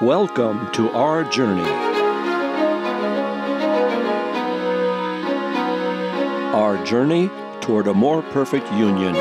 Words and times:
Welcome 0.00 0.70
to 0.74 0.90
our 0.90 1.24
journey. 1.24 1.68
Our 6.54 6.84
journey 6.84 7.28
toward 7.60 7.88
a 7.88 7.94
more 7.94 8.22
perfect 8.22 8.70
union. 8.74 9.16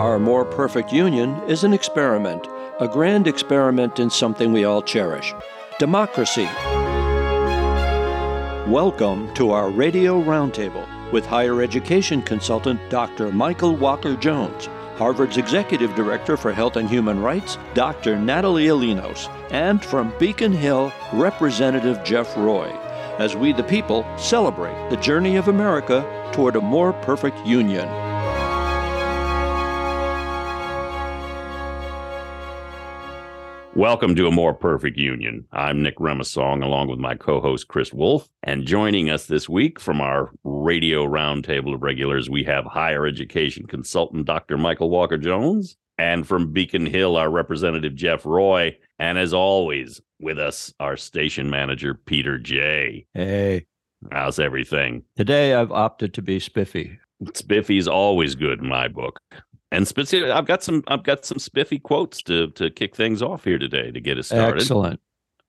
Our 0.00 0.18
more 0.18 0.46
perfect 0.46 0.94
union 0.94 1.42
is 1.46 1.64
an 1.64 1.74
experiment, 1.74 2.48
a 2.80 2.88
grand 2.88 3.26
experiment 3.26 3.98
in 3.98 4.08
something 4.08 4.50
we 4.50 4.64
all 4.64 4.80
cherish 4.80 5.34
democracy. 5.78 6.48
Welcome 8.68 9.34
to 9.34 9.50
our 9.50 9.68
radio 9.68 10.22
roundtable 10.22 10.88
with 11.12 11.26
higher 11.26 11.60
education 11.60 12.22
consultant 12.22 12.80
Dr. 12.88 13.30
Michael 13.30 13.76
Walker 13.76 14.16
Jones, 14.16 14.70
Harvard's 14.96 15.36
Executive 15.36 15.94
Director 15.94 16.38
for 16.38 16.50
Health 16.50 16.76
and 16.76 16.88
Human 16.88 17.20
Rights, 17.20 17.58
Dr. 17.74 18.18
Natalia 18.18 18.72
Linos, 18.72 19.28
and 19.50 19.84
from 19.84 20.14
Beacon 20.18 20.54
Hill, 20.54 20.90
Representative 21.12 22.02
Jeff 22.04 22.34
Roy, 22.38 22.70
as 23.18 23.36
we 23.36 23.52
the 23.52 23.62
people 23.62 24.06
celebrate 24.16 24.88
the 24.88 24.96
journey 24.96 25.36
of 25.36 25.48
America 25.48 26.30
toward 26.32 26.56
a 26.56 26.60
more 26.62 26.94
perfect 26.94 27.36
union. 27.46 27.86
Welcome 33.76 34.14
to 34.16 34.28
a 34.28 34.30
more 34.30 34.54
perfect 34.54 34.96
union. 34.96 35.46
I'm 35.52 35.82
Nick 35.82 35.96
Remasong, 35.98 36.62
along 36.62 36.88
with 36.88 37.00
my 37.00 37.16
co-host 37.16 37.66
Chris 37.66 37.92
Wolf, 37.92 38.28
and 38.44 38.64
joining 38.66 39.10
us 39.10 39.26
this 39.26 39.48
week 39.48 39.80
from 39.80 40.00
our 40.00 40.30
radio 40.44 41.04
roundtable 41.04 41.74
of 41.74 41.82
regulars, 41.82 42.30
we 42.30 42.44
have 42.44 42.64
higher 42.66 43.04
education 43.04 43.66
consultant 43.66 44.26
Dr. 44.26 44.56
Michael 44.56 44.90
Walker 44.90 45.18
Jones, 45.18 45.76
and 45.98 46.26
from 46.26 46.52
Beacon 46.52 46.86
Hill, 46.86 47.16
our 47.16 47.30
representative 47.30 47.96
Jeff 47.96 48.24
Roy, 48.24 48.76
and 49.00 49.18
as 49.18 49.34
always, 49.34 50.00
with 50.20 50.38
us, 50.38 50.72
our 50.78 50.96
station 50.96 51.50
manager 51.50 51.94
Peter 51.94 52.38
J. 52.38 53.06
Hey, 53.12 53.66
How's 54.12 54.38
everything? 54.38 55.02
today 55.16 55.54
I've 55.54 55.72
opted 55.72 56.14
to 56.14 56.22
be 56.22 56.38
spiffy. 56.38 56.98
Spiffy's 57.34 57.88
always 57.88 58.34
good 58.36 58.60
in 58.60 58.68
my 58.68 58.86
book. 58.86 59.18
And 59.74 59.88
specific, 59.88 60.30
I've 60.30 60.46
got 60.46 60.62
some 60.62 60.84
I've 60.86 61.02
got 61.02 61.24
some 61.24 61.38
spiffy 61.38 61.78
quotes 61.78 62.22
to 62.22 62.48
to 62.52 62.70
kick 62.70 62.94
things 62.94 63.22
off 63.22 63.44
here 63.44 63.58
today 63.58 63.90
to 63.90 64.00
get 64.00 64.18
us 64.18 64.28
started. 64.28 64.60
Excellent. 64.62 65.00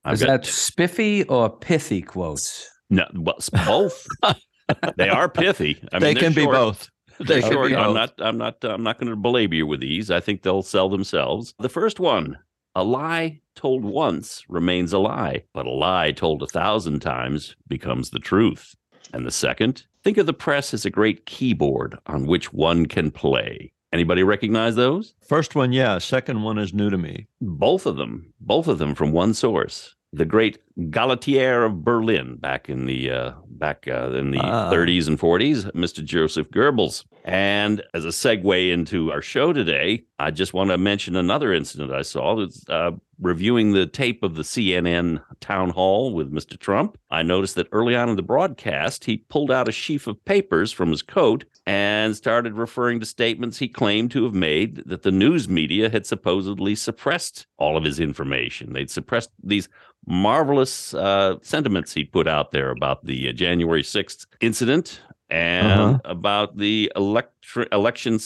I've 0.03 0.15
Is 0.15 0.21
got- 0.23 0.27
that 0.43 0.45
spiffy 0.45 1.23
or 1.25 1.49
pithy 1.49 2.01
quotes? 2.01 2.69
No, 2.89 3.05
well, 3.15 3.37
both. 3.65 4.05
they 4.97 5.09
are 5.09 5.27
pithy. 5.29 5.79
I 5.91 5.99
they 5.99 6.13
mean, 6.13 6.23
can 6.23 6.33
be 6.33 6.45
both. 6.45 6.89
They 7.19 7.41
can 7.41 7.51
short. 7.51 7.69
be 7.69 7.75
I'm 7.75 7.93
both. 7.93 7.95
not. 7.95 8.13
I'm 8.19 8.37
not. 8.37 8.63
I'm 8.63 8.83
not 8.83 8.99
going 8.99 9.09
to 9.09 9.15
belabor 9.15 9.55
you 9.55 9.65
with 9.67 9.79
these. 9.79 10.11
I 10.11 10.19
think 10.19 10.41
they'll 10.41 10.61
sell 10.63 10.89
themselves. 10.89 11.53
The 11.59 11.69
first 11.69 11.99
one: 11.99 12.37
a 12.75 12.83
lie 12.83 13.41
told 13.55 13.83
once 13.85 14.43
remains 14.49 14.91
a 14.91 14.99
lie, 14.99 15.43
but 15.53 15.65
a 15.65 15.71
lie 15.71 16.11
told 16.11 16.43
a 16.43 16.47
thousand 16.47 16.99
times 16.99 17.55
becomes 17.67 18.09
the 18.09 18.19
truth. 18.19 18.75
And 19.13 19.25
the 19.25 19.31
second: 19.31 19.85
think 20.03 20.17
of 20.17 20.25
the 20.25 20.33
press 20.33 20.73
as 20.73 20.85
a 20.85 20.89
great 20.89 21.25
keyboard 21.25 21.97
on 22.07 22.25
which 22.27 22.51
one 22.53 22.85
can 22.85 23.11
play. 23.11 23.71
Anybody 23.93 24.23
recognize 24.23 24.75
those? 24.75 25.13
First 25.27 25.55
one, 25.55 25.71
yeah. 25.71 25.97
Second 25.99 26.43
one 26.43 26.57
is 26.57 26.73
new 26.73 26.89
to 26.89 26.97
me. 26.97 27.27
Both 27.41 27.85
of 27.85 27.95
them, 27.97 28.33
both 28.41 28.67
of 28.67 28.77
them 28.77 28.93
from 28.95 29.11
one 29.11 29.33
source. 29.33 29.95
The 30.11 30.25
great 30.25 30.59
Gauleiter 30.79 31.65
of 31.65 31.83
Berlin, 31.83 32.37
back 32.37 32.69
in 32.69 32.85
the 32.85 33.11
uh, 33.11 33.31
back 33.49 33.85
uh, 33.87 34.11
in 34.11 34.31
the 34.31 34.39
Ah. 34.39 34.71
30s 34.71 35.07
and 35.07 35.19
40s, 35.19 35.69
Mr. 35.73 36.03
Joseph 36.03 36.49
Goebbels. 36.51 37.03
And 37.25 37.81
as 37.93 38.05
a 38.05 38.09
segue 38.09 38.71
into 38.71 39.11
our 39.11 39.21
show 39.21 39.51
today, 39.51 40.03
I 40.19 40.31
just 40.31 40.53
want 40.53 40.69
to 40.69 40.77
mention 40.77 41.15
another 41.17 41.53
incident 41.53 41.91
I 41.91 42.03
saw. 42.03 42.39
It's, 42.39 42.63
uh, 42.69 42.91
reviewing 43.19 43.71
the 43.71 43.85
tape 43.85 44.23
of 44.23 44.35
the 44.35 44.41
CNN 44.43 45.21
town 45.39 45.69
hall 45.69 46.13
with 46.13 46.31
Mr. 46.31 46.57
Trump. 46.59 46.97
I 47.09 47.23
noticed 47.23 47.55
that 47.55 47.67
early 47.71 47.95
on 47.95 48.09
in 48.09 48.15
the 48.15 48.21
broadcast, 48.21 49.05
he 49.05 49.17
pulled 49.17 49.51
out 49.51 49.67
a 49.67 49.71
sheaf 49.71 50.07
of 50.07 50.23
papers 50.25 50.71
from 50.71 50.89
his 50.91 51.01
coat 51.01 51.45
and 51.65 52.15
started 52.15 52.53
referring 52.53 52.99
to 52.99 53.05
statements 53.05 53.57
he 53.57 53.67
claimed 53.67 54.11
to 54.11 54.23
have 54.25 54.33
made 54.33 54.83
that 54.85 55.03
the 55.03 55.11
news 55.11 55.47
media 55.49 55.89
had 55.89 56.05
supposedly 56.05 56.75
suppressed 56.75 57.47
all 57.57 57.77
of 57.77 57.83
his 57.83 57.99
information. 57.99 58.73
They'd 58.73 58.91
suppressed 58.91 59.31
these 59.43 59.69
marvelous 60.07 60.93
uh, 60.93 61.35
sentiments 61.41 61.93
he 61.93 62.03
put 62.03 62.27
out 62.27 62.51
there 62.51 62.69
about 62.69 63.05
the 63.05 63.29
uh, 63.29 63.31
January 63.33 63.81
6th 63.83 64.25
incident 64.41 65.01
and 65.29 65.67
Uh-huh. 65.71 65.99
about 66.05 66.57
the 66.57 66.91
electri- 66.95 67.71
election 67.73 68.19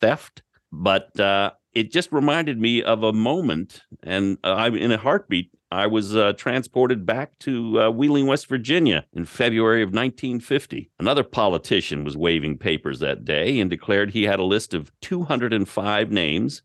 theft. 0.00 0.42
But 0.72 1.18
uh, 1.20 1.50
it 1.74 1.90
just 1.92 2.12
reminded 2.12 2.60
me 2.60 2.82
of 2.82 3.02
a 3.02 3.12
moment, 3.12 3.82
and 4.02 4.38
uh, 4.44 4.54
I'm 4.54 4.74
in 4.76 4.92
a 4.92 4.96
heartbeat. 4.98 5.50
I 5.70 5.88
was 5.88 6.14
uh, 6.14 6.34
transported 6.34 7.04
back 7.04 7.36
to 7.40 7.80
uh, 7.80 7.90
Wheeling, 7.90 8.26
West 8.26 8.46
Virginia 8.46 9.04
in 9.12 9.24
February 9.24 9.82
of 9.82 9.88
1950. 9.88 10.88
Another 11.00 11.24
politician 11.24 12.04
was 12.04 12.16
waving 12.16 12.58
papers 12.58 13.00
that 13.00 13.24
day 13.24 13.58
and 13.58 13.68
declared 13.68 14.10
he 14.10 14.22
had 14.22 14.38
a 14.38 14.44
list 14.44 14.72
of 14.72 14.92
205 15.00 16.12
names 16.12 16.62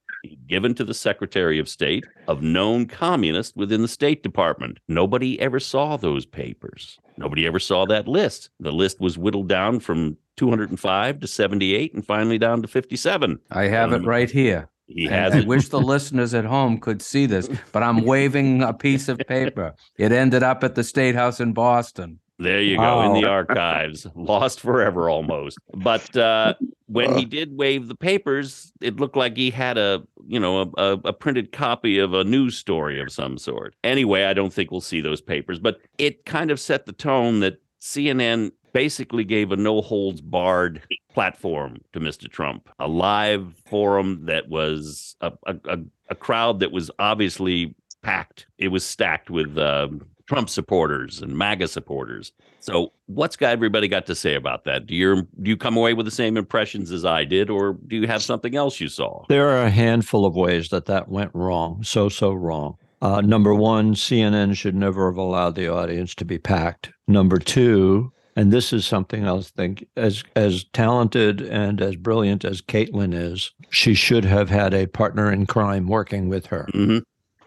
given 0.47 0.75
to 0.75 0.83
the 0.83 0.93
Secretary 0.93 1.57
of 1.59 1.67
State 1.69 2.05
of 2.27 2.43
known 2.43 2.85
communists 2.85 3.55
within 3.55 3.81
the 3.81 3.87
State 3.87 4.21
Department. 4.21 4.79
Nobody 4.87 5.39
ever 5.39 5.59
saw 5.59 5.97
those 5.97 6.25
papers. 6.25 6.99
Nobody 7.17 7.47
ever 7.47 7.59
saw 7.59 7.85
that 7.87 8.07
list. 8.07 8.49
The 8.59 8.71
list 8.71 8.99
was 8.99 9.17
whittled 9.17 9.47
down 9.47 9.79
from 9.79 10.17
205 10.37 11.19
to 11.21 11.27
78 11.27 11.93
and 11.93 12.05
finally 12.05 12.37
down 12.37 12.61
to 12.61 12.67
57. 12.67 13.39
I 13.51 13.63
have 13.63 13.91
it 13.91 14.01
Um, 14.01 14.05
right 14.05 14.29
here. 14.29 14.69
He 14.89 15.05
has 15.05 15.33
I 15.33 15.39
it. 15.39 15.47
wish 15.47 15.69
the 15.69 15.79
listeners 15.79 16.33
at 16.33 16.45
home 16.45 16.79
could 16.79 17.01
see 17.01 17.25
this, 17.25 17.47
but 17.71 17.83
I'm 17.83 18.01
waving 18.05 18.63
a 18.63 18.73
piece 18.73 19.07
of 19.07 19.19
paper. 19.27 19.75
It 19.97 20.11
ended 20.11 20.43
up 20.43 20.63
at 20.63 20.75
the 20.75 20.83
State 20.83 21.15
House 21.15 21.39
in 21.39 21.53
Boston. 21.53 22.19
There 22.39 22.61
you 22.61 22.77
go 22.77 23.01
in 23.01 23.21
the 23.21 23.27
archives, 23.27 24.07
lost 24.15 24.61
forever 24.61 25.09
almost. 25.09 25.57
But 25.75 26.15
uh, 26.15 26.53
when 26.85 27.17
he 27.17 27.25
did 27.25 27.57
wave 27.57 27.89
the 27.89 27.95
papers, 27.95 28.71
it 28.79 28.95
looked 28.95 29.17
like 29.17 29.35
he 29.35 29.51
had 29.51 29.77
a 29.77 30.03
you 30.25 30.39
know 30.39 30.61
a, 30.61 30.81
a, 30.81 30.91
a 31.05 31.13
printed 31.13 31.51
copy 31.51 31.99
of 31.99 32.13
a 32.13 32.23
news 32.23 32.57
story 32.57 33.01
of 33.01 33.11
some 33.11 33.37
sort. 33.37 33.75
Anyway, 33.83 34.23
I 34.23 34.33
don't 34.33 34.53
think 34.53 34.71
we'll 34.71 34.79
see 34.79 35.01
those 35.01 35.19
papers, 35.19 35.59
but 35.59 35.81
it 35.97 36.25
kind 36.25 36.49
of 36.49 36.61
set 36.61 36.85
the 36.85 36.93
tone 36.93 37.41
that 37.41 37.61
CNN 37.81 38.51
basically 38.73 39.23
gave 39.23 39.51
a 39.51 39.55
no 39.57 39.81
holds 39.81 40.21
barred 40.21 40.81
platform 41.13 41.81
to 41.93 41.99
Mr. 41.99 42.29
Trump, 42.29 42.69
a 42.79 42.87
live 42.87 43.53
forum 43.65 44.25
that 44.25 44.49
was 44.49 45.15
a, 45.21 45.31
a, 45.45 45.79
a, 46.09 46.15
crowd 46.15 46.59
that 46.59 46.71
was 46.71 46.91
obviously 46.99 47.75
packed. 48.01 48.45
It 48.57 48.69
was 48.69 48.85
stacked 48.85 49.29
with 49.29 49.57
um, 49.57 50.05
Trump 50.27 50.49
supporters 50.49 51.21
and 51.21 51.35
MAGA 51.35 51.67
supporters. 51.67 52.31
So, 52.59 52.93
what's 53.07 53.35
got 53.35 53.51
everybody 53.51 53.87
got 53.87 54.05
to 54.07 54.15
say 54.15 54.35
about 54.35 54.65
that? 54.65 54.85
Do 54.85 54.93
you 54.93 55.27
do 55.41 55.49
you 55.49 55.57
come 55.57 55.77
away 55.77 55.93
with 55.93 56.05
the 56.05 56.11
same 56.11 56.37
impressions 56.37 56.91
as 56.91 57.05
I 57.05 57.23
did, 57.23 57.49
or 57.49 57.77
do 57.87 57.95
you 57.95 58.07
have 58.07 58.21
something 58.21 58.55
else 58.55 58.79
you 58.79 58.89
saw? 58.89 59.25
There 59.29 59.49
are 59.49 59.63
a 59.63 59.69
handful 59.69 60.25
of 60.25 60.35
ways 60.35 60.69
that 60.69 60.85
that 60.85 61.09
went 61.09 61.31
wrong. 61.33 61.83
So, 61.83 62.09
so 62.09 62.33
wrong. 62.33 62.77
Uh, 63.01 63.21
number 63.21 63.53
one, 63.55 63.95
CNN 63.95 64.55
should 64.55 64.75
never 64.75 65.09
have 65.09 65.17
allowed 65.17 65.55
the 65.55 65.67
audience 65.67 66.13
to 66.15 66.25
be 66.25 66.37
packed. 66.37 66.91
Number 67.07 67.37
two, 67.37 68.11
and 68.35 68.51
this 68.51 68.73
is 68.73 68.85
something 68.85 69.23
else. 69.23 69.51
Think 69.51 69.85
as 69.95 70.23
as 70.35 70.65
talented 70.73 71.41
and 71.41 71.81
as 71.81 71.95
brilliant 71.95 72.43
as 72.43 72.61
Kaitlan 72.61 73.13
is, 73.13 73.51
she 73.69 73.93
should 73.93 74.25
have 74.25 74.49
had 74.49 74.73
a 74.73 74.87
partner 74.87 75.31
in 75.31 75.45
crime 75.45 75.87
working 75.87 76.29
with 76.29 76.47
her. 76.47 76.67
hmm 76.73 76.99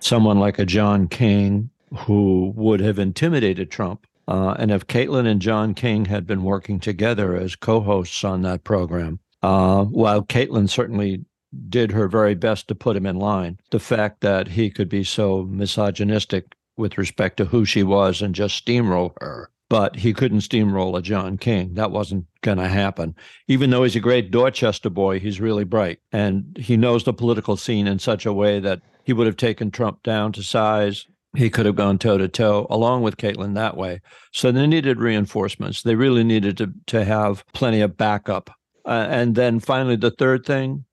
someone 0.03 0.39
like 0.39 0.59
a 0.59 0.67
John 0.67 1.09
King 1.09 1.71
who 1.97 2.53
would 2.57 2.81
have 2.81 2.99
intimidated 2.99 3.71
Trump. 3.71 4.07
Uh, 4.29 4.55
and 4.59 4.71
if 4.71 4.87
Kaitlan 4.87 5.27
and 5.27 5.41
John 5.41 5.75
King 5.75 6.07
had 6.07 6.27
been 6.27 6.43
working 6.43 6.81
together 6.81 7.37
as 7.37 7.57
co 7.57 7.81
hosts 7.81 8.25
on 8.25 8.43
that 8.43 8.65
program, 8.65 9.19
uh, 9.43 9.85
while 9.85 10.23
Kaitlan 10.23 10.69
certainly 10.69 11.25
did 11.69 11.93
her 11.93 12.09
very 12.09 12.35
best 12.35 12.69
to 12.69 12.75
put 12.75 12.97
him 12.97 13.07
in 13.07 13.17
line, 13.17 13.59
the 13.71 13.81
fact 13.81 14.21
that 14.21 14.49
he 14.49 14.71
could 14.71 14.89
be 14.89 15.05
so 15.05 15.45
misogynistic 15.45 16.55
with 16.77 16.99
respect 16.99 17.37
to 17.37 17.45
who 17.45 17.65
she 17.65 17.83
was 17.83 18.23
and 18.23 18.35
just 18.35 18.65
steamroll 18.65 19.13
her. 19.21 19.51
But 19.69 19.97
he 19.97 20.13
couldn't 20.13 20.41
steamroll 20.41 20.99
a 20.99 21.03
John 21.03 21.39
King. 21.39 21.75
That 21.75 21.91
wasn't 21.91 22.27
going 22.43 22.59
to 22.59 22.69
happen. 22.69 23.15
Even 23.49 23.71
though 23.71 23.85
he's 23.85 23.97
a 23.97 24.01
great 24.01 24.31
Dorchester 24.31 24.91
boy, 24.91 25.19
he's 25.19 25.41
really 25.41 25.65
bright. 25.65 25.99
And 26.13 26.57
he 26.61 26.77
knows 26.77 27.05
the 27.05 27.15
political 27.15 27.57
scene 27.57 27.87
in 27.87 27.99
such 27.99 28.27
a 28.27 28.35
way 28.35 28.61
that 28.61 28.83
he 29.05 29.15
would 29.15 29.27
have 29.27 29.37
taken 29.37 29.71
Trump 29.71 30.03
down 30.03 30.33
to 30.33 30.43
size. 30.43 31.07
He 31.35 31.49
could 31.49 31.65
have 31.65 31.77
gone 31.77 31.99
toe 31.99 32.19
to 32.19 32.29
toe 32.29 32.67
along 32.69 33.03
with 33.03 33.17
Kaitlan 33.17 33.55
that 33.55 33.77
way. 33.77 34.03
So 34.33 34.53
they 34.53 34.67
needed 34.67 35.01
reinforcements. 35.01 35.83
They 35.83 35.95
really 35.95 36.25
needed 36.25 36.59
to, 36.59 36.73
to 36.89 37.05
have 37.05 37.45
plenty 37.55 37.81
of 37.81 37.97
backup. 37.97 38.51
Uh, 38.85 39.07
and 39.09 39.35
then 39.35 39.59
finally, 39.59 39.97
the 39.97 40.11
third 40.11 40.45
thing 40.45 40.85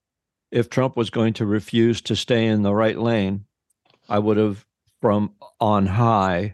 if 0.52 0.70
Trump 0.70 0.98
was 0.98 1.10
going 1.10 1.34
to 1.34 1.46
refuse 1.46 2.02
to 2.02 2.16
stay 2.16 2.46
in 2.46 2.64
the 2.64 2.74
right 2.74 2.98
lane, 2.98 3.46
I 4.08 4.20
would 4.20 4.38
have, 4.38 4.66
from 5.02 5.34
on 5.60 5.86
high, 5.86 6.52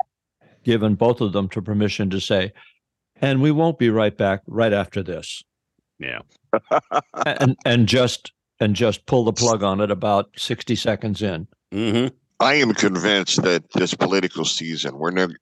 given 0.63 0.95
both 0.95 1.21
of 1.21 1.33
them 1.33 1.47
to 1.49 1.61
permission 1.61 2.09
to 2.09 2.19
say, 2.19 2.53
And 3.21 3.41
we 3.41 3.51
won't 3.51 3.79
be 3.79 3.89
right 3.89 4.15
back 4.15 4.41
right 4.47 4.73
after 4.73 5.01
this. 5.01 5.43
Yeah. 5.99 6.19
And 7.13 7.55
and 7.65 7.87
just 7.87 8.31
and 8.59 8.75
just 8.75 9.05
pull 9.05 9.23
the 9.23 9.33
plug 9.33 9.63
on 9.63 9.81
it 9.81 9.91
about 9.91 10.29
60 10.37 10.75
seconds 10.75 11.21
in. 11.21 11.47
hmm 11.71 12.07
I 12.39 12.55
am 12.55 12.73
convinced 12.73 13.43
that 13.43 13.63
this 13.73 13.93
political 13.93 14.43
season, 14.43 14.97
we're 14.97 15.11
never, 15.11 15.35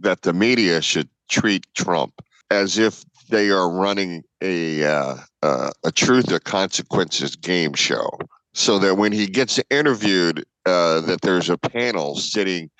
that 0.00 0.22
the 0.22 0.32
media 0.32 0.80
should 0.80 1.10
treat 1.28 1.66
Trump 1.74 2.22
as 2.52 2.76
if 2.78 3.04
they 3.30 3.50
are 3.50 3.70
running 3.70 4.22
a 4.42 4.84
uh, 4.84 5.16
uh, 5.42 5.70
a 5.84 5.90
truth 5.90 6.30
or 6.30 6.38
consequences 6.38 7.34
game 7.34 7.72
show, 7.72 8.10
so 8.52 8.78
that 8.78 8.96
when 8.96 9.10
he 9.10 9.26
gets 9.26 9.58
interviewed, 9.70 10.44
uh, 10.66 11.00
that 11.00 11.22
there's 11.22 11.48
a 11.48 11.56
panel 11.56 12.14
sitting 12.16 12.70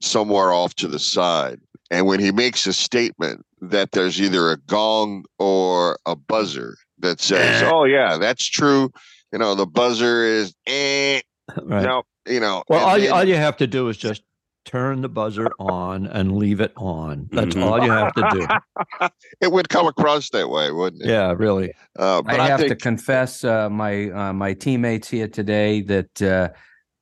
somewhere 0.00 0.52
off 0.52 0.74
to 0.76 0.86
the 0.86 1.00
side, 1.00 1.58
and 1.90 2.06
when 2.06 2.20
he 2.20 2.30
makes 2.30 2.66
a 2.66 2.72
statement, 2.72 3.44
that 3.60 3.90
there's 3.92 4.20
either 4.20 4.52
a 4.52 4.58
gong 4.58 5.24
or 5.38 5.98
a 6.06 6.14
buzzer 6.14 6.76
that 7.00 7.20
says, 7.20 7.62
"Oh 7.62 7.84
yeah, 7.84 8.16
that's 8.18 8.48
true." 8.48 8.90
You 9.32 9.40
know, 9.40 9.56
the 9.56 9.66
buzzer 9.66 10.24
is 10.24 10.54
eh, 10.68 11.20
Right. 11.62 11.82
no, 11.82 12.04
you 12.28 12.38
know. 12.38 12.62
Well, 12.68 12.80
and 12.80 12.88
all 12.88 12.98
you, 12.98 13.12
all 13.12 13.24
you 13.24 13.34
have 13.34 13.56
to 13.56 13.66
do 13.66 13.88
is 13.88 13.96
just 13.96 14.22
turn 14.66 15.00
the 15.00 15.08
buzzer 15.08 15.48
on 15.58 16.06
and 16.08 16.36
leave 16.36 16.60
it 16.60 16.72
on. 16.76 17.28
That's 17.32 17.54
Mhm. 17.54 17.62
all 17.62 17.82
you 17.82 17.90
have 17.90 18.12
to 18.14 18.28
do. 18.32 18.46
it 19.40 19.50
would 19.50 19.68
come 19.68 19.86
across 19.86 20.28
that 20.30 20.50
way, 20.50 20.70
wouldn't 20.72 21.02
it? 21.02 21.08
Yeah, 21.08 21.32
really. 21.36 21.72
Uh, 21.98 22.18
I 22.18 22.22
but 22.22 22.40
I, 22.40 22.48
have 22.48 22.66
to 22.66 22.74
confess, 22.74 23.44
uh, 23.44 23.70
my 23.70 24.10
uh, 24.10 24.32
my 24.32 24.52
teammates 24.52 25.08
here 25.08 25.28
today, 25.28 25.80
that 25.82 26.20
uh, 26.22 26.48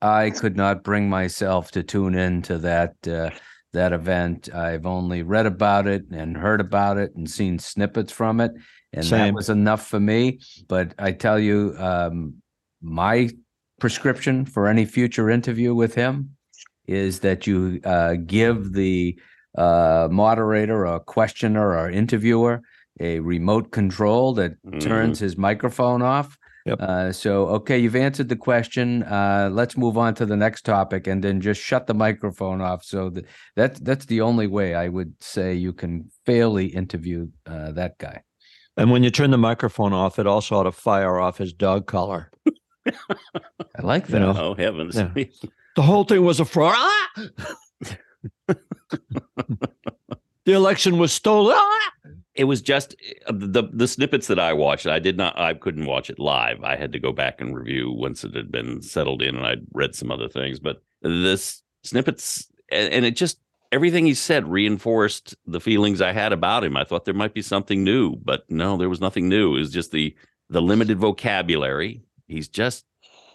I 0.01 0.29
could 0.29 0.55
not 0.55 0.83
bring 0.83 1.09
myself 1.09 1.71
to 1.71 1.83
tune 1.83 2.15
in 2.15 2.43
to 2.43 2.59
that 2.59 2.95
uh, 3.07 3.31
that 3.73 3.91
event. 3.91 4.53
I've 4.53 4.85
only 4.85 5.23
read 5.23 5.47
about 5.47 5.87
it 5.87 6.05
and 6.11 6.37
heard 6.37 6.61
about 6.61 6.97
it 6.97 7.15
and 7.15 7.29
seen 7.29 7.57
snippets 7.59 8.11
from 8.11 8.39
it, 8.39 8.51
and 8.93 9.05
that 9.07 9.33
was 9.33 9.49
enough 9.49 9.87
for 9.87 9.99
me. 9.99 10.39
But 10.67 10.93
I 10.99 11.11
tell 11.11 11.39
you, 11.39 11.75
um, 11.79 12.35
my 12.81 13.29
prescription 13.79 14.45
for 14.45 14.67
any 14.67 14.85
future 14.85 15.29
interview 15.29 15.73
with 15.75 15.95
him 15.95 16.34
is 16.87 17.19
that 17.21 17.47
you 17.47 17.79
uh, 17.83 18.15
give 18.25 18.73
the 18.73 19.17
uh, 19.57 20.07
moderator 20.11 20.85
or 20.87 20.99
questioner 20.99 21.75
or 21.77 21.89
interviewer 21.89 22.61
a 22.99 23.19
remote 23.19 23.71
control 23.71 24.33
that 24.33 24.53
turns 24.79 25.19
his 25.19 25.37
microphone 25.37 26.01
off. 26.01 26.37
Yep. 26.65 26.81
Uh, 26.81 27.11
so, 27.11 27.47
okay, 27.49 27.77
you've 27.77 27.95
answered 27.95 28.27
the 28.29 28.35
question. 28.35 29.03
Uh, 29.03 29.49
let's 29.51 29.77
move 29.77 29.97
on 29.99 30.15
to 30.15 30.25
the 30.25 30.35
next 30.35 30.63
topic, 30.63 31.05
and 31.05 31.23
then 31.23 31.39
just 31.39 31.61
shut 31.61 31.85
the 31.85 31.93
microphone 31.93 32.59
off. 32.59 32.83
So 32.83 33.09
that 33.11 33.25
that's 33.55 33.79
that's 33.81 34.05
the 34.07 34.21
only 34.21 34.47
way 34.47 34.73
I 34.73 34.87
would 34.87 35.13
say 35.21 35.53
you 35.53 35.73
can 35.73 36.09
fairly 36.25 36.65
interview 36.65 37.27
uh, 37.45 37.71
that 37.73 37.99
guy. 37.99 38.23
And 38.77 38.89
when 38.91 39.03
you 39.03 39.11
turn 39.11 39.29
the 39.29 39.37
microphone 39.37 39.93
off, 39.93 40.17
it 40.17 40.25
also 40.25 40.55
ought 40.55 40.63
to 40.63 40.71
fire 40.71 41.19
off 41.19 41.37
his 41.37 41.53
dog 41.53 41.85
collar. 41.85 42.31
I 42.87 43.81
like 43.81 44.07
You 44.09 44.13
that. 44.13 44.19
know, 44.21 44.33
Oh 44.35 44.55
heavens! 44.55 44.95
Yeah. 44.95 45.11
The 45.75 45.81
whole 45.81 46.03
thing 46.03 46.23
was 46.23 46.39
a 46.39 46.45
fraud. 46.45 46.73
Ah! 46.75 47.27
the 50.45 50.53
election 50.53 50.97
was 50.97 51.11
stolen. 51.11 51.55
Ah! 51.57 51.91
it 52.35 52.43
was 52.43 52.61
just 52.61 52.95
uh, 53.27 53.31
the 53.33 53.63
the 53.71 53.87
snippets 53.87 54.27
that 54.27 54.39
I 54.39 54.53
watched. 54.53 54.87
I 54.87 54.99
did 54.99 55.17
not. 55.17 55.39
I 55.39 55.53
couldn't 55.53 55.85
watch 55.85 56.09
it 56.09 56.19
live. 56.19 56.63
I 56.63 56.75
had 56.75 56.91
to 56.91 56.99
go 56.99 57.11
back 57.11 57.41
and 57.41 57.55
review 57.57 57.91
once 57.91 58.23
it 58.23 58.35
had 58.35 58.51
been 58.51 58.81
settled 58.81 59.21
in, 59.21 59.35
and 59.35 59.45
I'd 59.45 59.65
read 59.73 59.95
some 59.95 60.11
other 60.11 60.27
things. 60.27 60.59
But 60.59 60.83
this 61.01 61.63
snippets, 61.83 62.47
and, 62.69 62.91
and 62.93 63.05
it 63.05 63.15
just 63.15 63.39
everything 63.71 64.05
he 64.05 64.13
said 64.13 64.47
reinforced 64.47 65.35
the 65.45 65.61
feelings 65.61 66.01
I 66.01 66.11
had 66.11 66.33
about 66.33 66.63
him. 66.63 66.75
I 66.75 66.83
thought 66.83 67.05
there 67.05 67.13
might 67.13 67.33
be 67.33 67.41
something 67.41 67.83
new, 67.83 68.15
but 68.17 68.43
no, 68.49 68.77
there 68.77 68.89
was 68.89 69.01
nothing 69.01 69.29
new. 69.29 69.55
It 69.55 69.59
was 69.59 69.71
just 69.71 69.91
the 69.91 70.15
the 70.49 70.61
limited 70.61 70.99
vocabulary. 70.99 72.03
He's 72.27 72.49
just 72.49 72.85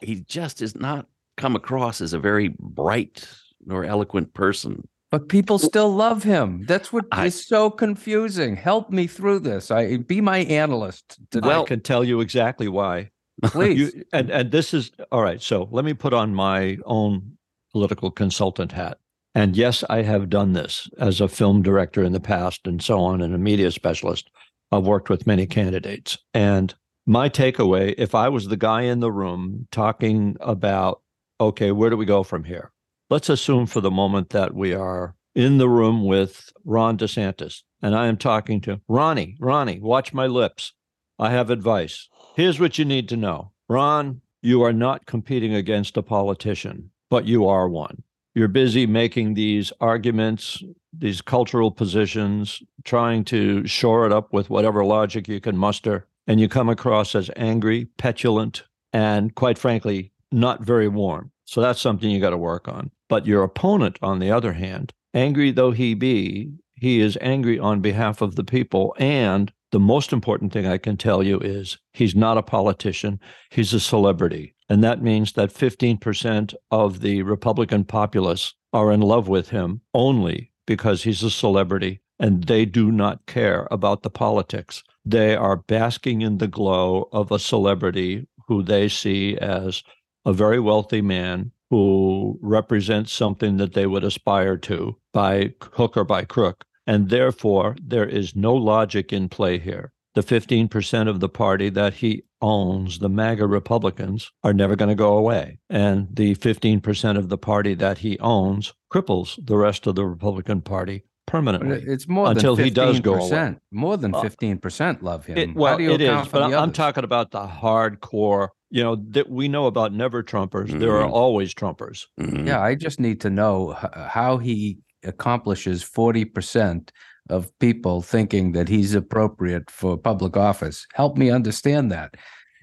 he 0.02 0.16
just 0.16 0.60
is 0.60 0.76
not 0.76 1.06
come 1.40 1.56
across 1.56 2.00
as 2.00 2.12
a 2.12 2.18
very 2.18 2.54
bright 2.58 3.28
nor 3.66 3.84
eloquent 3.84 4.32
person. 4.34 4.86
But 5.10 5.28
people 5.28 5.58
still 5.58 5.92
love 5.92 6.22
him. 6.22 6.64
That's 6.66 6.92
what 6.92 7.04
is 7.06 7.10
I- 7.12 7.28
so 7.30 7.68
confusing. 7.70 8.54
Help 8.56 8.90
me 8.90 9.06
through 9.08 9.40
this. 9.40 9.70
I 9.70 9.96
be 9.96 10.20
my 10.20 10.38
analyst 10.44 11.18
today, 11.30 11.48
I 11.50 11.64
can 11.64 11.80
tell 11.80 12.04
you 12.04 12.20
exactly 12.20 12.68
why. 12.68 13.10
please. 13.42 13.78
You, 13.94 14.04
and 14.12 14.30
and 14.30 14.52
this 14.52 14.72
is 14.72 14.92
all 15.10 15.22
right. 15.22 15.42
So 15.42 15.68
let 15.72 15.84
me 15.84 15.94
put 15.94 16.12
on 16.12 16.34
my 16.34 16.78
own 16.84 17.36
political 17.72 18.10
consultant 18.10 18.72
hat. 18.72 18.98
And 19.34 19.56
yes, 19.56 19.82
I 19.88 20.02
have 20.02 20.28
done 20.28 20.52
this 20.52 20.88
as 20.98 21.20
a 21.20 21.28
film 21.28 21.62
director 21.62 22.02
in 22.04 22.12
the 22.12 22.20
past 22.20 22.66
and 22.66 22.82
so 22.82 23.00
on, 23.00 23.20
and 23.22 23.34
a 23.34 23.38
media 23.38 23.70
specialist. 23.70 24.30
I've 24.72 24.86
worked 24.86 25.08
with 25.10 25.26
many 25.26 25.46
candidates. 25.46 26.18
And 26.34 26.74
my 27.06 27.28
takeaway, 27.28 27.94
if 27.98 28.14
I 28.14 28.28
was 28.28 28.46
the 28.48 28.56
guy 28.56 28.82
in 28.82 29.00
the 29.00 29.10
room 29.10 29.66
talking 29.72 30.36
about, 30.40 31.00
okay, 31.40 31.72
where 31.72 31.90
do 31.90 31.96
we 31.96 32.04
go 32.04 32.22
from 32.22 32.44
here? 32.44 32.70
Let's 33.08 33.28
assume 33.28 33.66
for 33.66 33.80
the 33.80 33.90
moment 33.90 34.30
that 34.30 34.54
we 34.54 34.74
are 34.74 35.16
in 35.34 35.58
the 35.58 35.68
room 35.68 36.04
with 36.04 36.52
Ron 36.64 36.98
DeSantis, 36.98 37.62
and 37.82 37.96
I 37.96 38.06
am 38.06 38.16
talking 38.16 38.60
to 38.62 38.80
Ronnie, 38.88 39.36
Ronnie, 39.40 39.80
watch 39.80 40.12
my 40.12 40.26
lips. 40.26 40.74
I 41.18 41.30
have 41.30 41.50
advice. 41.50 42.08
Here's 42.36 42.60
what 42.60 42.78
you 42.78 42.84
need 42.84 43.08
to 43.08 43.16
know 43.16 43.52
Ron, 43.68 44.20
you 44.42 44.62
are 44.62 44.72
not 44.72 45.06
competing 45.06 45.54
against 45.54 45.96
a 45.96 46.02
politician, 46.02 46.90
but 47.08 47.26
you 47.26 47.46
are 47.46 47.68
one. 47.68 48.02
You're 48.34 48.48
busy 48.48 48.86
making 48.86 49.34
these 49.34 49.72
arguments, 49.80 50.62
these 50.92 51.20
cultural 51.20 51.70
positions, 51.70 52.62
trying 52.84 53.24
to 53.24 53.66
shore 53.66 54.06
it 54.06 54.12
up 54.12 54.32
with 54.32 54.50
whatever 54.50 54.84
logic 54.84 55.26
you 55.26 55.40
can 55.40 55.56
muster. 55.56 56.06
And 56.26 56.38
you 56.38 56.48
come 56.48 56.68
across 56.68 57.14
as 57.16 57.30
angry, 57.34 57.86
petulant, 57.98 58.62
and 58.92 59.34
quite 59.34 59.58
frankly, 59.58 60.12
not 60.32 60.62
very 60.62 60.88
warm. 60.88 61.30
So 61.44 61.60
that's 61.60 61.80
something 61.80 62.10
you 62.10 62.20
got 62.20 62.30
to 62.30 62.36
work 62.38 62.68
on. 62.68 62.90
But 63.08 63.26
your 63.26 63.42
opponent, 63.42 63.98
on 64.02 64.18
the 64.18 64.30
other 64.30 64.52
hand, 64.52 64.92
angry 65.14 65.50
though 65.50 65.72
he 65.72 65.94
be, 65.94 66.52
he 66.74 67.00
is 67.00 67.18
angry 67.20 67.58
on 67.58 67.80
behalf 67.80 68.22
of 68.22 68.36
the 68.36 68.44
people. 68.44 68.94
And 68.98 69.52
the 69.72 69.80
most 69.80 70.12
important 70.12 70.52
thing 70.52 70.66
I 70.66 70.78
can 70.78 70.96
tell 70.96 71.22
you 71.22 71.38
is 71.40 71.78
he's 71.92 72.14
not 72.14 72.38
a 72.38 72.42
politician, 72.42 73.20
he's 73.50 73.72
a 73.72 73.80
celebrity. 73.80 74.54
And 74.68 74.84
that 74.84 75.02
means 75.02 75.32
that 75.32 75.52
15% 75.52 76.54
of 76.70 77.00
the 77.00 77.22
Republican 77.22 77.84
populace 77.84 78.54
are 78.72 78.92
in 78.92 79.00
love 79.00 79.28
with 79.28 79.50
him 79.50 79.80
only 79.94 80.52
because 80.66 81.02
he's 81.02 81.22
a 81.22 81.30
celebrity 81.30 82.00
and 82.20 82.44
they 82.44 82.64
do 82.64 82.92
not 82.92 83.26
care 83.26 83.66
about 83.70 84.02
the 84.02 84.10
politics. 84.10 84.84
They 85.04 85.34
are 85.34 85.56
basking 85.56 86.22
in 86.22 86.38
the 86.38 86.46
glow 86.46 87.08
of 87.12 87.32
a 87.32 87.38
celebrity 87.38 88.28
who 88.46 88.62
they 88.62 88.88
see 88.88 89.36
as 89.38 89.82
a 90.24 90.32
very 90.32 90.60
wealthy 90.60 91.00
man 91.00 91.52
who 91.70 92.38
represents 92.42 93.12
something 93.12 93.56
that 93.58 93.74
they 93.74 93.86
would 93.86 94.04
aspire 94.04 94.56
to 94.56 94.96
by 95.12 95.54
hook 95.72 95.96
or 95.96 96.04
by 96.04 96.24
crook. 96.24 96.64
And 96.86 97.08
therefore, 97.10 97.76
there 97.80 98.06
is 98.08 98.34
no 98.34 98.54
logic 98.54 99.12
in 99.12 99.28
play 99.28 99.58
here. 99.58 99.92
The 100.16 100.22
15% 100.22 101.08
of 101.08 101.20
the 101.20 101.28
party 101.28 101.68
that 101.70 101.94
he 101.94 102.24
owns, 102.42 102.98
the 102.98 103.08
MAGA 103.08 103.46
Republicans, 103.46 104.32
are 104.42 104.52
never 104.52 104.74
going 104.74 104.88
to 104.88 104.96
go 104.96 105.16
away. 105.16 105.60
And 105.68 106.08
the 106.12 106.34
15% 106.34 107.16
of 107.16 107.28
the 107.28 107.38
party 107.38 107.74
that 107.74 107.98
he 107.98 108.18
owns 108.18 108.72
cripples 108.92 109.38
the 109.46 109.56
rest 109.56 109.86
of 109.86 109.94
the 109.94 110.04
Republican 110.04 110.62
Party 110.62 111.04
permanently. 111.28 111.76
it- 111.76 111.84
it's 111.86 112.08
more 112.08 112.28
Until 112.28 112.56
than 112.56 112.64
he 112.64 112.70
does 112.72 112.98
go 112.98 113.14
away. 113.14 113.54
More 113.70 113.96
than 113.96 114.12
Uh, 114.12 114.20
fifteen 114.22 114.58
percent 114.58 115.00
love 115.00 115.26
him. 115.26 115.38
It, 115.38 115.48
How 115.50 115.54
well, 115.54 115.76
do 115.78 115.84
you 115.84 115.92
it 115.92 116.00
is, 116.00 116.26
but 116.28 116.42
I'm 116.42 116.52
others? 116.54 116.74
talking 116.76 117.04
about 117.04 117.30
the 117.30 117.46
hardcore. 117.46 118.48
You 118.70 118.82
know 118.84 118.96
that 119.10 119.28
we 119.28 119.48
know 119.48 119.66
about 119.66 119.92
never 119.92 120.22
Trumpers. 120.22 120.78
There 120.78 120.96
are 120.96 121.08
Mhm. 121.08 121.12
always 121.12 121.52
Trumpers. 121.54 122.06
Mhm. 122.20 122.46
Yeah, 122.46 122.60
I 122.62 122.74
just 122.76 123.00
need 123.00 123.20
to 123.22 123.30
know 123.30 123.74
how 123.94 124.38
he 124.38 124.78
accomplishes 125.04 125.82
forty 125.82 126.24
percent 126.24 126.92
of 127.28 127.50
people 127.58 128.00
thinking 128.02 128.52
that 128.52 128.68
he's 128.68 128.94
appropriate 128.94 129.70
for 129.70 129.96
public 129.96 130.36
office. 130.36 130.86
Help 130.94 131.16
me 131.16 131.30
understand 131.30 131.90
that. 131.90 132.14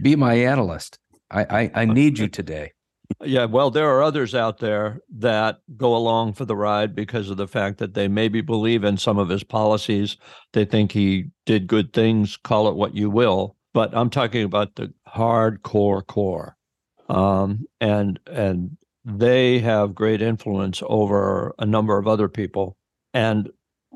Be 0.02 0.16
my 0.16 0.36
analyst. 0.36 0.98
I 1.30 1.42
I, 1.44 1.72
I 1.82 1.86
need 1.86 2.20
you 2.20 2.28
today. 2.30 2.72
Yeah, 3.24 3.46
well, 3.46 3.72
there 3.72 3.90
are 3.90 4.02
others 4.04 4.36
out 4.36 4.60
there 4.60 5.00
that 5.18 5.60
go 5.78 5.96
along 5.96 6.34
for 6.34 6.46
the 6.46 6.58
ride 6.58 6.94
because 6.96 7.30
of 7.30 7.38
the 7.38 7.48
fact 7.48 7.78
that 7.80 7.94
they 7.94 8.08
maybe 8.08 8.42
believe 8.42 8.84
in 8.84 8.98
some 8.98 9.18
of 9.18 9.30
his 9.30 9.44
policies. 9.44 10.18
They 10.54 10.66
think 10.66 10.92
he 10.92 11.26
did 11.46 11.68
good 11.68 11.92
things, 11.94 12.38
call 12.38 12.68
it 12.70 12.76
what 12.76 12.96
you 12.96 13.10
will. 13.10 13.56
But 13.78 13.96
I'm 13.96 14.10
talking 14.10 14.44
about 14.44 14.76
the 14.76 14.92
hardcore 15.08 16.04
core. 16.08 16.58
Um, 17.10 17.68
and 17.80 18.20
and 18.26 18.76
they 19.06 19.60
have 19.60 19.94
great 19.94 20.20
influence 20.20 20.82
over 20.88 21.54
a 21.60 21.66
number 21.68 22.00
of 22.00 22.08
other 22.08 22.28
people. 22.28 22.76
And 23.14 23.52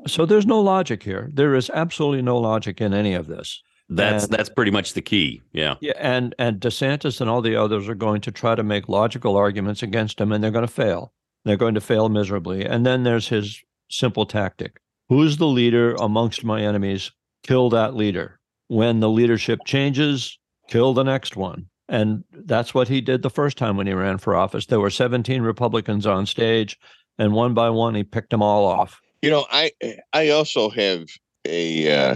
so 0.06 0.24
there's 0.24 0.46
no 0.46 0.60
logic 0.60 1.02
here. 1.02 1.28
There 1.34 1.56
is 1.56 1.68
absolutely 1.74 2.22
no 2.22 2.38
logic 2.38 2.80
in 2.80 2.94
any 2.94 3.14
of 3.14 3.26
this. 3.26 3.60
That's 3.88 4.24
And- 4.24 4.32
that's 4.32 4.48
pretty 4.48 4.70
much 4.70 4.92
the 4.94 5.02
key. 5.02 5.42
Yeah. 5.52 5.74
Yeah, 5.80 5.94
and 5.98 6.32
and 6.38 6.60
DeSantis 6.60 7.20
and 7.20 7.28
all 7.28 7.42
the 7.42 7.56
others 7.56 7.88
are 7.88 7.96
going 7.96 8.20
to 8.20 8.30
try 8.30 8.54
to 8.54 8.62
make 8.62 8.88
logical 8.88 9.36
arguments 9.36 9.82
against 9.82 10.20
him, 10.20 10.30
and 10.30 10.44
they're 10.44 10.52
going 10.52 10.66
to 10.66 10.72
fail. 10.72 11.12
They're 11.44 11.56
going 11.56 11.74
to 11.74 11.80
fail 11.80 12.08
miserably. 12.08 12.64
And 12.64 12.86
then 12.86 13.02
there's 13.02 13.26
his 13.26 13.60
simple 13.90 14.26
tactic, 14.26 14.80
who's 15.08 15.38
the 15.38 15.48
leader 15.48 15.96
amongst 15.96 16.44
my 16.44 16.62
enemies? 16.62 17.10
Kill 17.42 17.68
that 17.70 17.96
leader. 17.96 18.38
When 18.72 19.00
the 19.00 19.10
leadership 19.10 19.60
changes, 19.66 20.38
kill 20.66 20.94
the 20.94 21.02
next 21.02 21.36
one. 21.36 21.66
And 21.90 22.24
that's 22.32 22.72
what 22.72 22.88
he 22.88 23.02
did 23.02 23.20
the 23.20 23.28
first 23.28 23.58
time 23.58 23.76
when 23.76 23.86
he 23.86 23.92
ran 23.92 24.16
for 24.16 24.34
office. 24.34 24.64
There 24.64 24.80
were 24.80 24.88
17 24.88 25.42
Republicans 25.42 26.06
on 26.06 26.24
stage, 26.24 26.78
and 27.18 27.34
one 27.34 27.52
by 27.52 27.68
one, 27.68 27.94
he 27.94 28.02
picked 28.02 28.30
them 28.30 28.40
all 28.40 28.64
off. 28.64 28.98
You 29.20 29.28
know, 29.28 29.44
I 29.50 29.72
I 30.14 30.30
also 30.30 30.70
have 30.70 31.04
a 31.44 31.92
uh, 31.92 32.14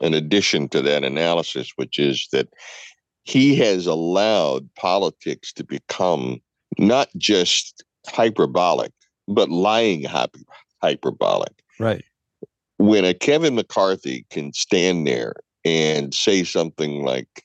an 0.00 0.12
addition 0.12 0.68
to 0.70 0.82
that 0.82 1.04
analysis, 1.04 1.70
which 1.76 2.00
is 2.00 2.26
that 2.32 2.48
he 3.22 3.54
has 3.58 3.86
allowed 3.86 4.74
politics 4.74 5.52
to 5.52 5.62
become 5.62 6.40
not 6.80 7.10
just 7.16 7.84
hyperbolic, 8.08 8.90
but 9.28 9.50
lying 9.50 10.02
hyper, 10.02 10.40
hyperbolic. 10.82 11.52
Right. 11.78 12.04
When 12.78 13.04
a 13.04 13.14
Kevin 13.14 13.54
McCarthy 13.54 14.26
can 14.30 14.52
stand 14.52 15.06
there 15.06 15.34
and 15.64 16.14
say 16.14 16.44
something 16.44 17.04
like 17.04 17.44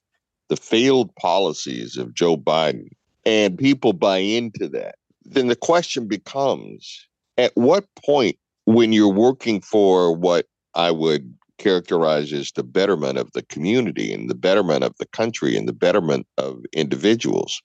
the 0.49 0.57
failed 0.57 1.13
policies 1.15 1.97
of 1.97 2.13
Joe 2.13 2.37
Biden 2.37 2.89
and 3.25 3.57
people 3.57 3.93
buy 3.93 4.17
into 4.17 4.67
that, 4.69 4.95
then 5.23 5.47
the 5.47 5.55
question 5.55 6.07
becomes 6.07 7.07
at 7.37 7.51
what 7.55 7.85
point, 8.05 8.37
when 8.65 8.91
you're 8.91 9.13
working 9.13 9.61
for 9.61 10.13
what 10.13 10.45
I 10.73 10.91
would 10.91 11.33
characterize 11.57 12.33
as 12.33 12.51
the 12.51 12.63
betterment 12.63 13.17
of 13.17 13.31
the 13.31 13.43
community 13.43 14.13
and 14.13 14.29
the 14.29 14.35
betterment 14.35 14.83
of 14.83 14.93
the 14.99 15.05
country 15.07 15.55
and 15.55 15.67
the 15.67 15.73
betterment 15.73 16.27
of 16.37 16.61
individuals, 16.73 17.61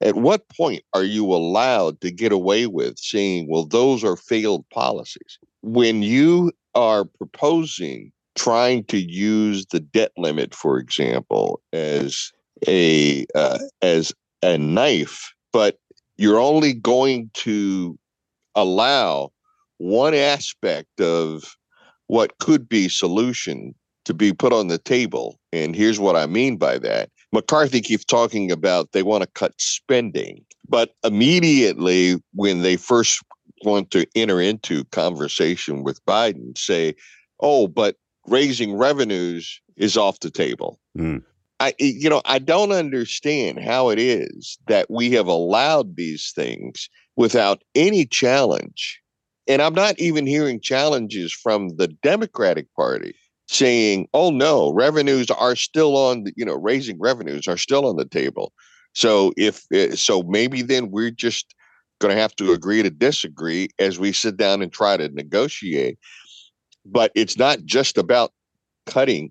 at 0.00 0.16
what 0.16 0.48
point 0.48 0.82
are 0.94 1.04
you 1.04 1.24
allowed 1.26 2.00
to 2.00 2.10
get 2.10 2.32
away 2.32 2.66
with 2.66 2.98
saying, 2.98 3.46
well, 3.48 3.64
those 3.64 4.02
are 4.02 4.16
failed 4.16 4.64
policies? 4.70 5.38
When 5.62 6.02
you 6.02 6.52
are 6.74 7.04
proposing 7.04 8.12
trying 8.34 8.84
to 8.84 8.98
use 8.98 9.66
the 9.66 9.80
debt 9.80 10.12
limit, 10.16 10.54
for 10.54 10.78
example, 10.78 11.60
as 11.72 12.32
a 12.66 13.26
uh, 13.34 13.58
as 13.82 14.12
a 14.42 14.58
knife, 14.58 15.32
but 15.52 15.78
you're 16.16 16.38
only 16.38 16.72
going 16.72 17.30
to 17.34 17.98
allow 18.54 19.30
one 19.78 20.14
aspect 20.14 21.00
of 21.00 21.56
what 22.06 22.38
could 22.38 22.68
be 22.68 22.88
solution 22.88 23.74
to 24.04 24.14
be 24.14 24.32
put 24.32 24.52
on 24.52 24.68
the 24.68 24.78
table. 24.78 25.38
And 25.52 25.74
here's 25.74 26.00
what 26.00 26.16
I 26.16 26.26
mean 26.26 26.56
by 26.56 26.78
that. 26.78 27.10
McCarthy 27.32 27.80
keeps 27.80 28.04
talking 28.04 28.50
about 28.52 28.92
they 28.92 29.02
want 29.02 29.22
to 29.22 29.30
cut 29.34 29.54
spending, 29.58 30.44
but 30.68 30.94
immediately 31.02 32.16
when 32.34 32.62
they 32.62 32.76
first 32.76 33.22
want 33.64 33.90
to 33.92 34.06
enter 34.14 34.40
into 34.40 34.84
conversation 34.86 35.82
with 35.82 36.04
Biden, 36.04 36.56
say, 36.58 36.94
oh, 37.40 37.68
but 37.68 37.96
raising 38.26 38.76
revenues 38.76 39.60
is 39.76 39.96
off 39.96 40.20
the 40.20 40.30
table. 40.30 40.78
Mm. 40.96 41.22
I, 41.60 41.74
you 41.78 42.10
know, 42.10 42.22
I 42.24 42.38
don't 42.38 42.72
understand 42.72 43.60
how 43.60 43.88
it 43.88 43.98
is 43.98 44.58
that 44.66 44.90
we 44.90 45.12
have 45.12 45.28
allowed 45.28 45.96
these 45.96 46.32
things 46.34 46.88
without 47.16 47.62
any 47.74 48.04
challenge. 48.04 49.00
And 49.46 49.62
I'm 49.62 49.74
not 49.74 49.98
even 49.98 50.26
hearing 50.26 50.60
challenges 50.60 51.32
from 51.32 51.76
the 51.76 51.88
Democratic 51.88 52.72
Party 52.74 53.14
saying, 53.48 54.08
"Oh 54.14 54.30
no, 54.30 54.72
revenues 54.72 55.30
are 55.30 55.56
still 55.56 55.96
on. 55.96 56.24
The, 56.24 56.32
you 56.36 56.44
know, 56.44 56.54
raising 56.54 56.98
revenues 56.98 57.46
are 57.46 57.56
still 57.56 57.86
on 57.86 57.96
the 57.96 58.04
table." 58.04 58.52
So 58.94 59.32
if 59.36 59.64
eh, 59.72 59.94
so, 59.94 60.22
maybe 60.22 60.62
then 60.62 60.90
we're 60.90 61.10
just 61.10 61.54
going 62.00 62.14
to 62.14 62.20
have 62.20 62.34
to 62.36 62.52
agree 62.52 62.82
to 62.82 62.90
disagree 62.90 63.68
as 63.78 63.98
we 63.98 64.12
sit 64.12 64.36
down 64.36 64.62
and 64.62 64.72
try 64.72 64.96
to 64.96 65.08
negotiate. 65.08 65.98
But 66.84 67.12
it's 67.14 67.36
not 67.36 67.64
just 67.64 67.96
about 67.98 68.32
cutting 68.86 69.30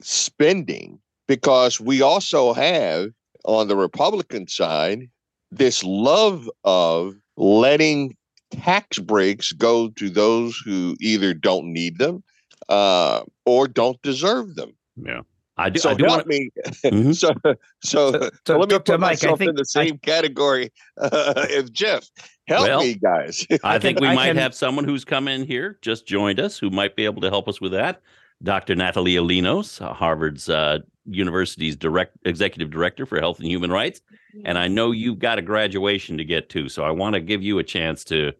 spending 0.00 0.98
because 1.28 1.80
we 1.80 2.02
also 2.02 2.52
have 2.52 3.10
on 3.44 3.68
the 3.68 3.76
Republican 3.76 4.48
side 4.48 5.08
this 5.50 5.82
love 5.84 6.48
of 6.64 7.14
letting 7.36 8.16
tax 8.50 8.98
breaks 8.98 9.52
go 9.52 9.88
to 9.90 10.10
those 10.10 10.56
who 10.64 10.96
either 11.00 11.34
don't 11.34 11.72
need 11.72 11.98
them 11.98 12.22
uh, 12.68 13.22
or 13.46 13.68
don't 13.68 14.00
deserve 14.02 14.54
them. 14.54 14.74
Yeah. 14.96 15.22
I 15.62 15.70
do. 15.70 15.80
So 15.80 15.90
I 15.90 15.94
do 15.94 16.04
help 16.04 16.16
want 16.18 16.26
me. 16.28 16.50
Mhm. 16.84 17.14
so, 17.14 17.32
so, 17.44 18.12
So- 18.12 18.30
so 18.46 18.58
let 18.58 18.68
me 18.68 18.74
Dr. 18.76 18.92
put 18.92 19.00
Mike, 19.00 19.08
I 19.08 19.10
myself 19.12 19.40
in 19.40 19.54
the 19.54 19.64
same 19.64 19.98
category 19.98 20.72
uh, 21.00 21.46
as 21.50 21.70
Jeff. 21.70 22.06
Help 22.48 22.66
Well, 22.66 22.80
me, 22.80 22.94
guys. 22.94 23.46
I, 23.62 23.76
I 23.76 23.78
think, 23.78 23.98
think 23.98 24.00
we 24.00 24.08
I 24.08 24.14
might 24.14 24.26
can- 24.28 24.36
have 24.38 24.54
someone 24.54 24.84
who's 24.84 25.04
come 25.04 25.28
in 25.28 25.44
here, 25.46 25.78
just 25.82 26.06
joined 26.06 26.40
us, 26.40 26.58
who 26.58 26.70
might 26.70 26.96
be 26.96 27.04
able 27.04 27.22
to 27.22 27.30
help 27.30 27.48
us 27.48 27.60
with 27.60 27.72
that. 27.72 28.00
Dr. 28.42 28.74
Natalia 28.74 29.20
Linos, 29.22 29.80
uh, 29.80 29.92
Harvard's 29.94 30.48
uh, 30.48 30.78
University's 31.06 31.76
direct 31.76 32.16
executive 32.24 32.70
director 32.70 33.06
for 33.06 33.20
health 33.20 33.38
and 33.38 33.46
human 33.46 33.70
rights. 33.70 34.00
And 34.44 34.58
I 34.58 34.66
know 34.66 34.90
you've 34.90 35.18
got 35.20 35.38
a 35.38 35.42
graduation 35.42 36.16
to 36.18 36.24
get 36.24 36.48
to, 36.50 36.68
so 36.68 36.82
I 36.84 36.90
want 36.90 37.14
to 37.14 37.20
give 37.20 37.42
you 37.42 37.58
a 37.58 37.62
chance 37.64 38.02
to 38.04 38.32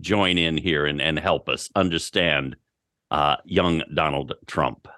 join 0.00 0.38
in 0.38 0.56
here 0.56 0.86
and, 0.86 1.02
and 1.02 1.18
help 1.18 1.48
us 1.50 1.68
understand 1.76 2.56
uh, 3.10 3.36
young 3.44 3.82
Donald 3.94 4.32
Trump. 4.46 4.88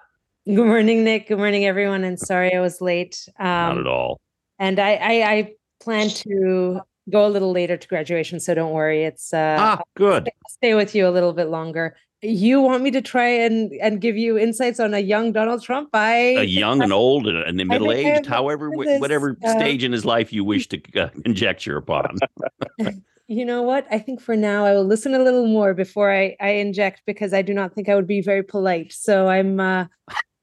Good 0.47 0.57
morning, 0.67 1.03
Nick. 1.03 1.27
Good 1.27 1.39
morning, 1.39 1.65
everyone. 1.65 2.03
And 2.03 2.19
sorry 2.19 2.53
I 2.53 2.59
was 2.59 2.79
late. 2.79 3.27
Not 3.39 3.71
Um, 3.71 3.79
at 3.79 3.87
all. 3.87 4.21
and 4.59 4.77
I, 4.77 4.93
I, 4.93 5.31
I 5.31 5.51
plan 5.79 6.07
to 6.09 6.81
go 7.09 7.25
a 7.25 7.29
little 7.29 7.51
later 7.51 7.77
to 7.77 7.87
graduation, 7.87 8.39
so 8.39 8.53
don't 8.53 8.71
worry. 8.71 9.05
It's 9.05 9.33
uh, 9.33 9.57
ah, 9.59 9.81
good. 9.95 10.27
I'll 10.27 10.49
stay 10.49 10.75
with 10.75 10.93
you 10.93 11.07
a 11.07 11.09
little 11.09 11.33
bit 11.33 11.47
longer. 11.47 11.95
You 12.21 12.61
want 12.61 12.83
me 12.83 12.91
to 12.91 13.01
try 13.01 13.27
and 13.27 13.71
and 13.81 13.99
give 13.99 14.17
you 14.17 14.37
insights 14.37 14.79
on 14.79 14.93
a 14.93 14.99
young 14.99 15.31
Donald 15.31 15.63
Trump? 15.63 15.89
I 15.93 16.15
A 16.37 16.43
young 16.43 16.83
and 16.83 16.93
old 16.93 17.25
and, 17.25 17.37
and 17.37 17.67
middle 17.67 17.91
aged, 17.91 18.27
however, 18.27 18.69
this, 18.69 19.01
whatever 19.01 19.39
uh, 19.43 19.51
stage 19.51 19.83
in 19.83 19.91
his 19.91 20.05
life 20.05 20.31
you 20.31 20.43
wish 20.43 20.67
to 20.67 20.79
uh, 20.95 21.09
conjecture 21.23 21.77
upon. 21.77 22.19
you 23.27 23.45
know 23.45 23.63
what? 23.63 23.87
I 23.89 23.97
think 23.97 24.21
for 24.21 24.35
now 24.35 24.63
I 24.63 24.73
will 24.73 24.85
listen 24.85 25.15
a 25.15 25.19
little 25.23 25.47
more 25.47 25.73
before 25.73 26.13
I 26.13 26.35
I 26.39 26.49
inject 26.49 27.01
because 27.07 27.33
I 27.33 27.41
do 27.41 27.53
not 27.55 27.73
think 27.73 27.89
I 27.89 27.95
would 27.95 28.07
be 28.07 28.21
very 28.21 28.43
polite. 28.43 28.93
So 28.93 29.27
I'm 29.27 29.59
uh, 29.59 29.85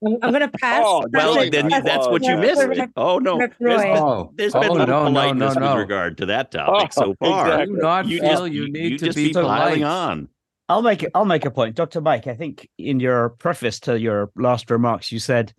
I'm, 0.05 0.19
I'm 0.23 0.31
going 0.33 0.49
to 0.51 0.59
pass. 0.59 0.83
Oh, 0.85 1.07
well, 1.13 1.35
Really 1.37 1.51
then 1.51 1.69
nice. 1.69 1.85
that's 1.85 2.07
what 2.09 2.23
you 2.23 2.31
Yeah, 2.31 2.41
missed. 2.41 2.91
Oh 2.97 3.19
no, 3.19 3.39
there's 3.39 3.83
been, 3.83 3.97
Oh, 3.97 4.33
there's 4.37 4.55
oh, 4.55 4.61
been 4.61 4.71
little 4.73 4.87
no, 4.87 5.05
no, 5.05 5.11
politeness 5.11 5.55
no, 5.55 5.61
no. 5.61 5.71
with 5.73 5.79
regard 5.83 6.19
to 6.19 6.27
that 6.27 6.51
topic 6.51 6.93
Oh, 6.97 7.03
so 7.03 7.15
far. 7.21 7.47
exactly. 7.47 7.75
Do 7.77 7.83
not 7.83 8.07
You 8.09 8.21
feel 8.21 8.29
just 8.31 8.53
you 8.53 8.63
you, 8.65 8.73
need 8.73 8.93
you 8.93 8.99
to 8.99 9.05
just 9.07 9.17
be 9.17 9.25
keep 9.27 9.35
piling 9.35 9.85
on. 9.85 10.29
I'll 10.69 10.83
make 10.83 11.03
it. 11.03 11.11
I'll 11.15 11.25
make 11.25 11.45
a 11.45 11.51
point, 11.51 11.75
Dr. 11.77 12.01
Mike. 12.01 12.27
I 12.27 12.35
think 12.35 12.69
in 12.79 12.99
your 13.01 13.31
preface 13.31 13.79
to 13.81 13.99
your 14.01 14.31
last 14.37 14.71
remarks, 14.71 15.13
you 15.13 15.19
said 15.19 15.53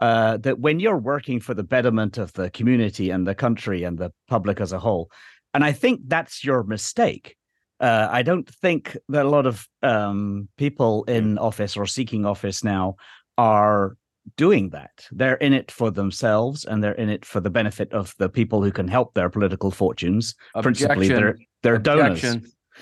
uh, 0.00 0.36
that 0.38 0.58
when 0.58 0.78
you're 0.78 0.98
working 0.98 1.40
for 1.40 1.54
the 1.54 1.62
betterment 1.62 2.18
of 2.18 2.32
the 2.34 2.50
community 2.50 3.10
and 3.10 3.26
the 3.26 3.34
country 3.34 3.84
and 3.84 3.96
the 3.98 4.12
public 4.28 4.60
as 4.60 4.72
a 4.72 4.78
whole, 4.78 5.10
and 5.54 5.64
I 5.64 5.72
think 5.72 6.02
that's 6.06 6.44
your 6.44 6.64
mistake. 6.64 7.36
Uh, 7.80 8.08
I 8.10 8.22
don't 8.22 8.48
think 8.56 8.96
that 9.08 9.24
a 9.24 9.28
lot 9.28 9.46
of 9.46 9.66
um, 9.82 10.48
people 10.58 11.04
in 11.04 11.38
office 11.38 11.76
or 11.76 11.86
seeking 11.86 12.26
office 12.26 12.64
now 12.64 12.96
are 13.38 13.96
doing 14.36 14.68
that. 14.70 15.06
They're 15.10 15.36
in 15.36 15.54
it 15.54 15.70
for 15.70 15.90
themselves, 15.90 16.66
and 16.66 16.84
they're 16.84 16.92
in 16.92 17.08
it 17.08 17.24
for 17.24 17.40
the 17.40 17.48
benefit 17.48 17.90
of 17.94 18.14
the 18.18 18.28
people 18.28 18.62
who 18.62 18.70
can 18.70 18.86
help 18.88 19.14
their 19.14 19.30
political 19.30 19.70
fortunes. 19.70 20.34
Principally, 20.60 21.08
their 21.08 21.28
Objection. 21.28 21.46
their 21.62 21.78
donors 21.78 22.22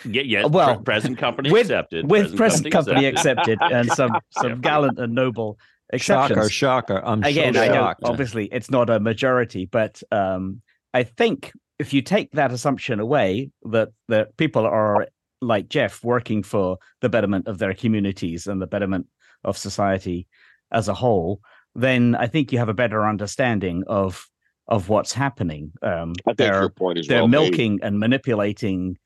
Yeah, 0.05 0.23
yes. 0.23 0.45
Uh, 0.45 0.49
well, 0.49 0.75
pre- 0.77 0.85
present 0.85 1.19
company 1.27 1.53
with- 1.53 1.67
accepted. 1.71 2.11
with 2.11 2.37
present 2.37 2.71
company 2.73 3.05
accepted. 3.07 3.55
accepted 3.61 3.75
and 3.77 3.91
some 3.93 4.11
some 4.31 4.51
Yeah. 4.51 4.57
gallant 4.57 4.99
and 4.99 5.15
noble 5.15 5.59
Shocker, 5.95 6.33
exceptions. 6.33 6.53
shocker. 6.53 6.95
shocker. 6.97 7.07
I'm 7.07 7.23
Again, 7.23 7.55
so 7.55 7.63
I 7.63 7.69
don't. 7.69 7.97
Obviously, 8.03 8.47
it's 8.47 8.71
not 8.71 8.91
a 8.91 8.99
majority, 8.99 9.67
but 9.67 10.03
um, 10.11 10.61
I 10.93 11.05
think 11.05 11.53
if 11.79 11.95
you 11.95 12.03
take 12.03 12.33
that 12.33 12.51
assumption 12.51 12.99
away, 12.99 13.51
that 13.63 13.91
that 14.09 14.37
people 14.37 14.67
are 14.67 15.07
like 15.41 15.69
Jeff 15.69 16.03
working 16.03 16.43
for 16.43 16.79
the 17.03 17.09
betterment 17.09 17.47
of 17.47 17.59
their 17.59 17.73
communities 17.75 18.49
and 18.49 18.61
the 18.61 18.67
betterment 18.67 19.07
of 19.45 19.57
society 19.57 20.27
as 20.73 20.89
a 20.89 20.95
whole, 20.95 21.41
then 21.75 22.15
I 22.15 22.27
think 22.27 22.53
you 22.53 22.59
have 22.59 22.69
a 22.69 22.75
better 22.75 23.07
understanding 23.07 23.85
of 23.87 24.27
of 24.69 24.89
what's 24.89 25.13
happening. 25.13 25.73
Um, 25.83 26.15
I 26.27 26.31
think 26.31 26.39
they're 26.39 26.61
your 26.61 26.71
point 26.71 26.99
is 26.99 27.07
they're 27.07 27.21
well 27.21 27.29
made. 27.29 27.51
milking 27.51 27.79
and 27.83 27.99
manipulating 27.99 28.97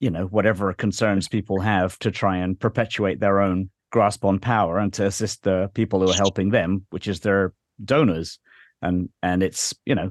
you 0.00 0.10
know 0.10 0.26
whatever 0.26 0.72
concerns 0.72 1.28
people 1.36 1.60
have 1.60 1.98
to 2.00 2.10
try 2.10 2.38
and 2.38 2.58
perpetuate 2.58 3.20
their 3.20 3.40
own 3.40 3.70
grasp 3.92 4.24
on 4.24 4.38
power 4.38 4.78
and 4.78 4.92
to 4.94 5.06
assist 5.06 5.42
the 5.42 5.70
people 5.74 6.00
who 6.00 6.10
are 6.10 6.14
helping 6.14 6.50
them 6.50 6.86
which 6.90 7.08
is 7.08 7.20
their 7.20 7.52
donors 7.84 8.38
and 8.82 9.08
and 9.22 9.42
it's 9.42 9.74
you 9.84 9.94
know 9.94 10.10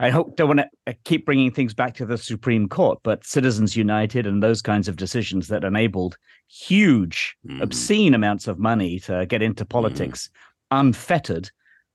i 0.00 0.10
hope 0.10 0.36
don't 0.36 0.48
want 0.48 0.60
to 0.86 0.94
keep 1.04 1.24
bringing 1.26 1.50
things 1.50 1.74
back 1.74 1.94
to 1.94 2.06
the 2.06 2.18
supreme 2.18 2.68
court 2.68 2.98
but 3.02 3.24
citizens 3.24 3.76
united 3.76 4.26
and 4.26 4.42
those 4.42 4.62
kinds 4.62 4.88
of 4.88 4.96
decisions 4.96 5.48
that 5.48 5.64
enabled 5.64 6.16
huge 6.48 7.36
Mhm. 7.46 7.62
obscene 7.62 8.14
amounts 8.14 8.46
of 8.48 8.58
money 8.58 8.98
to 9.00 9.26
get 9.26 9.42
into 9.42 9.64
politics 9.64 10.30
unfettered 10.70 11.50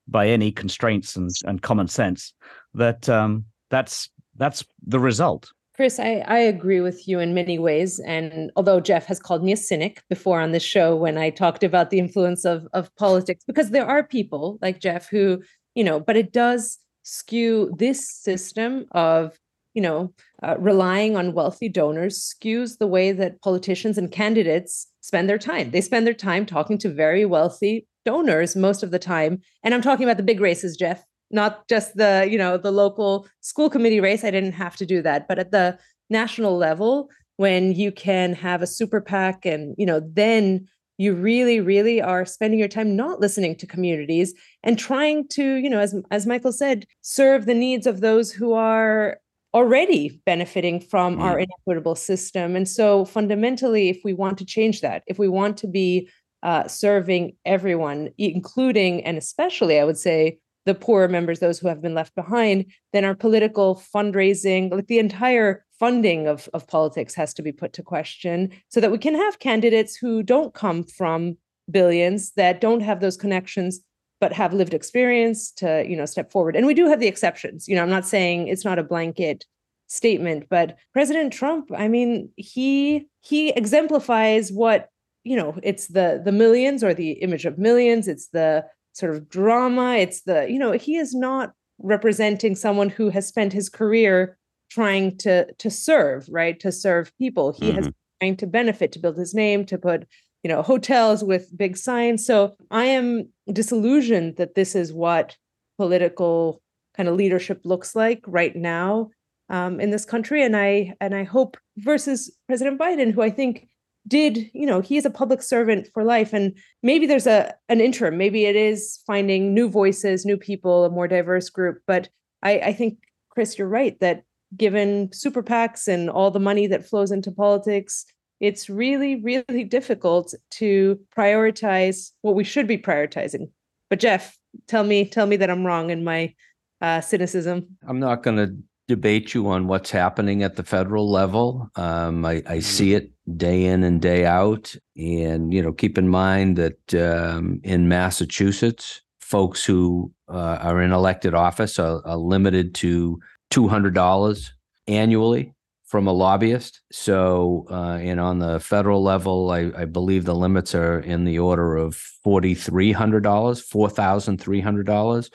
by 0.08 0.28
any 0.28 0.52
constraints 0.52 1.16
and, 1.16 1.30
and 1.46 1.62
common 1.62 1.88
sense 1.88 2.34
that 2.74 3.08
um 3.10 3.46
that's 3.70 4.10
that's 4.38 4.64
the 4.86 5.00
result 5.00 5.52
Chris, 5.74 6.00
I, 6.00 6.24
I 6.28 6.38
agree 6.40 6.82
with 6.82 7.08
you 7.08 7.20
in 7.20 7.34
many 7.34 7.58
ways. 7.58 8.00
And 8.02 8.52
although 8.58 8.82
Jeff 8.82 9.06
has 9.06 9.20
called 9.20 9.42
me 9.44 9.54
a 9.54 9.58
cynic 9.58 10.04
before 10.10 10.40
on 10.42 10.52
this 10.52 10.62
show 10.62 10.96
when 10.96 11.18
I 11.18 11.30
talked 11.32 11.64
about 11.64 11.90
the 11.90 11.98
influence 11.98 12.44
of, 12.46 12.68
of 12.74 12.94
politics, 12.98 13.44
because 13.48 13.72
there 13.72 13.88
are 13.88 14.04
people 14.04 14.60
like 14.62 14.80
Jeff 14.82 15.10
who, 15.10 15.42
you 15.74 15.84
know, 15.84 16.00
but 16.00 16.18
it 16.18 16.34
does 16.34 16.78
skew 17.04 17.74
this 17.78 18.10
system 18.10 18.86
of, 18.92 19.38
you 19.74 19.82
know, 19.82 20.14
uh, 20.44 20.56
relying 20.58 21.16
on 21.16 21.34
wealthy 21.34 21.70
donors 21.70 22.20
skews 22.20 22.78
the 22.78 22.88
way 22.88 23.12
that 23.12 23.42
politicians 23.42 23.98
and 23.98 24.12
candidates 24.12 24.88
spend 25.02 25.30
their 25.30 25.38
time. 25.38 25.72
They 25.72 25.82
spend 25.82 26.06
their 26.06 26.14
time 26.14 26.46
talking 26.46 26.78
to 26.80 26.90
very 26.90 27.26
wealthy 27.26 27.88
donors 28.06 28.56
most 28.56 28.84
of 28.84 28.92
the 28.92 29.00
time. 29.00 29.42
And 29.64 29.74
I'm 29.74 29.82
talking 29.82 30.04
about 30.04 30.18
the 30.18 30.24
big 30.24 30.40
races, 30.40 30.76
Jeff, 30.76 31.04
not 31.32 31.68
just 31.68 31.96
the 31.96 32.28
you 32.30 32.38
know 32.38 32.58
the 32.58 32.72
local 32.72 33.28
school 33.42 33.70
committee 33.70 34.00
race 34.00 34.24
i 34.24 34.32
didn't 34.32 34.52
have 34.52 34.76
to 34.76 34.86
do 34.86 35.02
that 35.02 35.28
but 35.28 35.40
at 35.40 35.52
the 35.52 35.78
national 36.10 36.58
level 36.58 37.10
when 37.38 37.74
you 37.74 37.92
can 37.92 38.34
have 38.34 38.62
a 38.62 38.68
super 38.68 39.02
pac 39.02 39.46
and 39.46 39.76
you 39.78 39.86
know 39.86 40.02
then 40.14 40.68
you 41.02 41.16
really 41.16 41.60
really 41.60 42.00
are 42.00 42.26
spending 42.26 42.60
your 42.60 42.68
time 42.68 42.96
not 42.96 43.20
listening 43.20 43.56
to 43.56 43.66
communities 43.66 44.36
and 44.64 44.78
trying 44.78 45.28
to 45.28 45.56
you 45.56 45.70
know 45.70 45.80
as 45.80 45.96
as 46.12 46.28
michael 46.28 46.52
said 46.52 46.86
serve 47.02 47.46
the 47.46 47.56
needs 47.56 47.88
of 47.88 48.02
those 48.02 48.32
who 48.32 48.54
are 48.54 49.18
already 49.54 50.22
benefiting 50.26 50.80
from 50.80 51.18
mm. 51.18 51.22
our 51.22 51.40
inequitable 51.40 51.96
system 51.96 52.56
and 52.56 52.70
so 52.70 53.04
fundamentally 53.04 53.90
if 53.90 54.00
we 54.04 54.14
want 54.14 54.38
to 54.38 54.46
change 54.46 54.82
that 54.82 55.02
if 55.08 55.18
we 55.18 55.28
want 55.28 55.58
to 55.58 55.68
be 55.68 56.08
uh, 56.44 56.68
serving 56.68 57.36
everyone 57.46 58.10
including 58.18 59.04
and 59.04 59.18
especially 59.18 59.80
i 59.80 59.84
would 59.84 59.98
say 59.98 60.38
the 60.66 60.76
poorer 60.76 61.08
members, 61.08 61.40
those 61.40 61.60
who 61.60 61.68
have 61.68 61.82
been 61.82 61.96
left 61.96 62.14
behind, 62.16 62.66
then 62.94 63.04
our 63.04 63.16
political 63.16 63.82
fundraising, 63.94 64.72
like 64.72 64.88
the 64.88 65.00
entire 65.00 65.66
funding 65.82 66.28
of, 66.28 66.48
of 66.54 66.68
politics 66.68 67.16
has 67.16 67.34
to 67.34 67.42
be 67.42 67.52
put 67.52 67.74
to 67.74 67.82
question 67.82 68.52
so 68.70 68.80
that 68.80 68.92
we 68.92 69.00
can 69.00 69.16
have 69.16 69.40
candidates 69.40 69.96
who 69.96 70.22
don't 70.22 70.54
come 70.54 70.84
from 70.84 71.36
billions, 71.72 72.34
that 72.34 72.62
don't 72.62 72.82
have 72.82 73.00
those 73.00 73.18
connections, 73.18 73.80
but 74.20 74.32
have 74.32 74.54
lived 74.54 74.76
experience 74.76 75.52
to, 75.52 75.84
you 75.90 75.98
know, 75.98 76.06
step 76.06 76.32
forward. 76.32 76.56
And 76.56 76.68
we 76.68 76.76
do 76.76 76.86
have 76.88 77.00
the 77.00 77.08
exceptions. 77.08 77.68
You 77.68 77.76
know, 77.76 77.82
I'm 77.82 77.90
not 77.90 78.06
saying 78.06 78.48
it's 78.48 78.64
not 78.64 78.78
a 78.78 78.84
blanket 78.84 79.46
statement, 79.88 80.46
but 80.50 80.78
President 80.94 81.34
Trump, 81.34 81.72
I 81.76 81.88
mean, 81.88 82.30
he 82.36 83.08
he 83.22 83.50
exemplifies 83.50 84.52
what 84.52 84.90
you 85.24 85.36
know 85.36 85.58
it's 85.64 85.88
the 85.88 86.22
the 86.24 86.32
millions 86.32 86.84
or 86.84 86.94
the 86.94 87.12
image 87.26 87.46
of 87.46 87.58
millions 87.58 88.08
it's 88.08 88.28
the 88.30 88.66
sort 88.94 89.16
of 89.16 89.30
drama. 89.30 89.96
It's 89.96 90.22
the, 90.22 90.50
you 90.50 90.60
know, 90.60 90.72
he 90.74 90.98
is 90.98 91.16
not 91.16 91.54
representing 91.80 92.56
someone 92.56 92.90
who 92.90 93.10
has 93.10 93.28
spent 93.28 93.54
his 93.54 93.70
career 93.70 94.38
trying 94.72 95.18
to 95.18 95.52
to 95.54 95.70
serve, 95.70 96.28
right? 96.30 96.60
To 96.62 96.72
serve 96.72 97.16
people. 97.18 97.52
He 97.52 97.68
mm-hmm. 97.68 97.76
has 97.76 97.92
trying 98.22 98.38
to 98.38 98.48
benefit, 98.48 98.92
to 98.94 99.00
build 99.00 99.18
his 99.18 99.34
name, 99.34 99.66
to 99.66 99.78
put, 99.78 100.08
you 100.44 100.48
know, 100.48 100.62
hotels 100.62 101.24
with 101.24 101.56
big 101.58 101.76
signs. 101.76 102.26
So 102.26 102.56
I 102.70 102.86
am 102.86 103.30
disillusioned 103.52 104.38
that 104.38 104.56
this 104.56 104.76
is 104.76 104.94
what 104.94 105.36
political 105.78 106.62
kind 106.96 107.10
of 107.10 107.16
leadership 107.16 107.62
looks 107.64 107.96
like 107.96 108.22
right 108.28 108.56
now 108.56 109.10
um, 109.50 109.80
in 109.80 109.90
this 109.90 110.06
country. 110.06 110.44
And 110.44 110.56
I 110.56 110.94
and 111.02 111.14
I 111.14 111.24
hope 111.24 111.58
versus 111.78 112.32
President 112.48 112.80
Biden, 112.80 113.12
who 113.12 113.22
I 113.22 113.30
think 113.30 113.68
did 114.08 114.50
you 114.54 114.66
know 114.66 114.82
he 114.82 114.98
is 114.98 115.06
a 115.06 115.12
public 115.12 115.44
servant 115.44 115.88
for 115.94 116.04
life 116.04 116.34
and 116.34 116.58
maybe 116.82 117.06
there's 117.06 117.28
a 117.28 117.54
an 117.70 117.80
interim 117.80 118.18
maybe 118.18 118.46
it 118.46 118.56
is 118.56 119.00
finding 119.06 119.54
new 119.54 119.70
voices 119.70 120.26
new 120.26 120.38
people 120.38 120.86
a 120.86 120.90
more 120.90 121.08
diverse 121.08 121.52
group 121.52 121.84
but 121.86 122.10
i 122.42 122.54
i 122.62 122.74
think 122.74 122.98
chris 123.30 123.60
you're 123.60 123.68
right 123.68 124.00
that 124.00 124.24
given 124.58 125.12
super 125.14 125.44
pacs 125.44 125.88
and 125.88 126.10
all 126.10 126.32
the 126.32 126.40
money 126.40 126.68
that 126.68 126.88
flows 126.88 127.12
into 127.12 127.32
politics 127.32 128.06
it's 128.40 128.70
really 128.70 129.22
really 129.22 129.64
difficult 129.64 130.34
to 130.50 131.00
prioritize 131.16 132.12
what 132.22 132.36
we 132.36 132.44
should 132.44 132.68
be 132.68 132.78
prioritizing 132.78 133.50
but 133.90 134.00
jeff 134.00 134.38
tell 134.68 134.84
me 134.84 135.08
tell 135.08 135.28
me 135.28 135.36
that 135.36 135.50
i'm 135.50 135.66
wrong 135.66 135.90
in 135.90 136.04
my 136.04 136.34
uh, 136.82 137.00
cynicism 137.00 137.66
i'm 137.88 138.00
not 138.00 138.24
going 138.24 138.38
to 138.38 138.56
debate 138.92 139.34
you 139.34 139.48
on 139.48 139.68
what's 139.68 139.90
happening 139.90 140.44
at 140.44 140.58
the 140.58 140.64
federal 140.64 141.10
level. 141.10 141.70
Um, 141.78 142.26
I, 142.26 142.32
I, 142.32 142.42
mm-hmm. 142.42 142.60
see 142.60 142.94
it 142.94 143.10
day 143.38 143.64
in 143.64 143.86
and 143.86 144.02
day 144.02 144.26
out. 144.26 144.76
And, 144.98 145.54
you 145.54 145.62
know, 145.62 145.72
keep 145.72 145.98
in 145.98 146.10
mind 146.10 146.58
that 146.58 146.94
um, 146.96 147.62
in 147.64 147.88
Massachusetts, 147.88 149.02
folks 149.22 149.64
who 149.64 150.12
uh, 150.28 150.58
are 150.62 150.82
in 150.82 150.92
elected 150.92 151.34
office 151.34 151.80
are, 151.80 152.06
are 152.06 152.18
limited 152.18 152.76
to 152.76 153.18
$200 153.52 154.50
annually 154.88 155.54
from 155.86 156.08
a 156.08 156.12
lobbyist. 156.12 156.82
So, 156.92 157.68
uh, 157.70 158.00
and 158.02 158.20
on 158.20 158.40
the 158.40 158.60
federal 158.60 159.04
level, 159.04 159.52
I, 159.52 159.72
I, 159.78 159.86
believe 159.86 160.24
the 160.24 160.34
limits 160.34 160.74
are 160.74 161.00
in 161.00 161.26
the 161.26 161.38
order 161.38 161.76
of 161.76 162.02
$4,300, 162.26 163.22
$4,300. 163.22 165.30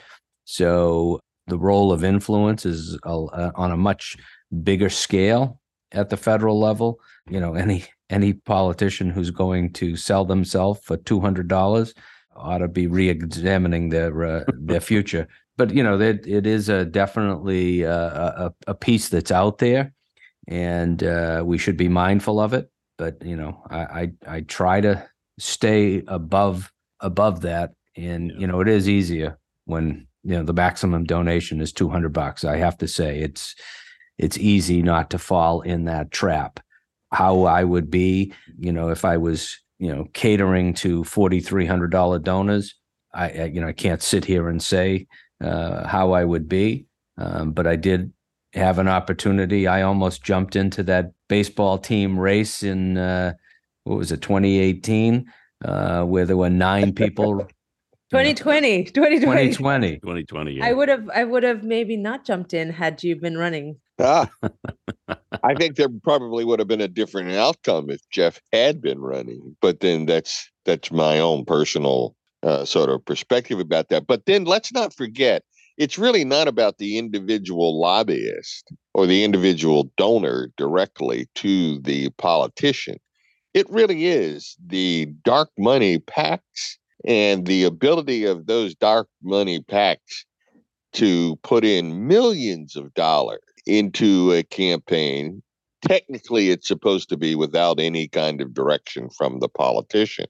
So 0.44 1.20
the 1.46 1.59
role 1.59 1.92
of 1.92 2.05
influence 2.05 2.64
is 2.64 2.98
uh, 3.05 3.50
on 3.55 3.70
a 3.70 3.76
much 3.76 4.16
bigger 4.62 4.88
scale 4.88 5.61
at 5.92 6.09
the 6.09 6.16
federal 6.16 6.59
level. 6.59 7.00
You 7.29 7.40
know, 7.40 7.55
any 7.55 7.85
any 8.09 8.33
politician 8.33 9.11
who's 9.11 9.31
going 9.31 9.72
to 9.74 9.96
sell 9.96 10.24
themselves 10.24 10.81
for 10.83 10.96
two 10.96 11.20
hundred 11.20 11.48
dollars 11.48 11.94
ought 12.35 12.59
to 12.59 12.68
be 12.68 12.87
re-examining 12.87 13.88
their 13.88 14.24
uh, 14.24 14.44
their 14.48 14.81
future. 14.92 15.29
But 15.56 15.72
you 15.72 15.82
know, 15.82 15.98
it, 16.00 16.26
it 16.26 16.46
is 16.46 16.68
a 16.68 16.84
definitely 16.84 17.84
uh, 17.86 18.48
a, 18.48 18.54
a 18.68 18.74
piece 18.74 19.08
that's 19.08 19.30
out 19.30 19.58
there, 19.58 19.92
and 20.48 21.02
uh, 21.02 21.42
we 21.44 21.58
should 21.58 21.76
be 21.76 21.88
mindful 21.88 22.40
of 22.40 22.52
it. 22.52 22.70
But 22.98 23.24
you 23.24 23.36
know, 23.36 23.62
I, 23.70 23.78
I, 23.78 24.12
I 24.26 24.40
try 24.42 24.80
to 24.82 25.08
stay 25.38 26.02
above 26.08 26.72
above 27.00 27.40
that, 27.42 27.72
and 27.96 28.32
you 28.38 28.46
know, 28.46 28.60
it 28.60 28.68
is 28.68 28.88
easier 28.88 29.38
when 29.64 30.06
you 30.26 30.32
know 30.32 30.42
the 30.42 30.52
maximum 30.52 31.04
donation 31.04 31.60
is 31.60 31.72
200 31.72 32.12
bucks 32.12 32.44
i 32.44 32.56
have 32.56 32.76
to 32.76 32.88
say 32.88 33.20
it's 33.20 33.54
it's 34.18 34.36
easy 34.38 34.82
not 34.82 35.10
to 35.10 35.18
fall 35.18 35.60
in 35.60 35.84
that 35.84 36.10
trap 36.10 36.58
how 37.12 37.44
i 37.44 37.62
would 37.62 37.90
be 37.90 38.32
you 38.58 38.72
know 38.72 38.88
if 38.88 39.04
i 39.04 39.16
was 39.16 39.58
you 39.78 39.94
know 39.94 40.06
catering 40.14 40.74
to 40.74 41.04
$4300 41.04 42.22
donors 42.22 42.74
I, 43.14 43.28
I 43.30 43.44
you 43.44 43.60
know 43.60 43.68
i 43.68 43.72
can't 43.72 44.02
sit 44.02 44.24
here 44.24 44.48
and 44.48 44.60
say 44.60 45.06
uh, 45.42 45.87
how 45.87 46.12
i 46.12 46.25
would 46.25 46.49
be. 46.49 46.87
Um, 47.18 47.53
but 47.53 47.66
i 47.66 47.77
did 47.77 48.12
have 48.57 48.79
an 48.79 48.88
opportunity. 48.88 49.66
I 49.66 49.83
almost 49.83 50.22
jumped 50.22 50.57
into 50.57 50.83
that 50.85 51.12
baseball 51.29 51.79
team 51.79 52.18
race 52.18 52.62
in 52.62 52.96
uh, 52.96 53.35
what 53.85 53.99
was 53.99 54.12
it 54.12 54.22
2018 54.22 55.27
uh, 55.64 56.03
where 56.05 56.25
there 56.27 56.37
were 56.37 56.51
nine 56.51 56.92
people. 56.92 57.46
2020 58.11 58.85
2020 58.85 59.51
2020 59.51 59.99
2020 59.99 60.53
yeah. 60.53 60.64
i 60.64 60.72
would 60.72 60.88
have 60.88 61.11
i 61.12 61.25
would 61.25 61.42
have 61.42 61.64
maybe 61.64 61.96
not 61.96 62.25
jumped 62.25 62.55
in 62.55 62.70
had 62.70 63.03
you 63.03 63.16
been 63.16 63.37
running. 63.37 63.77
Ah, 63.99 64.31
i 65.42 65.55
think 65.57 65.75
there 65.75 65.88
probably 66.05 66.44
would 66.44 66.61
have 66.61 66.68
been 66.68 66.81
a 66.81 66.87
different 66.87 67.33
outcome 67.33 67.90
if 67.90 68.01
jeff 68.11 68.40
had 68.53 68.81
been 68.81 69.01
running 69.01 69.57
but 69.61 69.81
then 69.81 70.07
that's 70.07 70.49
that's 70.64 70.92
my 70.92 71.18
own 71.18 71.44
personal 71.44 72.14
uh, 72.42 72.64
sort 72.64 72.90
of 72.90 73.05
perspective 73.05 73.59
about 73.59 73.88
that 73.88 74.07
but 74.07 74.27
then 74.27 74.44
let's 74.44 74.72
not 74.72 74.94
forget 74.94 75.42
it's 75.79 75.99
really 75.99 76.25
not 76.25 76.49
about 76.49 76.79
the 76.79 76.96
individual 76.96 77.79
lobbyist 77.79 78.72
or 78.94 79.07
the 79.07 79.25
individual 79.25 79.90
donor 79.96 80.51
directly 80.57 81.27
to 81.35 81.81
the 81.81 82.11
politician 82.18 82.96
it 83.57 83.68
really 83.70 84.07
is 84.07 84.55
the 84.66 85.07
dark 85.25 85.49
money 85.57 85.99
PACs 85.99 86.77
and 87.07 87.46
the 87.46 87.64
ability 87.64 88.25
of 88.25 88.46
those 88.46 88.75
dark 88.75 89.09
money 89.22 89.61
PACs 89.61 90.27
to 90.92 91.37
put 91.37 91.64
in 91.64 92.07
millions 92.07 92.77
of 92.77 92.92
dollars 92.92 93.40
into 93.66 94.33
a 94.33 94.42
campaign. 94.42 95.42
Technically, 95.83 96.51
it's 96.51 96.68
supposed 96.68 97.09
to 97.09 97.16
be 97.16 97.35
without 97.35 97.81
any 97.81 98.09
kind 98.09 98.40
of 98.40 98.55
direction 98.55 99.09
from 99.16 99.40
the 99.40 99.49
politician. 99.49 100.27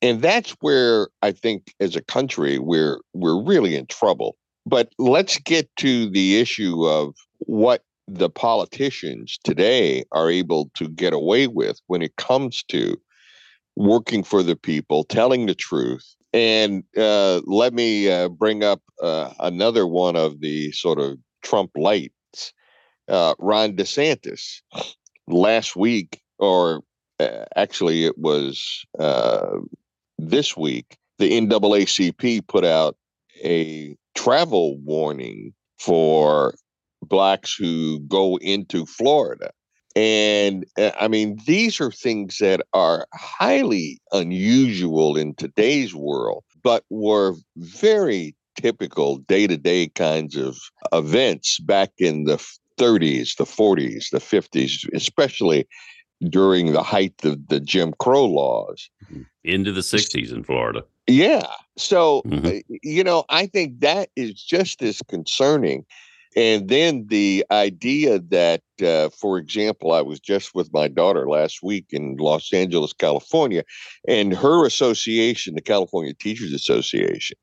And 0.00 0.22
that's 0.22 0.52
where 0.60 1.08
I 1.22 1.32
think 1.32 1.74
as 1.80 1.96
a 1.96 2.02
country 2.02 2.58
we're 2.58 3.00
we're 3.14 3.42
really 3.42 3.76
in 3.76 3.86
trouble. 3.86 4.36
But 4.64 4.92
let's 4.98 5.38
get 5.38 5.68
to 5.76 6.10
the 6.10 6.40
issue 6.40 6.86
of 6.86 7.14
what 7.40 7.82
the 8.06 8.30
politicians 8.30 9.38
today 9.44 10.04
are 10.12 10.30
able 10.30 10.70
to 10.74 10.88
get 10.88 11.12
away 11.12 11.46
with 11.46 11.80
when 11.86 12.02
it 12.02 12.16
comes 12.16 12.62
to 12.64 12.96
working 13.76 14.22
for 14.22 14.42
the 14.42 14.56
people, 14.56 15.04
telling 15.04 15.46
the 15.46 15.54
truth. 15.54 16.14
And 16.32 16.84
uh, 16.96 17.40
let 17.44 17.72
me 17.72 18.10
uh, 18.10 18.28
bring 18.28 18.64
up 18.64 18.82
uh, 19.02 19.32
another 19.40 19.86
one 19.86 20.16
of 20.16 20.40
the 20.40 20.72
sort 20.72 20.98
of 20.98 21.18
Trump 21.42 21.70
lights, 21.76 22.52
uh, 23.08 23.34
Ron 23.38 23.74
DeSantis. 23.74 24.60
Last 25.26 25.76
week, 25.76 26.22
or 26.38 26.82
uh, 27.20 27.44
actually, 27.54 28.04
it 28.04 28.16
was 28.16 28.84
uh, 28.98 29.58
this 30.18 30.56
week, 30.56 30.96
the 31.18 31.30
NAACP 31.40 32.46
put 32.46 32.64
out 32.64 32.96
a 33.44 33.96
travel 34.14 34.78
warning 34.78 35.52
for 35.78 36.54
blacks 37.02 37.54
who 37.54 38.00
go 38.00 38.36
into 38.38 38.84
Florida. 38.84 39.50
And 39.94 40.64
uh, 40.78 40.90
I 41.00 41.08
mean, 41.08 41.38
these 41.46 41.80
are 41.80 41.90
things 41.90 42.38
that 42.38 42.60
are 42.72 43.06
highly 43.14 44.00
unusual 44.12 45.16
in 45.16 45.34
today's 45.34 45.94
world, 45.94 46.44
but 46.62 46.84
were 46.90 47.34
very 47.56 48.34
typical 48.56 49.18
day 49.18 49.46
to 49.46 49.56
day 49.56 49.88
kinds 49.88 50.36
of 50.36 50.56
events 50.92 51.58
back 51.60 51.90
in 51.98 52.24
the 52.24 52.36
30s, 52.78 53.36
the 53.36 53.44
40s, 53.44 54.10
the 54.10 54.18
50s, 54.18 54.88
especially 54.94 55.66
during 56.28 56.72
the 56.72 56.82
height 56.82 57.14
of 57.24 57.48
the 57.48 57.60
Jim 57.60 57.94
Crow 57.98 58.26
laws. 58.26 58.90
Into 59.44 59.72
the 59.72 59.82
60s 59.82 60.32
in 60.32 60.44
Florida. 60.44 60.84
Yeah. 61.06 61.46
So, 61.76 62.22
Mhm. 62.26 62.58
uh, 62.58 62.76
you 62.82 63.04
know, 63.04 63.24
I 63.28 63.46
think 63.46 63.80
that 63.80 64.10
is 64.16 64.34
just 64.34 64.82
as 64.82 65.00
concerning. 65.08 65.86
And 66.36 66.68
then 66.68 67.06
the 67.08 67.44
idea 67.50 68.18
that, 68.18 68.62
uh, 68.84 69.08
for 69.08 69.38
example, 69.38 69.92
I 69.92 70.02
was 70.02 70.20
just 70.20 70.54
with 70.54 70.72
my 70.72 70.86
daughter 70.86 71.28
last 71.28 71.62
week 71.62 71.86
in 71.90 72.16
Los 72.18 72.52
Angeles, 72.52 72.92
California, 72.92 73.64
and 74.06 74.34
her 74.34 74.66
association, 74.66 75.54
the 75.54 75.62
California 75.62 76.12
Teachers 76.12 76.52
Association, 76.52 77.36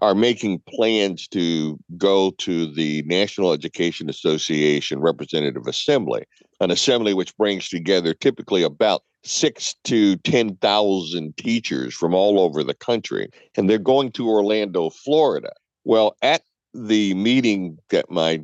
are 0.00 0.14
making 0.14 0.60
plans 0.68 1.26
to 1.28 1.78
go 1.96 2.32
to 2.38 2.72
the 2.72 3.02
National 3.06 3.52
Education 3.52 4.10
Association 4.10 5.00
Representative 5.00 5.66
Assembly, 5.66 6.22
an 6.62 6.70
assembly 6.70 7.12
which 7.12 7.36
brings 7.36 7.68
together 7.68 8.14
typically 8.14 8.62
about 8.62 9.02
six 9.24 9.74
to 9.84 10.16
10,000 10.18 11.36
teachers 11.36 11.92
from 11.92 12.14
all 12.14 12.38
over 12.38 12.62
the 12.62 12.74
country. 12.74 13.28
And 13.56 13.68
they're 13.68 13.78
going 13.78 14.12
to 14.12 14.28
Orlando, 14.28 14.90
Florida. 14.90 15.52
Well, 15.84 16.16
at 16.22 16.42
the 16.72 17.14
meeting 17.14 17.78
that 17.90 18.10
my 18.10 18.42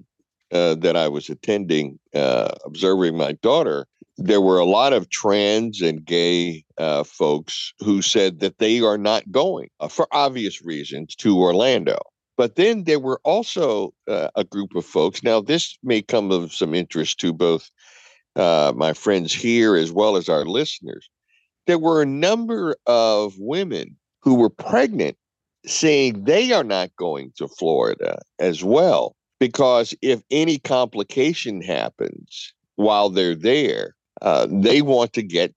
uh, 0.51 0.75
that 0.77 0.97
I 0.97 1.09
was 1.09 1.29
attending, 1.29 1.99
uh, 2.15 2.53
observing 2.65 3.19
my 3.19 3.33
daughter, 3.33 3.87
there 4.17 4.41
were 4.41 4.59
a 4.59 4.65
lot 4.65 4.95
of 4.95 5.11
trans 5.11 5.83
and 5.83 6.03
gay 6.03 6.65
uh, 6.79 7.05
folks 7.05 7.75
who 7.81 8.01
said 8.01 8.41
that 8.41 8.59
they 8.59 8.81
are 8.81 8.97
not 8.97 9.31
going 9.31 9.69
uh, 9.81 9.89
for 9.89 10.09
obvious 10.11 10.65
reasons 10.65 11.15
to 11.17 11.39
Orlando. 11.39 11.99
But 12.39 12.55
then 12.55 12.85
there 12.85 13.01
were 13.01 13.21
also 13.25 13.93
uh, 14.07 14.29
a 14.37 14.45
group 14.45 14.75
of 14.75 14.87
folks. 14.87 15.23
Now, 15.23 15.41
this 15.41 15.77
may 15.83 16.01
come 16.01 16.31
of 16.31 16.55
some 16.55 16.73
interest 16.73 17.19
to 17.21 17.33
both 17.33 17.69
uh, 18.39 18.73
my 18.77 18.93
friends 18.93 19.35
here 19.35 19.77
as 19.77 19.93
well 19.93 20.17
as 20.17 20.29
our 20.29 20.45
listeners. 20.45 21.09
There 21.67 21.79
were 21.79 22.01
a 22.01 22.07
number 22.07 22.77
of 22.87 23.35
women 23.39 23.97
who 24.23 24.37
were 24.37 24.51
pregnant 24.51 25.17
saying 25.67 26.25
they 26.25 26.53
are 26.53 26.65
not 26.65 26.95
going 26.97 27.33
to 27.37 27.49
Florida 27.49 28.21
as 28.39 28.65
well 28.65 29.17
because 29.41 29.95
if 30.01 30.23
any 30.31 30.59
complication 30.59 31.61
happens 31.61 32.55
while 32.77 33.11
they're 33.11 33.35
there, 33.35 33.95
uh, 34.23 34.47
they 34.51 34.83
want 34.83 35.13
to 35.13 35.23
get 35.23 35.55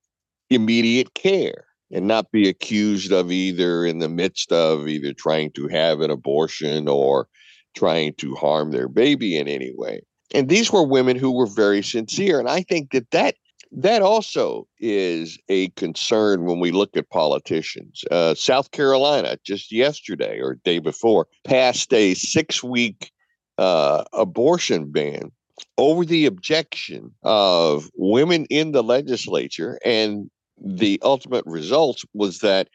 immediate 0.50 1.14
care 1.14 1.64
and 1.90 2.06
not 2.06 2.30
be 2.30 2.48
accused 2.48 3.12
of 3.12 3.30
either 3.30 3.84
in 3.86 3.98
the 3.98 4.08
midst 4.08 4.52
of 4.52 4.88
either 4.88 5.12
trying 5.12 5.50
to 5.52 5.68
have 5.68 6.00
an 6.00 6.10
abortion 6.10 6.88
or 6.88 7.28
trying 7.74 8.12
to 8.14 8.34
harm 8.34 8.70
their 8.70 8.88
baby 8.88 9.36
in 9.36 9.48
any 9.48 9.72
way. 9.76 10.02
And 10.34 10.48
these 10.48 10.72
were 10.72 10.86
women 10.86 11.16
who 11.16 11.30
were 11.30 11.46
very 11.46 11.82
sincere. 11.82 12.38
And 12.38 12.48
I 12.48 12.62
think 12.62 12.92
that 12.92 13.10
that 13.10 13.36
that 13.74 14.02
also 14.02 14.66
is 14.78 15.38
a 15.48 15.68
concern 15.70 16.44
when 16.44 16.60
we 16.60 16.70
look 16.72 16.96
at 16.96 17.08
politicians. 17.08 18.04
Uh, 18.10 18.34
South 18.34 18.70
Carolina, 18.70 19.38
just 19.44 19.72
yesterday 19.72 20.40
or 20.40 20.56
day 20.56 20.78
before, 20.78 21.26
passed 21.44 21.92
a 21.94 22.14
six 22.14 22.62
week 22.62 23.10
uh, 23.56 24.04
abortion 24.12 24.90
ban 24.90 25.32
over 25.78 26.04
the 26.04 26.26
objection 26.26 27.12
of 27.22 27.88
women 27.96 28.44
in 28.50 28.72
the 28.72 28.82
legislature. 28.82 29.78
And 29.84 30.30
the 30.62 31.00
ultimate 31.02 31.44
result 31.46 32.02
was 32.12 32.40
that 32.40 32.68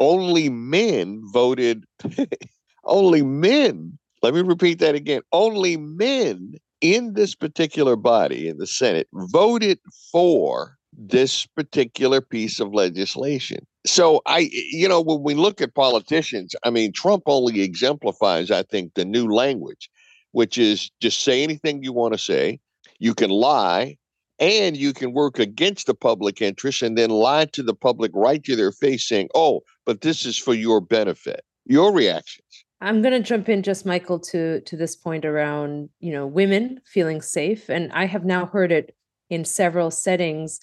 only 0.00 0.48
men 0.48 1.20
voted, 1.32 1.84
only 2.84 3.22
men, 3.22 3.98
let 4.22 4.34
me 4.34 4.40
repeat 4.40 4.78
that 4.78 4.94
again, 4.94 5.22
only 5.32 5.76
men 5.76 6.54
in 6.82 7.14
this 7.14 7.34
particular 7.34 7.96
body 7.96 8.48
in 8.48 8.58
the 8.58 8.66
Senate 8.66 9.08
voted 9.14 9.78
for 10.10 10.76
this 10.92 11.46
particular 11.46 12.20
piece 12.20 12.60
of 12.60 12.74
legislation. 12.74 13.66
So 13.86 14.20
I 14.26 14.50
you 14.52 14.88
know 14.88 15.00
when 15.00 15.22
we 15.22 15.34
look 15.34 15.62
at 15.62 15.74
politicians, 15.74 16.54
I 16.64 16.70
mean 16.70 16.92
Trump 16.92 17.22
only 17.26 17.62
exemplifies 17.62 18.50
I 18.50 18.62
think 18.64 18.92
the 18.94 19.06
new 19.06 19.32
language 19.32 19.88
which 20.32 20.58
is 20.58 20.90
just 21.00 21.22
say 21.22 21.42
anything 21.42 21.82
you 21.82 21.92
want 21.92 22.14
to 22.14 22.18
say, 22.18 22.58
you 22.98 23.14
can 23.14 23.30
lie 23.30 23.96
and 24.38 24.76
you 24.76 24.92
can 24.92 25.12
work 25.12 25.38
against 25.38 25.86
the 25.86 25.94
public 25.94 26.42
interest 26.42 26.82
and 26.82 26.98
then 26.98 27.10
lie 27.10 27.44
to 27.44 27.62
the 27.62 27.74
public 27.74 28.10
right 28.14 28.42
to 28.44 28.56
their 28.56 28.72
face 28.72 29.06
saying, 29.06 29.28
"Oh, 29.34 29.60
but 29.84 30.00
this 30.00 30.26
is 30.26 30.36
for 30.36 30.54
your 30.54 30.80
benefit." 30.80 31.42
Your 31.64 31.92
reactions. 31.92 32.64
I'm 32.82 33.00
going 33.00 33.14
to 33.14 33.20
jump 33.20 33.48
in 33.48 33.62
just 33.62 33.86
Michael 33.86 34.18
to 34.18 34.60
to 34.60 34.76
this 34.76 34.96
point 34.96 35.24
around, 35.24 35.88
you 36.00 36.12
know, 36.12 36.26
women 36.26 36.80
feeling 36.84 37.22
safe 37.22 37.70
and 37.70 37.92
I 37.92 38.06
have 38.06 38.24
now 38.24 38.46
heard 38.46 38.72
it 38.72 38.94
in 39.30 39.44
several 39.44 39.90
settings 39.90 40.58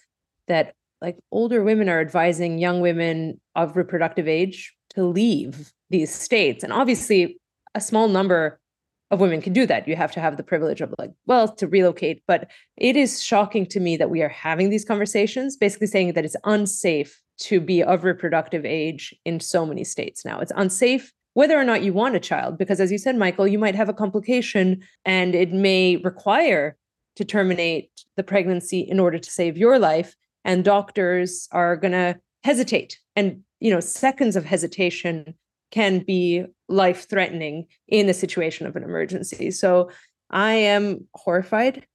that 0.48 0.74
like 1.02 1.18
older 1.32 1.64
women 1.64 1.88
are 1.88 2.02
advising 2.02 2.60
young 2.60 2.82
women 2.82 3.40
of 3.56 3.78
reproductive 3.78 4.28
age 4.28 4.76
to 4.96 5.06
leave 5.06 5.72
these 5.90 6.14
states 6.14 6.62
and 6.64 6.74
obviously 6.74 7.40
a 7.74 7.80
small 7.80 8.10
number 8.10 8.60
of 9.12 9.22
women 9.22 9.42
can 9.42 9.54
do 9.54 9.66
that. 9.66 9.88
You 9.88 9.96
have 9.96 10.12
to 10.12 10.20
have 10.20 10.36
the 10.36 10.44
privilege 10.44 10.82
of 10.82 10.94
like 11.00 11.12
wealth 11.26 11.56
to 11.58 11.68
relocate, 11.68 12.22
but 12.28 12.50
it 12.76 12.98
is 12.98 13.24
shocking 13.24 13.66
to 13.68 13.80
me 13.80 13.96
that 13.98 14.10
we 14.10 14.22
are 14.22 14.30
having 14.30 14.70
these 14.70 14.86
conversations 14.86 15.56
basically 15.56 15.88
saying 15.88 16.14
that 16.14 16.26
it's 16.26 16.36
unsafe 16.44 17.22
to 17.40 17.62
be 17.62 17.82
of 17.82 18.04
reproductive 18.04 18.66
age 18.66 19.16
in 19.24 19.40
so 19.40 19.66
many 19.66 19.86
states 19.86 20.26
now. 20.26 20.40
It's 20.42 20.52
unsafe 20.56 21.14
whether 21.34 21.58
or 21.58 21.64
not 21.64 21.84
you 21.84 21.94
want 21.94 22.16
a 22.16 22.20
child 22.20 22.58
because 22.58 22.80
as 22.80 22.92
you 22.92 22.98
said 22.98 23.16
michael 23.16 23.48
you 23.48 23.60
might 23.60 23.76
have 23.76 23.90
a 23.90 23.94
complication 23.94 24.82
and 25.06 25.36
it 25.36 25.52
may 25.52 25.98
require 25.98 26.76
to 27.16 27.26
terminate 27.26 27.90
the 28.16 28.24
pregnancy 28.24 28.80
in 28.80 29.00
order 29.00 29.18
to 29.18 29.32
save 29.32 29.58
your 29.58 29.80
life 29.80 30.16
and 30.46 30.64
doctors 30.64 31.48
are 31.52 31.76
going 31.76 31.92
to 31.92 32.18
hesitate 32.44 33.00
and 33.16 33.42
you 33.60 33.70
know 33.70 33.80
seconds 33.80 34.36
of 34.36 34.46
hesitation 34.46 35.36
can 35.72 36.00
be 36.00 36.46
life 36.68 37.08
threatening 37.10 37.68
in 37.88 38.10
a 38.10 38.14
situation 38.14 38.66
of 38.66 38.76
an 38.76 38.84
emergency. 38.84 39.52
So 39.52 39.90
i 40.32 40.54
am 40.54 41.08
horrified 41.16 41.86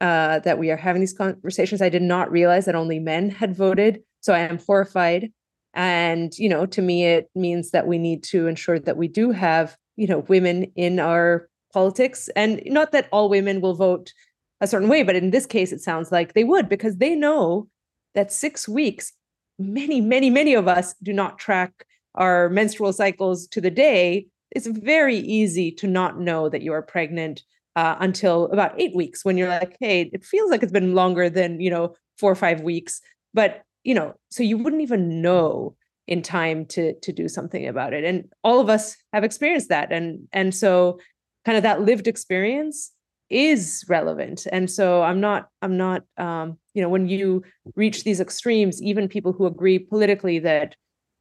uh, 0.00 0.40
that 0.40 0.58
we 0.58 0.70
are 0.70 0.76
having 0.76 1.00
these 1.00 1.12
conversations. 1.12 1.80
I 1.80 1.88
did 1.88 2.02
not 2.02 2.32
realize 2.32 2.64
that 2.64 2.74
only 2.74 2.98
men 2.98 3.30
had 3.30 3.54
voted 3.56 4.02
so 4.20 4.32
i 4.32 4.38
am 4.38 4.58
horrified 4.58 5.30
and 5.74 6.36
you 6.38 6.48
know 6.48 6.66
to 6.66 6.82
me 6.82 7.04
it 7.04 7.30
means 7.34 7.70
that 7.70 7.86
we 7.86 7.98
need 7.98 8.22
to 8.22 8.46
ensure 8.46 8.78
that 8.78 8.96
we 8.96 9.08
do 9.08 9.30
have 9.30 9.76
you 9.96 10.06
know 10.06 10.20
women 10.28 10.64
in 10.76 10.98
our 10.98 11.48
politics. 11.72 12.28
And 12.36 12.62
not 12.66 12.92
that 12.92 13.08
all 13.12 13.30
women 13.30 13.62
will 13.62 13.74
vote 13.74 14.12
a 14.60 14.66
certain 14.66 14.88
way 14.88 15.02
but 15.02 15.16
in 15.16 15.30
this 15.30 15.46
case 15.46 15.72
it 15.72 15.80
sounds 15.80 16.12
like 16.12 16.34
they 16.34 16.44
would 16.44 16.68
because 16.68 16.96
they 16.96 17.14
know 17.14 17.68
that 18.14 18.30
6 18.32 18.68
weeks 18.68 19.12
many 19.58 20.00
many 20.00 20.30
many 20.30 20.54
of 20.54 20.68
us 20.68 20.94
do 21.02 21.12
not 21.12 21.38
track 21.38 21.86
our 22.14 22.48
menstrual 22.50 22.92
cycles 22.92 23.46
to 23.48 23.60
the 23.60 23.70
day. 23.70 24.26
It's 24.50 24.66
very 24.66 25.16
easy 25.16 25.72
to 25.72 25.86
not 25.86 26.20
know 26.20 26.50
that 26.50 26.60
you 26.60 26.74
are 26.74 26.82
pregnant 26.82 27.42
uh, 27.74 27.96
until 28.00 28.46
about 28.52 28.78
8 28.78 28.94
weeks 28.94 29.24
when 29.24 29.38
you're 29.38 29.48
like 29.48 29.76
hey 29.80 30.10
it 30.12 30.24
feels 30.24 30.50
like 30.50 30.62
it's 30.62 30.72
been 30.72 30.94
longer 30.94 31.30
than 31.30 31.60
you 31.60 31.70
know 31.70 31.94
4 32.18 32.32
or 32.32 32.34
5 32.34 32.60
weeks. 32.60 33.00
But 33.34 33.62
you 33.84 33.94
know 33.94 34.14
so 34.30 34.42
you 34.42 34.58
wouldn't 34.58 34.82
even 34.82 35.22
know 35.22 35.74
in 36.06 36.22
time 36.22 36.66
to 36.66 36.94
to 37.00 37.12
do 37.12 37.28
something 37.28 37.66
about 37.66 37.92
it 37.92 38.04
and 38.04 38.24
all 38.42 38.60
of 38.60 38.68
us 38.68 38.96
have 39.12 39.24
experienced 39.24 39.68
that 39.68 39.92
and 39.92 40.26
and 40.32 40.54
so 40.54 40.98
kind 41.44 41.56
of 41.56 41.62
that 41.62 41.82
lived 41.82 42.06
experience 42.06 42.92
is 43.30 43.84
relevant 43.88 44.46
and 44.52 44.70
so 44.70 45.02
i'm 45.02 45.20
not 45.20 45.48
i'm 45.62 45.76
not 45.76 46.02
um 46.18 46.58
you 46.74 46.82
know 46.82 46.88
when 46.88 47.08
you 47.08 47.42
reach 47.76 48.04
these 48.04 48.20
extremes 48.20 48.82
even 48.82 49.08
people 49.08 49.32
who 49.32 49.46
agree 49.46 49.78
politically 49.78 50.38
that 50.38 50.74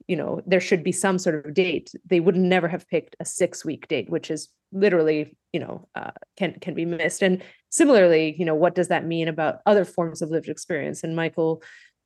you 0.07 0.15
know 0.15 0.41
there 0.45 0.59
should 0.59 0.83
be 0.83 0.91
some 0.91 1.17
sort 1.17 1.45
of 1.45 1.53
date 1.53 1.91
they 2.05 2.19
would 2.19 2.35
never 2.35 2.67
have 2.67 2.87
picked 2.89 3.15
a 3.19 3.25
6 3.25 3.63
week 3.63 3.87
date 3.87 4.09
which 4.09 4.29
is 4.29 4.49
literally 4.73 5.37
you 5.53 5.59
know 5.59 5.87
uh, 5.95 6.11
can 6.37 6.53
can 6.59 6.73
be 6.73 6.85
missed 6.85 7.21
and 7.21 7.41
similarly 7.69 8.35
you 8.37 8.45
know 8.45 8.55
what 8.55 8.75
does 8.75 8.89
that 8.89 9.05
mean 9.05 9.27
about 9.27 9.59
other 9.65 9.85
forms 9.85 10.21
of 10.21 10.29
lived 10.29 10.49
experience 10.49 11.03
and 11.03 11.15
michael 11.15 11.61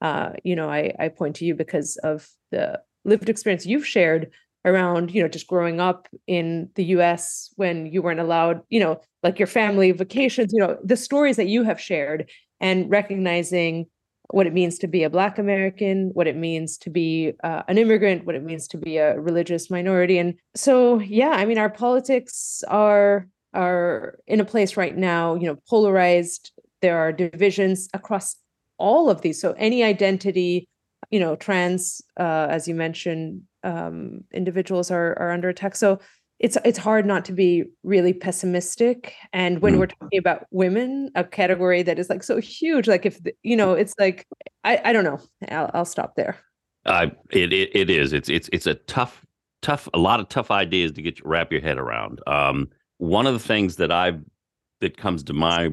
uh, 0.06 0.34
you 0.44 0.56
know, 0.56 0.70
I, 0.70 0.94
I 1.00 1.08
point 1.10 1.36
to 1.38 1.46
you 1.46 1.56
because 1.56 1.98
of 1.98 2.30
the 2.52 2.80
lived 3.06 3.28
experience 3.28 3.66
you've 3.66 3.88
shared 3.88 4.30
around, 4.64 5.14
you 5.14 5.22
know, 5.22 5.28
just 5.28 5.48
growing 5.48 5.80
up 5.80 6.08
in 6.28 6.70
the 6.76 6.86
US 6.96 7.50
when 7.56 7.88
you 7.88 8.04
weren't 8.04 8.20
allowed, 8.20 8.62
you 8.70 8.80
know, 8.80 9.02
like 9.24 9.40
your 9.40 9.48
family 9.48 9.92
vacations, 9.92 10.54
you 10.54 10.60
know, 10.60 10.78
the 10.84 10.98
stories 10.98 11.38
that 11.38 11.48
you 11.48 11.64
have 11.64 11.82
shared 11.82 12.30
and 12.60 12.90
recognizing 12.90 13.88
what 14.30 14.46
it 14.46 14.54
means 14.54 14.78
to 14.80 14.88
be 14.88 15.04
a 15.04 15.10
Black 15.10 15.40
American, 15.40 16.12
what 16.14 16.28
it 16.28 16.36
means 16.36 16.78
to 16.80 16.90
be 16.92 17.34
uh, 17.44 17.64
an 17.68 17.78
immigrant, 17.80 18.26
what 18.26 18.36
it 18.36 18.44
means 18.44 18.68
to 18.68 18.78
be 18.78 18.98
a 18.98 19.20
religious 19.20 19.72
minority. 19.72 20.20
And 20.20 20.36
so, 20.56 21.00
yeah, 21.00 21.30
I 21.30 21.46
mean, 21.46 21.58
our 21.58 21.70
politics 21.70 22.64
are 22.68 23.28
are 23.54 24.20
in 24.28 24.40
a 24.40 24.46
place 24.46 24.78
right 24.78 24.98
now, 24.98 25.36
you 25.36 25.48
know, 25.48 25.58
polarized. 25.70 26.52
There 26.82 26.98
are 26.98 27.12
divisions 27.12 27.88
across 27.94 28.36
all 28.78 29.10
of 29.10 29.22
these. 29.22 29.40
So 29.42 29.54
any 29.58 29.84
identity, 29.84 30.68
you 31.12 31.20
know, 31.20 31.36
trans, 31.36 32.02
uh, 32.20 32.48
as 32.50 32.68
you 32.68 32.76
mentioned, 32.76 33.42
um, 33.64 34.22
individuals 34.34 34.92
are 34.92 35.18
are 35.20 35.32
under 35.32 35.50
attack. 35.50 35.76
So 35.76 36.00
it's 36.40 36.58
it's 36.66 36.78
hard 36.78 37.06
not 37.06 37.24
to 37.26 37.34
be 37.34 37.64
really 37.84 38.14
pessimistic. 38.14 39.14
And 39.32 39.62
when 39.62 39.76
Mm. 39.76 39.80
we're 39.80 39.88
talking 39.88 40.20
about 40.20 40.46
women, 40.52 41.10
a 41.16 41.24
category 41.24 41.82
that 41.84 41.98
is 41.98 42.10
like 42.10 42.24
so 42.24 42.40
huge, 42.40 42.88
like 42.88 43.06
if 43.06 43.22
the, 43.24 43.34
you 43.44 43.56
know, 43.56 43.74
it's 43.74 43.94
like 43.98 44.26
I 44.64 44.82
I 44.84 44.94
don't 44.94 45.06
know. 45.06 45.20
I'll 45.50 45.72
I'll 45.74 45.86
stop 45.86 46.16
there. 46.16 46.38
Uh, 46.86 47.08
it, 47.32 47.54
it 47.54 47.70
it 47.74 47.90
is. 47.90 48.14
It's 48.14 48.30
it's 48.30 48.50
it's 48.52 48.68
a 48.68 48.76
tough 48.76 49.26
tough 49.62 49.88
a 49.94 49.98
lot 49.98 50.20
of 50.20 50.30
tough 50.30 50.52
ideas 50.52 50.92
to 50.92 51.02
get 51.02 51.26
wrap 51.26 51.52
your 51.52 51.62
head 51.62 51.78
around. 51.78 52.22
Um, 52.28 52.70
one 52.98 53.26
of 53.26 53.34
the 53.34 53.40
things 53.40 53.78
that 53.78 53.92
I 53.92 54.14
that 54.82 54.98
comes 54.98 55.24
to 55.24 55.34
uh, 55.44 55.70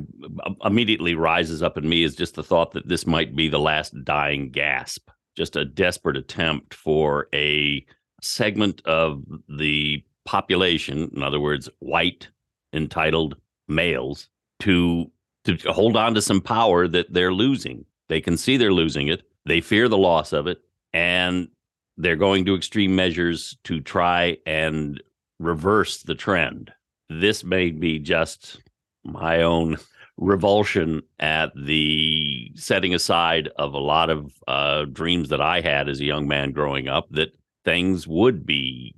immediately 0.65 1.15
rises 1.15 1.63
up 1.63 1.77
in 1.77 1.89
me 1.89 2.05
is 2.05 2.15
just 2.15 2.35
the 2.35 2.43
thought 2.43 2.73
that 2.73 2.89
this 2.89 3.07
might 3.07 3.35
be 3.35 3.49
the 3.49 3.59
last 3.59 3.93
dying 4.05 4.51
gasp, 4.51 5.11
just 5.37 5.57
a 5.57 5.65
desperate 5.65 6.17
attempt 6.17 6.75
for 6.75 7.27
a 7.35 7.85
segment 8.21 8.81
of 8.87 9.25
the 9.49 10.03
population, 10.25 11.11
in 11.15 11.23
other 11.23 11.41
words, 11.41 11.69
white 11.81 12.29
entitled 12.73 13.37
males, 13.69 14.29
to 14.61 15.11
to 15.45 15.57
hold 15.73 15.97
on 15.97 16.15
to 16.15 16.23
some 16.23 16.41
power 16.41 16.87
that 16.87 17.13
they're 17.13 17.33
losing. 17.33 17.85
They 18.09 18.21
can 18.21 18.37
see 18.37 18.57
they're 18.57 18.73
losing 18.73 19.09
it. 19.09 19.23
They 19.45 19.61
fear 19.61 19.89
the 19.89 19.99
loss 19.99 20.33
of 20.33 20.47
it 20.47 20.61
and 20.93 21.49
they're 21.97 22.17
going 22.17 22.45
to 22.45 22.55
extreme 22.55 22.95
measures 22.95 23.57
to 23.65 23.81
try 23.81 24.39
and 24.47 25.03
reverse 25.41 26.03
the 26.03 26.15
trend. 26.15 26.73
This 27.11 27.43
may 27.43 27.71
be 27.71 27.99
just 27.99 28.61
my 29.05 29.43
own 29.43 29.77
revulsion 30.17 31.03
at 31.19 31.53
the 31.57 32.53
setting 32.55 32.95
aside 32.95 33.49
of 33.57 33.75
a 33.75 33.79
lot 33.79 34.11
of 34.11 34.33
uh, 34.47 34.85
dreams 34.85 35.31
that 35.31 35.41
I 35.41 35.61
had 35.61 35.89
as 35.89 36.01
a 36.01 36.05
young 36.05 36.29
man 36.29 36.53
growing 36.53 36.89
up 36.89 37.09
that 37.11 37.37
things 37.65 38.07
would 38.07 38.47
be 38.47 38.95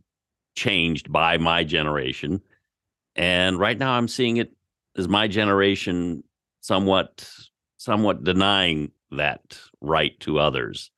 changed 0.56 1.10
by 1.12 1.38
my 1.38 1.64
generation. 1.64 2.40
And 3.16 3.58
right 3.58 3.78
now 3.78 3.92
I'm 3.92 4.08
seeing 4.08 4.38
it 4.38 4.52
as 4.96 5.08
my 5.08 5.28
generation 5.28 6.24
somewhat 6.60 7.28
somewhat 7.76 8.24
denying 8.24 8.90
that 9.10 9.58
right 9.80 10.18
to 10.20 10.38
others 10.38 10.90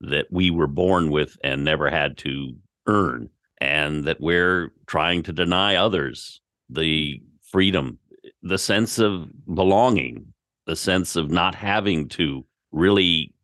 that 0.00 0.26
we 0.30 0.50
were 0.50 0.68
born 0.68 1.10
with 1.10 1.36
and 1.42 1.64
never 1.64 1.90
had 1.90 2.16
to 2.16 2.54
earn, 2.86 3.28
and 3.60 4.04
that 4.04 4.20
we're 4.20 4.72
trying 4.86 5.22
to 5.24 5.32
deny 5.32 5.74
others 5.74 6.40
the 6.68 7.20
freedom, 7.42 7.98
the 8.42 8.58
sense 8.58 8.98
of 8.98 9.28
belonging, 9.54 10.32
the 10.66 10.76
sense 10.76 11.16
of 11.16 11.30
not 11.30 11.54
having 11.54 12.08
to 12.08 12.44
really 12.72 13.34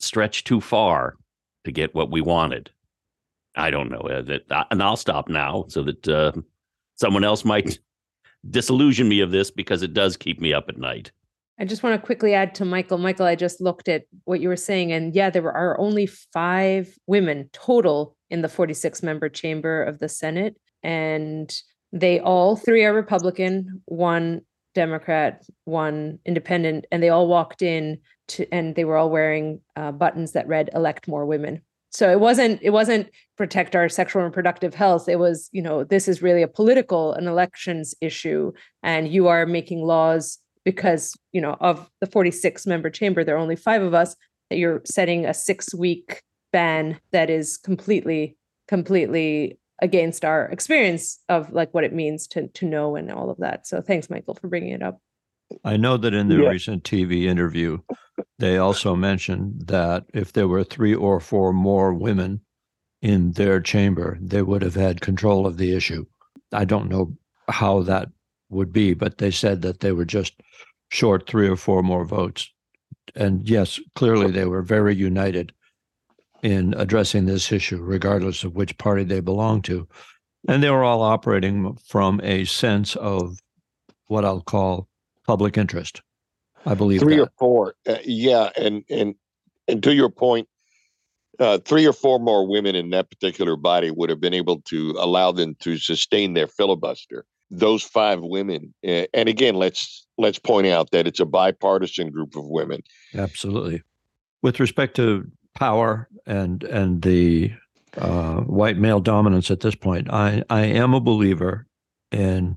stretch 0.00 0.44
too 0.44 0.60
far 0.60 1.16
to 1.64 1.72
get 1.72 1.94
what 1.94 2.10
we 2.10 2.20
wanted. 2.20 2.70
I 3.56 3.70
don't 3.70 3.90
know 3.90 4.00
uh, 4.00 4.22
that, 4.22 4.50
uh, 4.50 4.64
and 4.70 4.82
I'll 4.82 4.96
stop 4.96 5.28
now 5.28 5.64
so 5.68 5.82
that 5.84 6.08
uh, 6.08 6.32
someone 6.96 7.24
else 7.24 7.44
might 7.44 7.78
disillusion 8.50 9.08
me 9.08 9.20
of 9.20 9.30
this 9.30 9.50
because 9.50 9.82
it 9.82 9.94
does 9.94 10.16
keep 10.16 10.40
me 10.40 10.52
up 10.52 10.68
at 10.68 10.78
night. 10.78 11.12
I 11.58 11.64
just 11.64 11.84
want 11.84 12.00
to 12.00 12.04
quickly 12.04 12.34
add 12.34 12.54
to 12.56 12.64
Michael. 12.64 12.98
Michael, 12.98 13.26
I 13.26 13.36
just 13.36 13.60
looked 13.60 13.88
at 13.88 14.04
what 14.24 14.40
you 14.40 14.48
were 14.48 14.56
saying, 14.56 14.92
and 14.92 15.14
yeah, 15.14 15.30
there 15.30 15.44
are 15.52 15.78
only 15.78 16.06
five 16.06 16.92
women 17.06 17.48
total 17.52 18.16
in 18.28 18.42
the 18.42 18.48
46 18.48 19.02
member 19.04 19.28
chamber 19.28 19.84
of 19.84 20.00
the 20.00 20.08
Senate. 20.08 20.56
And 20.82 21.54
they 21.94 22.18
all 22.18 22.56
three 22.56 22.84
are 22.84 22.92
Republican, 22.92 23.80
one 23.86 24.42
Democrat, 24.74 25.44
one 25.64 26.18
independent, 26.26 26.86
and 26.90 27.00
they 27.00 27.08
all 27.08 27.28
walked 27.28 27.62
in 27.62 27.98
to, 28.26 28.52
and 28.52 28.74
they 28.74 28.84
were 28.84 28.96
all 28.96 29.10
wearing 29.10 29.60
uh, 29.76 29.92
buttons 29.92 30.32
that 30.32 30.48
read 30.48 30.68
"Elect 30.74 31.06
more 31.06 31.24
women." 31.24 31.62
So 31.90 32.10
it 32.10 32.18
wasn't 32.18 32.60
it 32.60 32.70
wasn't 32.70 33.08
protect 33.36 33.76
our 33.76 33.88
sexual 33.88 34.22
and 34.22 34.30
reproductive 34.30 34.74
health. 34.74 35.08
It 35.08 35.20
was 35.20 35.48
you 35.52 35.62
know 35.62 35.84
this 35.84 36.08
is 36.08 36.20
really 36.20 36.42
a 36.42 36.48
political 36.48 37.12
an 37.12 37.28
elections 37.28 37.94
issue, 38.00 38.52
and 38.82 39.08
you 39.08 39.28
are 39.28 39.46
making 39.46 39.82
laws 39.82 40.38
because 40.64 41.16
you 41.32 41.40
know 41.40 41.56
of 41.60 41.88
the 42.00 42.08
46 42.08 42.66
member 42.66 42.90
chamber 42.90 43.22
there 43.22 43.36
are 43.36 43.38
only 43.38 43.56
five 43.56 43.82
of 43.82 43.94
us 43.94 44.16
that 44.50 44.56
you're 44.56 44.82
setting 44.84 45.26
a 45.26 45.34
six 45.34 45.72
week 45.72 46.22
ban 46.52 46.98
that 47.12 47.30
is 47.30 47.56
completely 47.56 48.36
completely 48.66 49.58
against 49.82 50.24
our 50.24 50.46
experience 50.46 51.20
of 51.28 51.52
like 51.52 51.72
what 51.74 51.84
it 51.84 51.92
means 51.92 52.26
to 52.28 52.48
to 52.48 52.64
know 52.66 52.96
and 52.96 53.10
all 53.10 53.28
of 53.30 53.38
that 53.38 53.66
so 53.66 53.80
thanks 53.80 54.08
michael 54.08 54.34
for 54.34 54.48
bringing 54.48 54.70
it 54.72 54.82
up 54.82 55.00
I 55.62 55.76
know 55.76 55.98
that 55.98 56.14
in 56.14 56.28
the 56.28 56.36
Yeah. 56.42 56.48
recent 56.48 56.84
TV 56.84 57.24
interview, 57.26 57.78
they 58.38 58.56
also 58.56 58.96
mentioned 58.96 59.66
that 59.66 60.06
if 60.14 60.32
there 60.32 60.48
were 60.48 60.64
three 60.64 60.94
or 60.94 61.20
four 61.20 61.52
more 61.52 61.92
women 61.92 62.40
in 63.02 63.32
their 63.32 63.60
chamber, 63.60 64.16
they 64.22 64.40
would 64.40 64.62
have 64.62 64.74
had 64.74 65.02
control 65.02 65.46
of 65.46 65.58
the 65.58 65.76
issue. 65.76 66.06
I 66.50 66.64
don't 66.64 66.88
know 66.88 67.14
how 67.48 67.82
that 67.82 68.08
would 68.48 68.72
be, 68.72 68.94
but 68.94 69.18
they 69.18 69.30
said 69.30 69.60
that 69.62 69.80
they 69.80 69.92
were 69.92 70.06
just 70.06 70.32
short 70.90 71.28
three 71.28 71.48
or 71.48 71.56
four 71.56 71.82
more 71.82 72.06
votes. 72.06 72.50
And 73.14 73.46
yes, 73.48 73.78
clearly 73.94 74.30
they 74.30 74.46
were 74.46 74.62
very 74.62 74.96
united 74.96 75.52
in 76.44 76.74
addressing 76.74 77.24
this 77.24 77.50
issue, 77.50 77.80
regardless 77.82 78.44
of 78.44 78.54
which 78.54 78.76
party 78.76 79.02
they 79.02 79.20
belong 79.20 79.62
to. 79.62 79.88
And 80.46 80.62
they 80.62 80.68
were 80.68 80.84
all 80.84 81.00
operating 81.00 81.74
from 81.88 82.20
a 82.22 82.44
sense 82.44 82.96
of 82.96 83.38
what 84.08 84.26
I'll 84.26 84.42
call 84.42 84.86
public 85.26 85.56
interest. 85.56 86.02
I 86.66 86.74
believe 86.74 87.00
three 87.00 87.16
that. 87.16 87.22
or 87.22 87.32
four. 87.38 87.74
Uh, 87.88 87.96
yeah, 88.04 88.50
and 88.58 88.84
and 88.90 89.14
and 89.68 89.82
to 89.82 89.94
your 89.94 90.10
point, 90.10 90.46
uh, 91.40 91.58
three 91.58 91.86
or 91.86 91.94
four 91.94 92.20
more 92.20 92.46
women 92.46 92.74
in 92.74 92.90
that 92.90 93.08
particular 93.08 93.56
body 93.56 93.90
would 93.90 94.10
have 94.10 94.20
been 94.20 94.34
able 94.34 94.60
to 94.62 94.94
allow 94.98 95.32
them 95.32 95.56
to 95.60 95.78
sustain 95.78 96.34
their 96.34 96.48
filibuster. 96.48 97.24
Those 97.50 97.82
five 97.82 98.20
women, 98.20 98.74
uh, 98.86 99.06
and 99.14 99.30
again, 99.30 99.54
let's 99.54 100.06
let's 100.18 100.38
point 100.38 100.66
out 100.66 100.90
that 100.90 101.06
it's 101.06 101.20
a 101.20 101.26
bipartisan 101.26 102.10
group 102.10 102.36
of 102.36 102.44
women. 102.46 102.82
Absolutely. 103.14 103.82
With 104.42 104.60
respect 104.60 104.94
to 104.96 105.30
power 105.54 106.08
and 106.26 106.64
and 106.64 107.02
the 107.02 107.52
uh, 107.96 108.40
white 108.40 108.76
male 108.76 109.00
dominance 109.00 109.50
at 109.50 109.60
this 109.60 109.74
point, 109.74 110.10
I 110.10 110.42
I 110.50 110.62
am 110.62 110.94
a 110.94 111.00
believer 111.00 111.66
in 112.10 112.56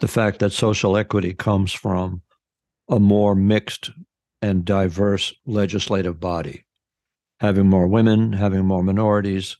the 0.00 0.08
fact 0.08 0.38
that 0.40 0.52
social 0.52 0.96
equity 0.96 1.34
comes 1.34 1.72
from 1.72 2.22
a 2.88 2.98
more 2.98 3.34
mixed 3.34 3.90
and 4.40 4.64
diverse 4.64 5.32
legislative 5.46 6.18
body, 6.18 6.64
having 7.40 7.68
more 7.68 7.86
women, 7.86 8.32
having 8.32 8.64
more 8.64 8.82
minorities 8.82 9.56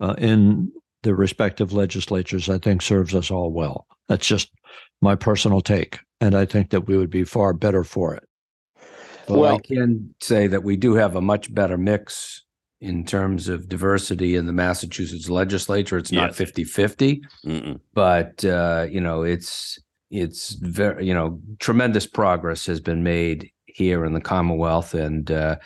uh, 0.00 0.14
in 0.18 0.70
the 1.02 1.14
respective 1.14 1.72
legislatures. 1.72 2.48
I 2.48 2.58
think 2.58 2.82
serves 2.82 3.14
us 3.14 3.30
all 3.30 3.52
well. 3.52 3.86
That's 4.08 4.26
just 4.26 4.50
my 5.00 5.14
personal 5.14 5.60
take, 5.60 5.98
and 6.20 6.34
I 6.34 6.44
think 6.44 6.70
that 6.70 6.86
we 6.86 6.96
would 6.96 7.10
be 7.10 7.24
far 7.24 7.52
better 7.52 7.84
for 7.84 8.14
it. 8.14 8.24
Well, 9.38 9.56
I 9.56 9.58
can 9.58 10.14
say 10.20 10.46
that 10.46 10.62
we 10.64 10.76
do 10.76 10.94
have 10.94 11.16
a 11.16 11.20
much 11.20 11.52
better 11.54 11.76
mix 11.78 12.44
in 12.80 13.04
terms 13.04 13.48
of 13.48 13.68
diversity 13.68 14.36
in 14.36 14.46
the 14.46 14.52
Massachusetts 14.52 15.28
legislature. 15.28 15.98
It's 15.98 16.12
not 16.12 16.30
Yes. 16.30 16.36
50 16.36 16.64
50, 16.64 17.22
but, 17.94 18.44
uh, 18.44 18.86
you 18.90 19.00
know, 19.00 19.22
it's, 19.22 19.78
it's 20.10 20.54
very, 20.54 21.06
you 21.06 21.12
know, 21.14 21.40
tremendous 21.58 22.06
progress 22.06 22.64
has 22.66 22.80
been 22.80 23.02
made 23.02 23.50
here 23.66 24.04
in 24.04 24.14
the 24.14 24.20
Commonwealth. 24.20 24.94
And 24.94 25.30
uh, 25.30 25.56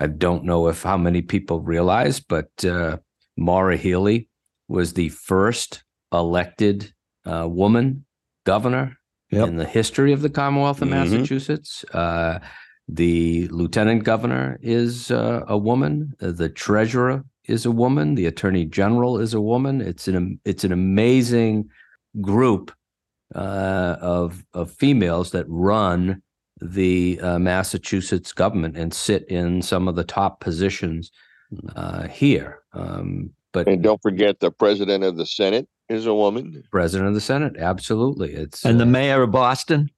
I 0.00 0.06
don't 0.06 0.44
know 0.44 0.68
if 0.68 0.82
how 0.82 0.96
many 0.96 1.20
people 1.22 1.60
realize, 1.60 2.18
but 2.18 2.48
uh, 2.64 2.96
Maura 3.36 3.76
Healey 3.76 4.28
was 4.68 4.94
the 4.94 5.10
first 5.10 5.84
elected 6.12 6.92
uh, 7.26 7.46
woman 7.48 8.04
governor 8.44 8.96
Yep. 9.30 9.48
in 9.48 9.56
the 9.56 9.64
history 9.66 10.12
of 10.12 10.22
the 10.22 10.30
Commonwealth 10.30 10.80
of 10.80 10.88
Mhm. 10.88 10.90
Massachusetts. 10.92 11.84
The 12.88 13.48
lieutenant 13.48 14.04
governor 14.04 14.58
is 14.62 15.10
uh, 15.10 15.42
a 15.48 15.56
woman. 15.56 16.14
Uh, 16.20 16.32
The 16.32 16.48
treasurer 16.48 17.24
is 17.46 17.66
a 17.66 17.70
woman. 17.70 18.14
The 18.14 18.26
attorney 18.26 18.64
general 18.64 19.18
is 19.18 19.34
a 19.34 19.40
woman. 19.40 19.80
It's 19.80 20.08
an 20.08 20.40
it's 20.44 20.64
an 20.64 20.72
amazing 20.72 21.68
group 22.20 22.72
uh, 23.34 23.96
of 24.00 24.44
of 24.52 24.70
females 24.70 25.30
that 25.30 25.46
run 25.48 26.22
the 26.60 27.20
uh, 27.20 27.38
Massachusetts 27.38 28.32
government 28.32 28.76
and 28.76 28.92
sit 28.94 29.26
in 29.28 29.62
some 29.62 29.88
of 29.88 29.96
the 29.96 30.04
top 30.04 30.40
positions 30.40 31.10
uh, 31.74 32.06
here. 32.08 32.60
Um, 32.72 33.30
but 33.52 33.68
And 33.68 33.82
don't 33.82 34.02
forget, 34.02 34.40
the 34.40 34.50
president 34.50 35.04
of 35.04 35.16
the 35.16 35.26
Senate 35.26 35.68
is 35.88 36.06
a 36.06 36.14
woman. 36.14 36.62
president 36.70 37.08
of 37.08 37.14
the 37.14 37.20
Senate, 37.20 37.56
absolutely, 37.58 38.32
it's 38.32 38.64
And 38.64 38.80
the 38.80 38.84
uh, 38.84 38.88
mayor 38.88 39.22
of 39.22 39.30
Boston, 39.30 39.90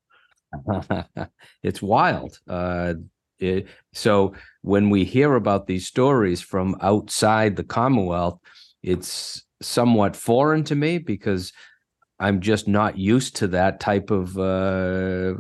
it's 1.62 1.83
wild. 1.83 2.38
Uh, 2.49 2.95
it, 3.38 3.66
so 3.92 4.35
when 4.62 4.90
we 4.90 5.05
hear 5.05 5.35
about 5.35 5.66
these 5.66 5.87
stories 5.87 6.40
from 6.40 6.77
outside 6.81 7.57
the 7.57 7.64
Commonwealth, 7.64 8.40
it's 8.83 9.45
somewhat 9.62 10.16
foreign 10.16 10.64
to 10.64 10.75
me 10.75 10.99
because 10.99 11.53
I'm 12.19 12.40
just 12.40 12.66
not 12.66 12.99
used 12.99 13.37
to 13.37 13.49
that 13.49 13.81
type 13.81 14.11
of 14.11 14.38
uh, 14.38 15.35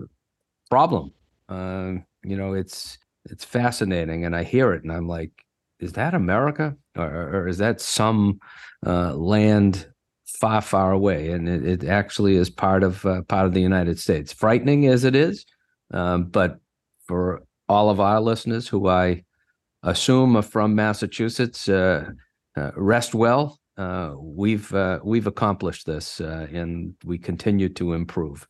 problem. 0.70 1.12
Uh, 1.48 1.94
you 2.24 2.36
know, 2.36 2.54
it's 2.54 2.98
it's 3.30 3.44
fascinating, 3.44 4.24
and 4.24 4.36
I 4.36 4.44
hear 4.44 4.72
it, 4.72 4.82
and 4.82 4.92
I'm 4.92 5.08
like, 5.08 5.32
is 5.80 5.92
that 5.94 6.14
America, 6.14 6.76
or, 6.96 7.04
or 7.04 7.48
is 7.48 7.58
that 7.58 7.80
some 7.80 8.38
uh, 8.86 9.14
land 9.14 9.88
far, 10.26 10.60
far 10.60 10.92
away? 10.92 11.30
And 11.30 11.48
it, 11.48 11.66
it 11.66 11.88
actually 11.88 12.36
is 12.36 12.50
part 12.50 12.82
of 12.82 13.04
uh, 13.06 13.22
part 13.22 13.46
of 13.46 13.54
the 13.54 13.60
United 13.62 13.98
States. 13.98 14.32
Frightening 14.32 14.86
as 14.86 15.04
it 15.04 15.16
is, 15.16 15.46
um, 15.92 16.24
but 16.24 16.58
for 17.06 17.42
all 17.68 17.90
of 17.90 18.00
our 18.00 18.20
listeners 18.20 18.68
who 18.68 18.88
I 18.88 19.24
assume 19.82 20.36
are 20.36 20.42
from 20.42 20.74
Massachusetts, 20.74 21.68
uh, 21.68 22.10
uh, 22.56 22.70
rest 22.76 23.14
well. 23.14 23.58
Uh, 23.76 24.14
we've 24.18 24.72
uh, 24.74 25.00
we've 25.04 25.26
accomplished 25.26 25.86
this, 25.86 26.20
uh, 26.20 26.46
and 26.52 26.94
we 27.04 27.18
continue 27.18 27.68
to 27.68 27.92
improve. 27.92 28.48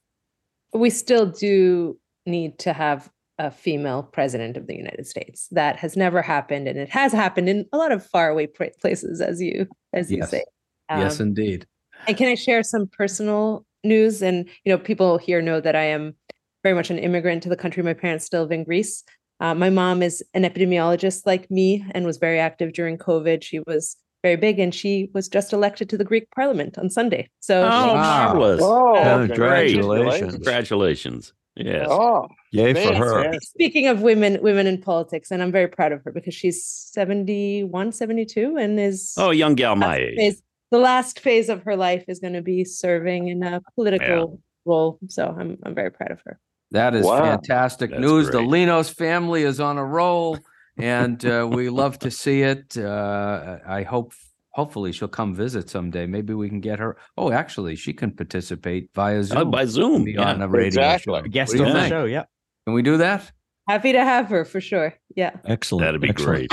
We 0.73 0.91
still 0.91 1.27
do 1.27 1.99
need 2.27 2.59
to 2.61 2.73
have 2.73 3.11
a 3.39 3.51
female 3.51 4.03
president 4.03 4.57
of 4.57 4.67
the 4.67 4.77
United 4.77 5.07
States. 5.07 5.49
That 5.51 5.77
has 5.77 5.97
never 5.97 6.23
happened, 6.23 6.69
and 6.69 6.79
it 6.79 6.89
has 6.91 7.13
happened 7.13 7.49
in 7.49 7.67
a 7.73 7.77
lot 7.77 7.91
of 7.91 8.07
faraway 8.07 8.47
places, 8.47 9.21
as 9.21 9.43
you 9.43 9.67
as 9.93 10.11
you 10.13 10.19
Yes. 10.19 10.31
say. 10.31 10.45
Yes, 10.91 11.21
Um, 11.21 11.29
indeed. 11.29 11.67
And 12.09 12.17
can 12.17 12.29
I 12.29 12.35
share 12.35 12.63
some 12.63 12.87
personal 12.87 13.65
news? 13.85 14.23
And 14.23 14.49
you 14.65 14.73
know, 14.73 14.79
people 14.79 15.19
here 15.19 15.43
know 15.43 15.61
that 15.61 15.75
I 15.77 15.85
am 15.85 16.15
very 16.63 16.75
much 16.75 16.91
an 16.91 16.99
immigrant 16.99 17.43
to 17.45 17.49
the 17.49 17.57
country. 17.57 17.83
My 17.83 17.95
parents 17.95 18.25
still 18.25 18.43
live 18.43 18.53
in 18.53 18.65
Greece. 18.65 19.05
Uh, 19.41 19.55
my 19.55 19.71
mom 19.71 20.03
is 20.03 20.23
an 20.35 20.45
epidemiologist 20.45 21.27
like 21.27 21.51
me 21.51 21.85
and 21.93 22.07
was 22.07 22.17
very 22.17 22.39
active 22.41 22.73
during 22.73 22.97
COVID. 22.97 23.43
She 23.43 23.61
was 23.67 23.97
very 24.23 24.37
big, 24.37 24.59
and 24.59 24.75
she 24.75 25.11
was 25.13 25.29
just 25.29 25.53
elected 25.53 25.89
to 25.91 25.99
the 25.99 26.05
Greek 26.05 26.29
Parliament 26.35 26.79
on 26.79 26.89
Sunday. 26.91 27.29
So 27.41 27.63
Oh, 27.65 27.93
Wow. 27.93 27.95
marvelous! 27.95 28.61
Oh, 28.63 29.25
Congratulations. 29.27 30.33
Congratulations! 30.33 31.33
Yes. 31.57 31.87
Oh, 31.91 32.29
Yay 32.53 32.75
for 32.75 32.95
her. 32.95 33.39
speaking 33.43 33.87
of 33.89 34.03
women, 34.03 34.39
women 34.43 34.67
in 34.67 34.81
politics, 34.81 35.31
and 35.31 35.43
I'm 35.43 35.53
very 35.53 35.69
proud 35.69 35.93
of 35.93 36.03
her 36.05 36.13
because 36.13 36.35
she's 36.35 36.65
71, 36.65 37.93
72, 37.93 38.57
and 38.57 38.81
is 38.81 39.13
Oh, 39.17 39.31
young 39.31 39.55
gal 39.55 39.77
my 39.77 39.87
last 39.87 39.99
age. 40.01 40.37
Phase- 40.71 40.73
the 40.73 40.79
last 40.79 41.21
phase 41.21 41.49
of 41.49 41.63
her 41.65 41.77
life 41.77 42.05
is 42.09 42.19
going 42.21 42.33
to 42.35 42.43
be 42.43 42.65
serving 42.65 43.29
in 43.29 43.43
a 43.43 43.61
political 43.75 44.41
role. 44.65 44.99
So 45.09 45.35
I'm 45.39 45.57
I'm 45.65 45.75
very 45.75 45.91
proud 45.91 46.11
of 46.11 46.21
her. 46.27 46.39
That 46.73 46.95
is 46.95 47.07
Wow. 47.07 47.21
fantastic 47.23 47.91
That's 47.91 48.01
news. 48.01 48.27
The 48.27 48.39
great. 48.39 48.49
Linos 48.49 48.93
family 48.93 49.43
is 49.45 49.61
on 49.61 49.79
a 49.79 49.85
roll, 49.85 50.39
and 50.79 51.25
uh, 51.25 51.49
we 51.51 51.69
love 51.69 51.99
to 52.01 52.11
see 52.11 52.43
it. 52.43 52.77
Uh, 52.77 53.59
I 53.67 53.83
hope, 53.85 54.13
hopefully, 54.51 54.91
she'll 54.91 55.07
come 55.07 55.33
visit 55.35 55.71
someday. 55.71 56.07
Maybe 56.07 56.35
we 56.35 56.49
can 56.49 56.61
get 56.61 56.81
her. 56.81 56.97
Oh, 57.17 57.31
actually, 57.31 57.77
she 57.77 57.93
can 57.93 58.11
participate 58.11 58.91
via 58.95 59.23
Zoom. 59.23 59.39
Oh, 59.39 59.45
by 59.45 59.65
Zoom. 59.67 60.09
Yeah. 60.09 60.23
on 60.31 60.43
a 60.43 60.49
radio 60.49 60.67
Exactly. 60.67 61.21
show. 61.21 61.29
Guest 61.29 61.53
on 61.61 61.67
the 61.69 61.73
think? 61.73 61.89
show, 61.89 62.05
yeah. 62.07 62.25
Can 62.67 62.75
we 62.75 62.83
do 62.83 62.97
that? 62.97 63.31
Happy 63.69 63.93
to 63.93 64.03
have 64.05 64.27
her 64.29 64.45
for 64.45 64.61
sure. 64.61 64.95
Yeah. 65.15 65.37
Excellent. 65.45 65.85
That'd 65.87 66.01
be 66.01 66.09
excellent. 66.09 66.49
great. 66.51 66.53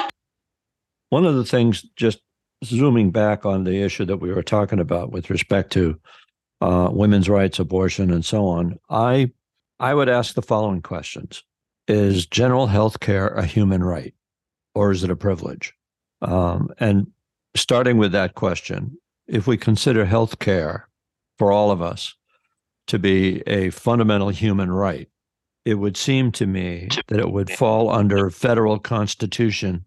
One 1.10 1.26
of 1.26 1.36
the 1.36 1.46
things, 1.46 1.82
just 1.96 2.20
zooming 2.64 3.12
back 3.12 3.46
on 3.46 3.64
the 3.64 3.82
issue 3.82 4.06
that 4.06 4.18
we 4.18 4.32
were 4.34 4.44
talking 4.44 4.80
about 4.80 5.12
with 5.12 5.30
respect 5.30 5.72
to 5.74 6.00
uh, 6.62 6.90
women's 6.92 7.30
rights, 7.30 7.60
abortion, 7.60 8.12
and 8.12 8.24
so 8.24 8.46
on, 8.48 8.80
I 8.90 9.32
I 9.80 9.94
would 9.94 10.10
ask 10.10 10.34
the 10.34 10.42
following 10.42 10.82
questions: 10.82 11.44
Is 11.88 12.26
general 12.26 12.68
health 12.68 13.00
care 13.00 13.28
a 13.30 13.46
human 13.46 13.84
right, 13.84 14.14
or 14.74 14.92
is 14.92 15.04
it 15.04 15.10
a 15.10 15.16
privilege? 15.16 15.74
Um, 16.22 16.70
and 16.80 17.08
starting 17.56 17.98
with 17.98 18.14
that 18.14 18.36
question, 18.36 18.98
if 19.28 19.46
we 19.46 19.58
consider 19.58 20.06
health 20.06 20.40
care 20.40 20.88
for 21.38 21.52
all 21.52 21.72
of 21.72 21.82
us 21.82 22.16
to 22.88 23.00
be 23.00 23.42
a 23.48 23.70
fundamental 23.72 24.30
human 24.30 24.72
right, 24.72 25.10
it 25.66 25.76
would 25.76 25.98
seem 25.98 26.32
to 26.34 26.46
me 26.46 26.88
that 27.08 27.20
it 27.20 27.32
would 27.32 27.50
fall 27.50 27.90
under 27.90 28.30
federal 28.30 28.80
constitution 28.80 29.86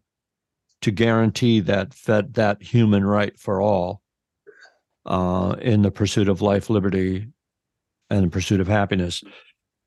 to 0.83 0.91
guarantee 0.91 1.61
that 1.61 1.95
fed, 1.95 2.35
that 2.35 2.63
human 2.63 3.05
right 3.05 3.39
for 3.39 3.61
all 3.61 4.03
uh, 5.07 5.57
in 5.61 5.83
the 5.83 5.91
pursuit 5.91 6.29
of 6.29 6.43
life, 6.43 6.69
liberty, 6.69 7.29
and 8.11 8.25
the 8.25 8.31
pursuit 8.31 8.61
of 8.61 8.69
happiness. 8.69 9.23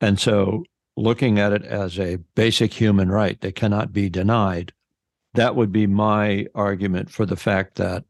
And 0.01 0.19
so, 0.19 0.63
looking 0.97 1.39
at 1.39 1.53
it 1.53 1.63
as 1.63 1.99
a 1.99 2.17
basic 2.35 2.73
human 2.73 3.09
right 3.09 3.39
that 3.41 3.55
cannot 3.55 3.93
be 3.93 4.09
denied, 4.09 4.73
that 5.33 5.55
would 5.55 5.71
be 5.71 5.87
my 5.87 6.47
argument 6.55 7.09
for 7.09 7.25
the 7.25 7.35
fact 7.35 7.75
that 7.75 8.03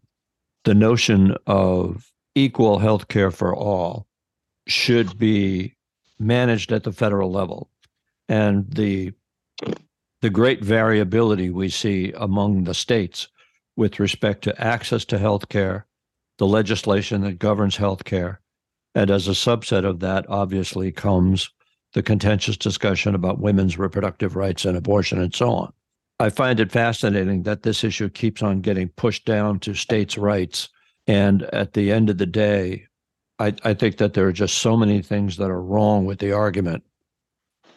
the 0.63 0.73
notion 0.73 1.35
of 1.47 2.11
equal 2.35 2.79
health 2.79 3.07
care 3.07 3.31
for 3.31 3.55
all 3.55 4.07
should 4.67 5.17
be 5.17 5.75
managed 6.19 6.71
at 6.71 6.83
the 6.83 6.91
federal 6.91 7.31
level. 7.31 7.69
And 8.27 8.71
the 8.71 9.13
the 10.21 10.29
great 10.29 10.63
variability 10.63 11.49
we 11.49 11.69
see 11.69 12.13
among 12.17 12.63
the 12.63 12.73
states 12.73 13.27
with 13.75 13.99
respect 13.99 14.43
to 14.43 14.61
access 14.61 15.05
to 15.05 15.17
health 15.17 15.49
care, 15.49 15.85
the 16.37 16.47
legislation 16.47 17.21
that 17.21 17.39
governs 17.39 17.77
health 17.77 18.03
care. 18.03 18.41
And 18.95 19.09
as 19.09 19.27
a 19.27 19.31
subset 19.31 19.85
of 19.85 19.99
that, 20.01 20.25
obviously, 20.27 20.91
comes 20.91 21.49
the 21.93 22.03
contentious 22.03 22.57
discussion 22.57 23.15
about 23.15 23.39
women's 23.39 23.77
reproductive 23.77 24.35
rights 24.35 24.65
and 24.65 24.75
abortion 24.77 25.21
and 25.21 25.33
so 25.33 25.51
on. 25.51 25.73
I 26.19 26.29
find 26.29 26.59
it 26.59 26.71
fascinating 26.71 27.43
that 27.43 27.63
this 27.63 27.83
issue 27.83 28.09
keeps 28.09 28.43
on 28.43 28.61
getting 28.61 28.89
pushed 28.89 29.25
down 29.25 29.59
to 29.59 29.73
states' 29.73 30.17
rights. 30.17 30.67
And 31.07 31.43
at 31.43 31.73
the 31.73 31.91
end 31.91 32.09
of 32.09 32.17
the 32.17 32.25
day, 32.25 32.87
I, 33.39 33.55
I 33.63 33.73
think 33.73 33.97
that 33.97 34.13
there 34.13 34.27
are 34.27 34.33
just 34.33 34.57
so 34.57 34.75
many 34.75 35.01
things 35.01 35.37
that 35.37 35.49
are 35.49 35.61
wrong 35.61 36.05
with 36.05 36.19
the 36.19 36.33
argument 36.33 36.83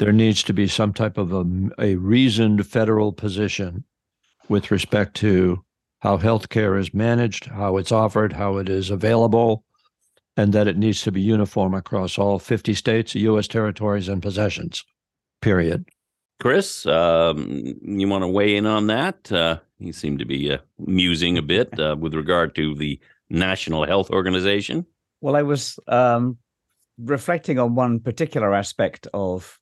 there 0.03 0.13
needs 0.13 0.43
to 0.43 0.53
be 0.53 0.67
some 0.67 0.93
type 0.93 1.17
of 1.17 1.33
a, 1.33 1.45
a 1.79 1.95
reasoned 1.95 2.67
federal 2.67 3.13
position 3.13 3.85
with 4.49 4.73
respect 4.73 5.15
to 5.15 5.65
how 6.01 6.19
healthcare 6.19 6.77
is 6.77 6.93
managed, 6.93 7.45
how 7.45 7.77
it's 7.77 7.93
offered, 7.93 8.33
how 8.33 8.57
it 8.57 8.69
is 8.69 8.91
available, 8.91 9.65
and 10.37 10.53
that 10.53 10.67
it 10.67 10.77
needs 10.77 11.03
to 11.03 11.13
be 11.13 11.21
uniform 11.21 11.73
across 11.73 12.19
all 12.19 12.41
50 12.41 12.75
states, 12.75 13.15
U.S. 13.15 13.47
territories, 13.47 14.09
and 14.09 14.21
possessions. 14.21 14.85
Period. 15.41 15.89
Chris, 16.41 16.85
um, 16.87 17.63
you 17.81 18.09
want 18.09 18.23
to 18.23 18.29
weigh 18.29 18.57
in 18.57 18.67
on 18.67 18.89
that? 18.89 19.31
Uh, 19.31 19.59
you 19.79 19.93
seem 19.93 20.19
to 20.19 20.25
be 20.25 20.51
uh, 20.51 20.59
musing 20.81 21.39
a 21.39 21.43
bit 21.43 21.79
uh, 21.79 21.95
with 21.97 22.15
regard 22.15 22.57
to 22.57 22.75
the 22.75 22.99
National 23.31 23.87
Health 23.87 24.11
Organization. 24.11 24.85
Well, 25.21 25.37
I 25.37 25.43
was 25.43 25.79
um, 25.87 26.39
reflecting 26.99 27.61
on 27.61 27.77
one 27.77 28.01
particular 28.01 28.53
aspect 28.53 29.07
of 29.15 29.61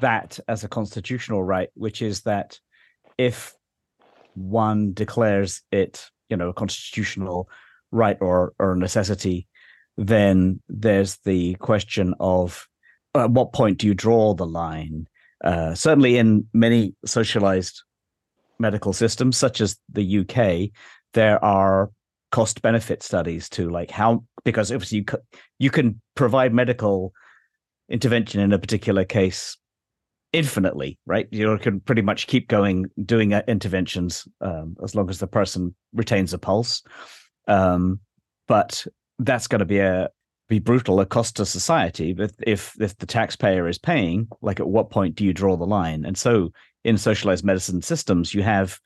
that 0.00 0.38
as 0.48 0.64
a 0.64 0.68
constitutional 0.68 1.42
right, 1.42 1.68
which 1.74 2.02
is 2.02 2.22
that 2.22 2.58
if 3.18 3.54
one 4.34 4.92
declares 4.92 5.62
it, 5.70 6.06
you 6.28 6.36
know, 6.36 6.50
a 6.50 6.54
constitutional 6.54 7.48
right 7.90 8.16
or 8.20 8.52
or 8.58 8.76
necessity, 8.76 9.48
then 9.96 10.60
there's 10.68 11.18
the 11.24 11.54
question 11.56 12.14
of 12.20 12.66
at 13.14 13.30
what 13.30 13.52
point 13.52 13.78
do 13.78 13.86
you 13.86 13.94
draw 13.94 14.34
the 14.34 14.46
line? 14.46 15.06
Uh, 15.42 15.74
certainly, 15.74 16.16
in 16.16 16.46
many 16.52 16.94
socialized 17.04 17.82
medical 18.58 18.92
systems, 18.92 19.36
such 19.36 19.60
as 19.60 19.76
the 19.92 20.20
UK, 20.20 20.70
there 21.14 21.42
are 21.44 21.90
cost 22.30 22.62
benefit 22.62 23.02
studies 23.02 23.48
to 23.48 23.68
like 23.68 23.90
how 23.90 24.22
because 24.44 24.70
obviously 24.70 24.98
you, 24.98 25.04
you 25.58 25.70
can 25.70 26.00
provide 26.14 26.54
medical 26.54 27.12
intervention 27.90 28.40
in 28.40 28.52
a 28.52 28.58
particular 28.58 29.04
case 29.04 29.56
infinitely 30.32 30.98
right? 31.06 31.26
You 31.30 31.58
can 31.58 31.80
pretty 31.80 32.02
much 32.02 32.26
keep 32.26 32.48
going 32.48 32.86
doing 33.04 33.34
uh, 33.34 33.42
interventions 33.48 34.26
um, 34.40 34.76
as 34.82 34.94
long 34.94 35.10
as 35.10 35.18
the 35.18 35.26
person 35.26 35.74
retains 35.92 36.32
a 36.32 36.38
pulse. 36.38 36.82
Um, 37.48 38.00
but 38.46 38.86
that's 39.18 39.46
going 39.46 39.60
to 39.60 39.64
be 39.64 39.78
a 39.78 40.08
be 40.48 40.58
brutal 40.58 40.98
a 40.98 41.06
cost 41.06 41.36
to 41.36 41.46
society 41.46 42.12
but 42.12 42.32
if 42.44 42.74
if 42.80 42.96
the 42.98 43.06
taxpayer 43.06 43.68
is 43.68 43.78
paying 43.78 44.26
like 44.42 44.58
at 44.58 44.66
what 44.66 44.90
point 44.90 45.14
do 45.14 45.24
you 45.24 45.32
draw 45.32 45.56
the 45.56 45.66
line? 45.66 46.04
And 46.04 46.18
so 46.18 46.52
in 46.84 46.98
socialized 46.98 47.44
medicine 47.44 47.82
systems 47.82 48.34
you 48.34 48.42
have 48.42 48.78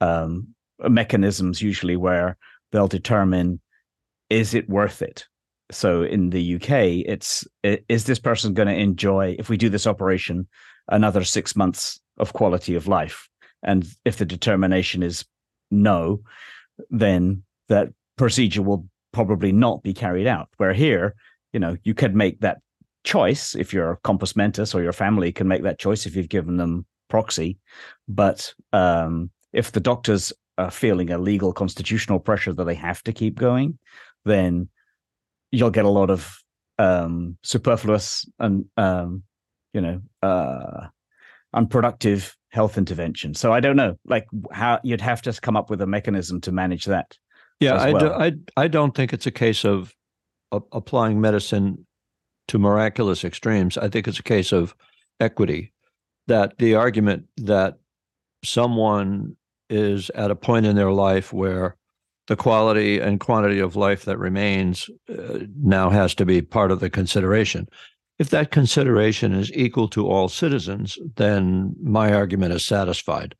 um, 0.00 0.48
mechanisms 0.80 1.62
usually 1.62 1.96
where 1.96 2.36
they'll 2.72 2.88
determine 2.88 3.60
is 4.28 4.54
it 4.54 4.68
worth 4.68 5.02
it 5.02 5.26
so 5.70 6.02
in 6.02 6.30
the 6.30 6.56
uk 6.56 6.68
it's 6.70 7.46
is 7.62 8.04
this 8.04 8.18
person 8.18 8.52
going 8.54 8.68
to 8.68 8.74
enjoy 8.74 9.34
if 9.38 9.48
we 9.48 9.56
do 9.56 9.68
this 9.68 9.86
operation 9.86 10.46
another 10.88 11.24
six 11.24 11.56
months 11.56 12.00
of 12.18 12.32
quality 12.32 12.74
of 12.74 12.86
life? 12.86 13.28
And 13.62 13.86
if 14.04 14.18
the 14.18 14.26
determination 14.26 15.02
is 15.02 15.24
no 15.70 16.20
then 16.90 17.42
that 17.68 17.88
procedure 18.16 18.62
will 18.62 18.86
probably 19.12 19.52
not 19.52 19.82
be 19.82 19.94
carried 19.94 20.26
out. 20.26 20.48
Where 20.58 20.74
here 20.74 21.14
you 21.52 21.60
know 21.60 21.76
you 21.82 21.94
could 21.94 22.14
make 22.14 22.40
that 22.40 22.58
choice 23.04 23.54
if 23.54 23.72
you're 23.72 23.98
compos 24.04 24.36
mentis 24.36 24.74
or 24.74 24.82
your 24.82 24.92
family 24.92 25.32
can 25.32 25.48
make 25.48 25.62
that 25.62 25.78
choice 25.78 26.06
if 26.06 26.16
you've 26.16 26.28
given 26.28 26.56
them 26.56 26.84
proxy. 27.08 27.58
But 28.06 28.52
um 28.72 29.30
if 29.52 29.72
the 29.72 29.80
doctors 29.80 30.32
are 30.58 30.70
feeling 30.70 31.10
a 31.10 31.18
legal 31.18 31.52
constitutional 31.52 32.20
pressure 32.20 32.52
that 32.52 32.64
they 32.64 32.74
have 32.74 33.02
to 33.02 33.12
keep 33.12 33.36
going 33.36 33.78
then 34.24 34.68
you'll 35.54 35.70
get 35.70 35.84
a 35.84 35.90
lot 35.90 36.10
of 36.10 36.36
um, 36.78 37.38
superfluous 37.42 38.26
and 38.38 38.66
um, 38.76 39.22
you 39.72 39.80
know 39.80 40.00
uh, 40.22 40.88
unproductive 41.52 42.36
health 42.50 42.78
intervention. 42.78 43.34
So 43.34 43.52
I 43.52 43.60
don't 43.60 43.76
know, 43.76 43.96
like 44.06 44.26
how 44.52 44.80
you'd 44.84 45.00
have 45.00 45.22
to 45.22 45.32
come 45.32 45.56
up 45.56 45.70
with 45.70 45.80
a 45.80 45.86
mechanism 45.86 46.40
to 46.42 46.52
manage 46.52 46.84
that. 46.86 47.16
Yeah, 47.60 47.80
I, 47.80 47.92
do, 47.92 48.10
I 48.10 48.32
I 48.56 48.68
don't 48.68 48.94
think 48.94 49.12
it's 49.12 49.26
a 49.26 49.30
case 49.30 49.64
of 49.64 49.94
applying 50.50 51.20
medicine 51.20 51.86
to 52.48 52.58
miraculous 52.58 53.24
extremes. 53.24 53.78
I 53.78 53.88
think 53.88 54.06
it's 54.06 54.18
a 54.18 54.24
case 54.24 54.52
of 54.52 54.74
equity. 55.20 55.72
That 56.26 56.58
the 56.58 56.74
argument 56.74 57.26
that 57.38 57.78
someone 58.44 59.36
is 59.70 60.10
at 60.10 60.30
a 60.30 60.36
point 60.36 60.66
in 60.66 60.76
their 60.76 60.92
life 60.92 61.32
where 61.32 61.76
the 62.26 62.36
quality 62.36 62.98
and 62.98 63.20
quantity 63.20 63.58
of 63.58 63.76
life 63.76 64.04
that 64.04 64.18
remains 64.18 64.88
uh, 65.10 65.40
now 65.60 65.90
has 65.90 66.14
to 66.14 66.24
be 66.24 66.40
part 66.40 66.70
of 66.70 66.80
the 66.80 66.90
consideration. 66.90 67.68
If 68.18 68.30
that 68.30 68.50
consideration 68.50 69.32
is 69.34 69.52
equal 69.52 69.88
to 69.88 70.08
all 70.08 70.28
citizens, 70.28 70.98
then 71.16 71.74
my 71.82 72.12
argument 72.12 72.54
is 72.54 72.64
satisfied. 72.64 73.34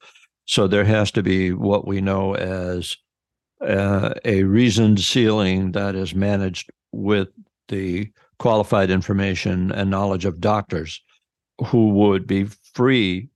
So 0.47 0.67
there 0.67 0.85
has 0.85 1.11
to 1.13 1.23
be 1.23 1.53
what 1.53 1.87
we 1.87 2.01
know 2.01 2.35
as 2.35 2.97
uh, 3.61 4.15
a 4.25 4.43
reasoned 4.43 5.01
ceiling 5.01 5.73
that 5.73 5.95
is 5.95 6.15
managed 6.15 6.71
with 6.93 7.29
the 7.69 8.11
qualified 8.39 8.91
information 8.91 9.73
and 9.73 9.91
knowledge 9.91 10.25
of 10.25 10.41
doctors 10.41 11.01
who 11.67 11.91
would 11.91 12.27
be 12.27 12.45
free 12.75 13.29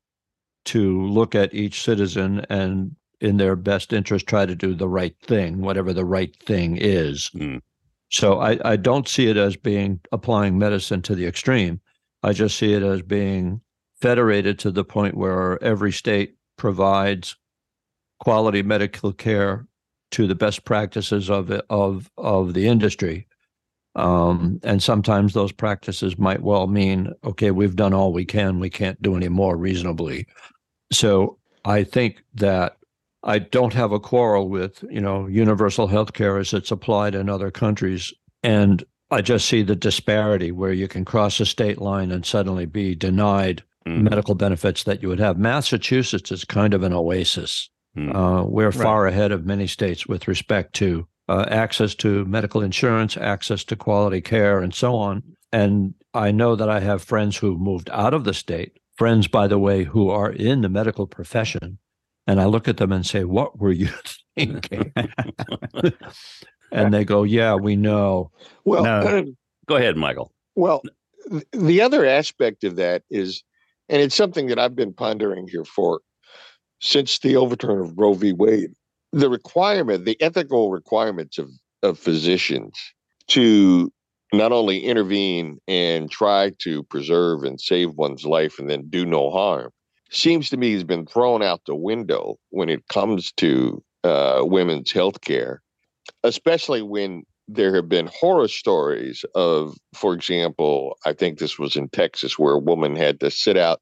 to 0.66 1.06
look 1.06 1.34
at 1.34 1.54
each 1.54 1.82
citizen 1.82 2.44
and 2.50 2.94
in 3.20 3.36
their 3.36 3.56
best 3.56 3.92
interest 3.92 4.26
try 4.26 4.46
to 4.46 4.54
do 4.54 4.74
the 4.74 4.88
right 4.88 5.16
thing 5.22 5.60
whatever 5.60 5.92
the 5.92 6.04
right 6.04 6.36
thing 6.44 6.76
is 6.76 7.30
Mm. 7.34 7.60
so 8.08 8.40
I, 8.40 8.58
I 8.64 8.76
don't 8.76 9.08
see 9.08 9.28
it 9.28 9.36
as 9.36 9.56
being 9.56 10.00
applying 10.12 10.58
medicine 10.58 11.02
to 11.02 11.14
the 11.14 11.26
extreme 11.26 11.80
i 12.22 12.32
just 12.32 12.56
see 12.56 12.72
it 12.74 12.82
as 12.82 13.02
being 13.02 13.60
federated 14.00 14.58
to 14.60 14.70
the 14.70 14.84
point 14.84 15.16
where 15.16 15.62
every 15.62 15.92
state 15.92 16.36
provides 16.56 17.36
quality 18.20 18.62
medical 18.62 19.12
care 19.12 19.66
to 20.10 20.26
the 20.26 20.34
best 20.34 20.64
practices 20.64 21.28
of 21.30 21.50
it, 21.50 21.64
of 21.70 22.10
of 22.16 22.54
the 22.54 22.66
industry. 22.66 23.26
Um, 23.94 24.60
and 24.62 24.82
sometimes 24.82 25.34
those 25.34 25.52
practices 25.52 26.18
might 26.18 26.42
well 26.42 26.66
mean, 26.66 27.12
okay, 27.24 27.50
we've 27.50 27.76
done 27.76 27.92
all 27.92 28.12
we 28.12 28.24
can, 28.24 28.60
we 28.60 28.70
can't 28.70 29.00
do 29.02 29.16
any 29.16 29.28
more 29.28 29.56
reasonably. 29.56 30.26
So 30.92 31.38
I 31.64 31.82
think 31.84 32.22
that 32.34 32.77
I 33.28 33.38
don't 33.38 33.74
have 33.74 33.92
a 33.92 34.00
quarrel 34.00 34.48
with, 34.48 34.82
you 34.90 35.00
know, 35.02 35.26
universal 35.26 35.86
health 35.86 36.14
care 36.14 36.38
as 36.38 36.54
it's 36.54 36.70
applied 36.70 37.14
in 37.14 37.28
other 37.28 37.50
countries. 37.50 38.12
And 38.42 38.82
I 39.10 39.20
just 39.20 39.46
see 39.46 39.62
the 39.62 39.76
disparity 39.76 40.50
where 40.50 40.72
you 40.72 40.88
can 40.88 41.04
cross 41.04 41.38
a 41.38 41.44
state 41.46 41.78
line 41.78 42.10
and 42.10 42.24
suddenly 42.24 42.64
be 42.66 42.94
denied 42.94 43.62
Mhm. 43.86 44.02
medical 44.02 44.34
benefits 44.34 44.84
that 44.84 45.02
you 45.02 45.08
would 45.08 45.18
have. 45.20 45.38
Massachusetts 45.38 46.32
is 46.32 46.44
kind 46.44 46.72
of 46.72 46.82
an 46.82 46.92
oasis. 46.94 47.68
Hmm. 47.94 48.16
Uh, 48.16 48.42
we're 48.44 48.70
Right. 48.70 48.74
far 48.82 49.06
ahead 49.06 49.30
of 49.30 49.44
many 49.46 49.66
states 49.66 50.06
with 50.06 50.26
respect 50.26 50.74
to 50.76 51.06
uh, 51.30 51.44
access 51.50 51.94
to 51.96 52.24
medical 52.24 52.62
insurance, 52.62 53.14
access 53.18 53.62
to 53.64 53.76
quality 53.76 54.22
care, 54.22 54.60
and 54.60 54.72
so 54.74 54.96
on. 54.96 55.22
And 55.52 55.92
I 56.14 56.30
know 56.30 56.56
that 56.56 56.70
I 56.70 56.80
have 56.80 57.02
friends 57.02 57.36
who 57.36 57.58
moved 57.58 57.90
out 57.92 58.14
of 58.14 58.24
the 58.24 58.32
state, 58.32 58.72
friends, 58.96 59.28
by 59.28 59.46
the 59.46 59.58
way, 59.58 59.84
who 59.84 60.08
are 60.08 60.30
in 60.30 60.62
the 60.62 60.70
medical 60.70 61.06
profession. 61.06 61.76
And 62.28 62.42
I 62.42 62.44
look 62.44 62.68
at 62.68 62.76
them 62.76 62.92
and 62.92 63.04
say, 63.04 63.24
What 63.24 63.58
were 63.58 63.72
you 63.72 63.88
thinking? 64.36 64.92
and 66.70 66.92
they 66.92 67.04
go, 67.04 67.24
Yeah, 67.24 67.54
we 67.54 67.74
know. 67.74 68.30
Well, 68.64 68.84
No. 68.84 69.00
Uh, 69.00 69.22
go 69.66 69.76
ahead, 69.76 69.96
Michael. 69.96 70.30
Well, 70.54 70.82
the 71.52 71.80
other 71.80 72.04
aspect 72.04 72.64
of 72.64 72.76
that 72.76 73.02
is, 73.10 73.42
and 73.88 74.02
it's 74.02 74.14
something 74.14 74.48
that 74.48 74.58
I've 74.58 74.76
been 74.76 74.92
pondering 74.92 75.48
here 75.48 75.64
for 75.64 76.00
since 76.80 77.18
the 77.18 77.36
overturn 77.36 77.80
of 77.80 77.98
Roe 77.98 78.12
v. 78.12 78.32
Wade, 78.32 78.72
the 79.12 79.30
requirement, 79.30 80.04
the 80.04 80.20
ethical 80.20 80.70
requirements 80.70 81.38
of, 81.38 81.50
of 81.82 81.98
physicians 81.98 82.78
to 83.28 83.90
not 84.34 84.52
only 84.52 84.80
intervene 84.80 85.58
and 85.66 86.10
try 86.10 86.52
to 86.58 86.82
preserve 86.84 87.42
and 87.44 87.58
save 87.58 87.94
one's 87.94 88.26
life 88.26 88.58
and 88.58 88.68
then 88.68 88.86
do 88.90 89.06
no 89.06 89.30
harm 89.30 89.70
seems 90.10 90.50
to 90.50 90.56
me 90.56 90.72
has 90.72 90.84
been 90.84 91.06
thrown 91.06 91.42
out 91.42 91.62
the 91.66 91.74
window 91.74 92.38
when 92.50 92.68
it 92.68 92.86
comes 92.88 93.32
to 93.32 93.82
uh, 94.04 94.40
women's 94.42 94.92
health 94.92 95.20
care, 95.20 95.62
especially 96.22 96.82
when 96.82 97.24
there 97.48 97.74
have 97.74 97.88
been 97.88 98.08
horror 98.08 98.48
stories 98.48 99.24
of, 99.34 99.76
for 99.94 100.14
example, 100.14 100.96
I 101.06 101.12
think 101.14 101.38
this 101.38 101.58
was 101.58 101.76
in 101.76 101.88
Texas 101.88 102.38
where 102.38 102.54
a 102.54 102.58
woman 102.58 102.94
had 102.96 103.20
to 103.20 103.30
sit 103.30 103.56
out 103.56 103.80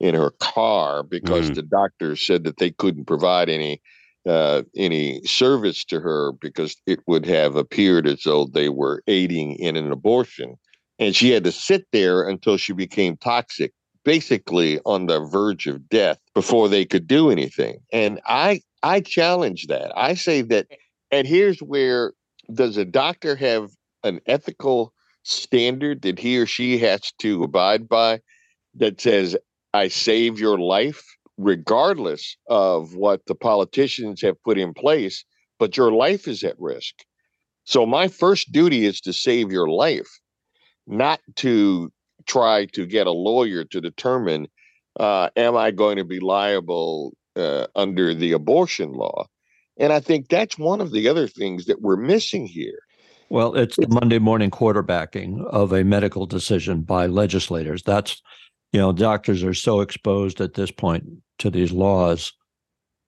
in 0.00 0.14
her 0.14 0.32
car 0.40 1.02
because 1.02 1.50
Mm. 1.50 1.54
the 1.54 1.62
doctor 1.62 2.16
said 2.16 2.44
that 2.44 2.58
they 2.58 2.70
couldn't 2.70 3.06
provide 3.06 3.48
any 3.48 3.80
uh, 4.26 4.62
any 4.74 5.22
service 5.24 5.84
to 5.84 6.00
her 6.00 6.32
because 6.32 6.76
it 6.86 6.98
would 7.06 7.26
have 7.26 7.56
appeared 7.56 8.06
as 8.06 8.22
though 8.24 8.46
they 8.46 8.70
were 8.70 9.02
aiding 9.06 9.52
in 9.56 9.76
an 9.76 9.92
abortion, 9.92 10.56
and 10.98 11.14
she 11.14 11.30
had 11.30 11.44
to 11.44 11.52
sit 11.52 11.84
there 11.92 12.26
until 12.26 12.56
she 12.56 12.72
became 12.72 13.18
toxic, 13.18 13.72
basically 14.04 14.80
on 14.84 15.06
the 15.06 15.20
verge 15.20 15.66
of 15.66 15.88
death 15.88 16.18
before 16.34 16.68
they 16.68 16.84
could 16.84 17.06
do 17.06 17.30
anything. 17.30 17.78
And 17.92 18.20
I 18.26 18.60
I 18.82 19.00
challenge 19.00 19.66
that. 19.68 19.92
I 19.96 20.14
say 20.14 20.42
that, 20.42 20.66
and 21.10 21.26
here's 21.26 21.60
where 21.60 22.12
does 22.52 22.76
a 22.76 22.84
doctor 22.84 23.34
have 23.36 23.70
an 24.02 24.20
ethical 24.26 24.92
standard 25.22 26.02
that 26.02 26.18
he 26.18 26.38
or 26.38 26.46
she 26.46 26.76
has 26.78 27.00
to 27.18 27.42
abide 27.42 27.88
by 27.88 28.20
that 28.74 29.00
says 29.00 29.36
I 29.72 29.88
save 29.88 30.38
your 30.38 30.58
life 30.58 31.02
regardless 31.38 32.36
of 32.48 32.94
what 32.94 33.22
the 33.26 33.34
politicians 33.34 34.20
have 34.20 34.40
put 34.44 34.58
in 34.58 34.74
place 34.74 35.24
but 35.58 35.76
your 35.76 35.90
life 35.90 36.28
is 36.28 36.44
at 36.44 36.54
risk 36.60 36.94
so 37.64 37.84
my 37.86 38.06
first 38.06 38.52
duty 38.52 38.84
is 38.84 39.00
to 39.00 39.12
save 39.12 39.50
your 39.50 39.68
life 39.68 40.08
not 40.86 41.20
to 41.36 41.90
try 42.26 42.66
to 42.66 42.86
get 42.86 43.06
a 43.06 43.12
lawyer 43.12 43.64
to 43.64 43.80
determine 43.80 44.48
uh, 45.00 45.28
am 45.36 45.56
i 45.56 45.70
going 45.70 45.96
to 45.96 46.04
be 46.04 46.20
liable 46.20 47.12
uh, 47.36 47.66
under 47.74 48.14
the 48.14 48.32
abortion 48.32 48.92
law 48.92 49.26
and 49.76 49.92
i 49.92 50.00
think 50.00 50.28
that's 50.28 50.58
one 50.58 50.80
of 50.80 50.92
the 50.92 51.08
other 51.08 51.26
things 51.26 51.66
that 51.66 51.82
we're 51.82 51.96
missing 51.96 52.46
here 52.46 52.78
Well, 53.30 53.54
it's 53.54 53.76
the 53.76 53.88
Monday 53.88 54.18
morning 54.18 54.50
quarterbacking 54.50 55.44
of 55.46 55.72
a 55.72 55.82
medical 55.82 56.26
decision 56.26 56.82
by 56.82 57.06
legislators. 57.06 57.82
That's, 57.82 58.22
you 58.72 58.78
know, 58.78 58.92
doctors 58.92 59.42
are 59.42 59.54
so 59.54 59.80
exposed 59.80 60.40
at 60.40 60.54
this 60.54 60.70
point 60.70 61.04
to 61.38 61.50
these 61.50 61.72
laws 61.72 62.32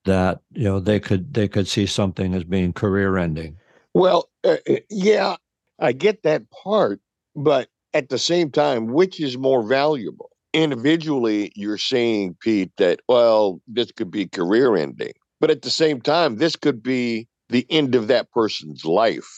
that 0.07 0.41
you 0.53 0.65
know 0.65 0.81
they 0.81 0.99
could 0.99 1.35
they 1.35 1.49
could 1.49 1.69
see 1.69 1.85
something 1.85 2.35
as 2.35 2.45
being 2.45 2.73
career 2.73 3.19
ending. 3.19 3.59
Well, 3.93 4.31
uh, 4.43 4.57
uh, 4.69 4.77
yeah, 4.89 5.37
I 5.79 5.93
get 5.93 6.23
that 6.23 6.51
part, 6.51 7.01
but 7.35 7.69
at 7.97 8.11
the 8.11 8.19
same 8.19 8.51
time, 8.51 8.89
which 8.89 9.19
is 9.21 9.39
more 9.39 9.63
valuable? 9.67 10.31
Individually, 10.53 11.51
you're 11.57 11.79
saying, 11.79 12.37
Pete, 12.41 12.71
that, 12.77 13.01
well, 13.09 13.61
this 13.67 13.91
could 13.91 14.11
be 14.11 14.27
career 14.27 14.77
ending. 14.77 15.15
But 15.41 15.51
at 15.51 15.63
the 15.63 15.71
same 15.71 16.03
time, 16.03 16.37
this 16.37 16.57
could 16.57 16.83
be 16.83 17.27
the 17.49 17.67
end 17.71 17.95
of 17.95 18.09
that 18.09 18.31
person's 18.33 18.85
life. 18.85 19.29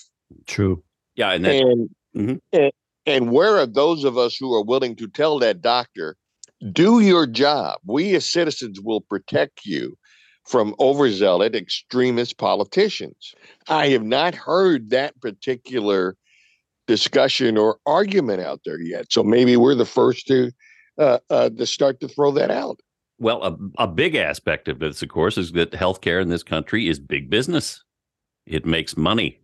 True. 0.46 0.82
Yeah, 1.14 1.32
and 1.32 1.44
that, 1.44 1.54
And, 1.56 1.90
Mhm. 2.16 2.40
and, 2.52 2.72
and 3.06 3.32
where 3.32 3.56
are 3.59 3.66
those 3.66 4.02
of 4.02 4.18
us 4.18 4.36
who 4.36 4.52
are 4.54 4.64
willing 4.64 4.96
to 4.96 5.06
tell 5.06 5.38
that 5.38 5.61
doctor, 5.61 6.16
do 6.72 6.98
your 6.98 7.26
job? 7.26 7.78
We 7.84 8.16
as 8.16 8.28
citizens 8.28 8.80
will 8.80 9.02
protect 9.02 9.64
you 9.64 9.96
from 10.44 10.74
overzealous 10.80 11.54
extremist 11.54 12.38
politicians. 12.38 13.34
I 13.68 13.88
have 13.88 14.04
not 14.04 14.34
heard 14.34 14.90
that 14.90 15.20
particular 15.20 16.16
discussion 16.89 17.57
or 17.57 17.78
argument 17.86 18.41
out 18.41 18.62
there 18.64 18.80
yet. 18.80 19.12
So 19.12 19.22
maybe 19.22 19.57
we're 19.57 19.76
the 19.76 19.84
first 19.84 20.26
to 20.26 20.51
uh, 20.99 21.18
uh, 21.30 21.51
to 21.51 21.64
start 21.64 22.01
to 22.01 22.09
throw 22.09 22.32
that 22.32 22.51
out. 22.51 22.80
well, 23.20 23.45
a, 23.45 23.84
a 23.84 23.86
big 23.86 24.16
aspect 24.16 24.66
of 24.66 24.80
this, 24.80 25.03
of 25.03 25.09
course, 25.09 25.39
is 25.39 25.53
that 25.53 25.70
healthcare 25.70 26.20
in 26.20 26.28
this 26.28 26.43
country 26.43 26.89
is 26.89 26.99
big 26.99 27.30
business. 27.30 27.84
It 28.47 28.66
makes 28.66 28.97
money. 28.97 29.41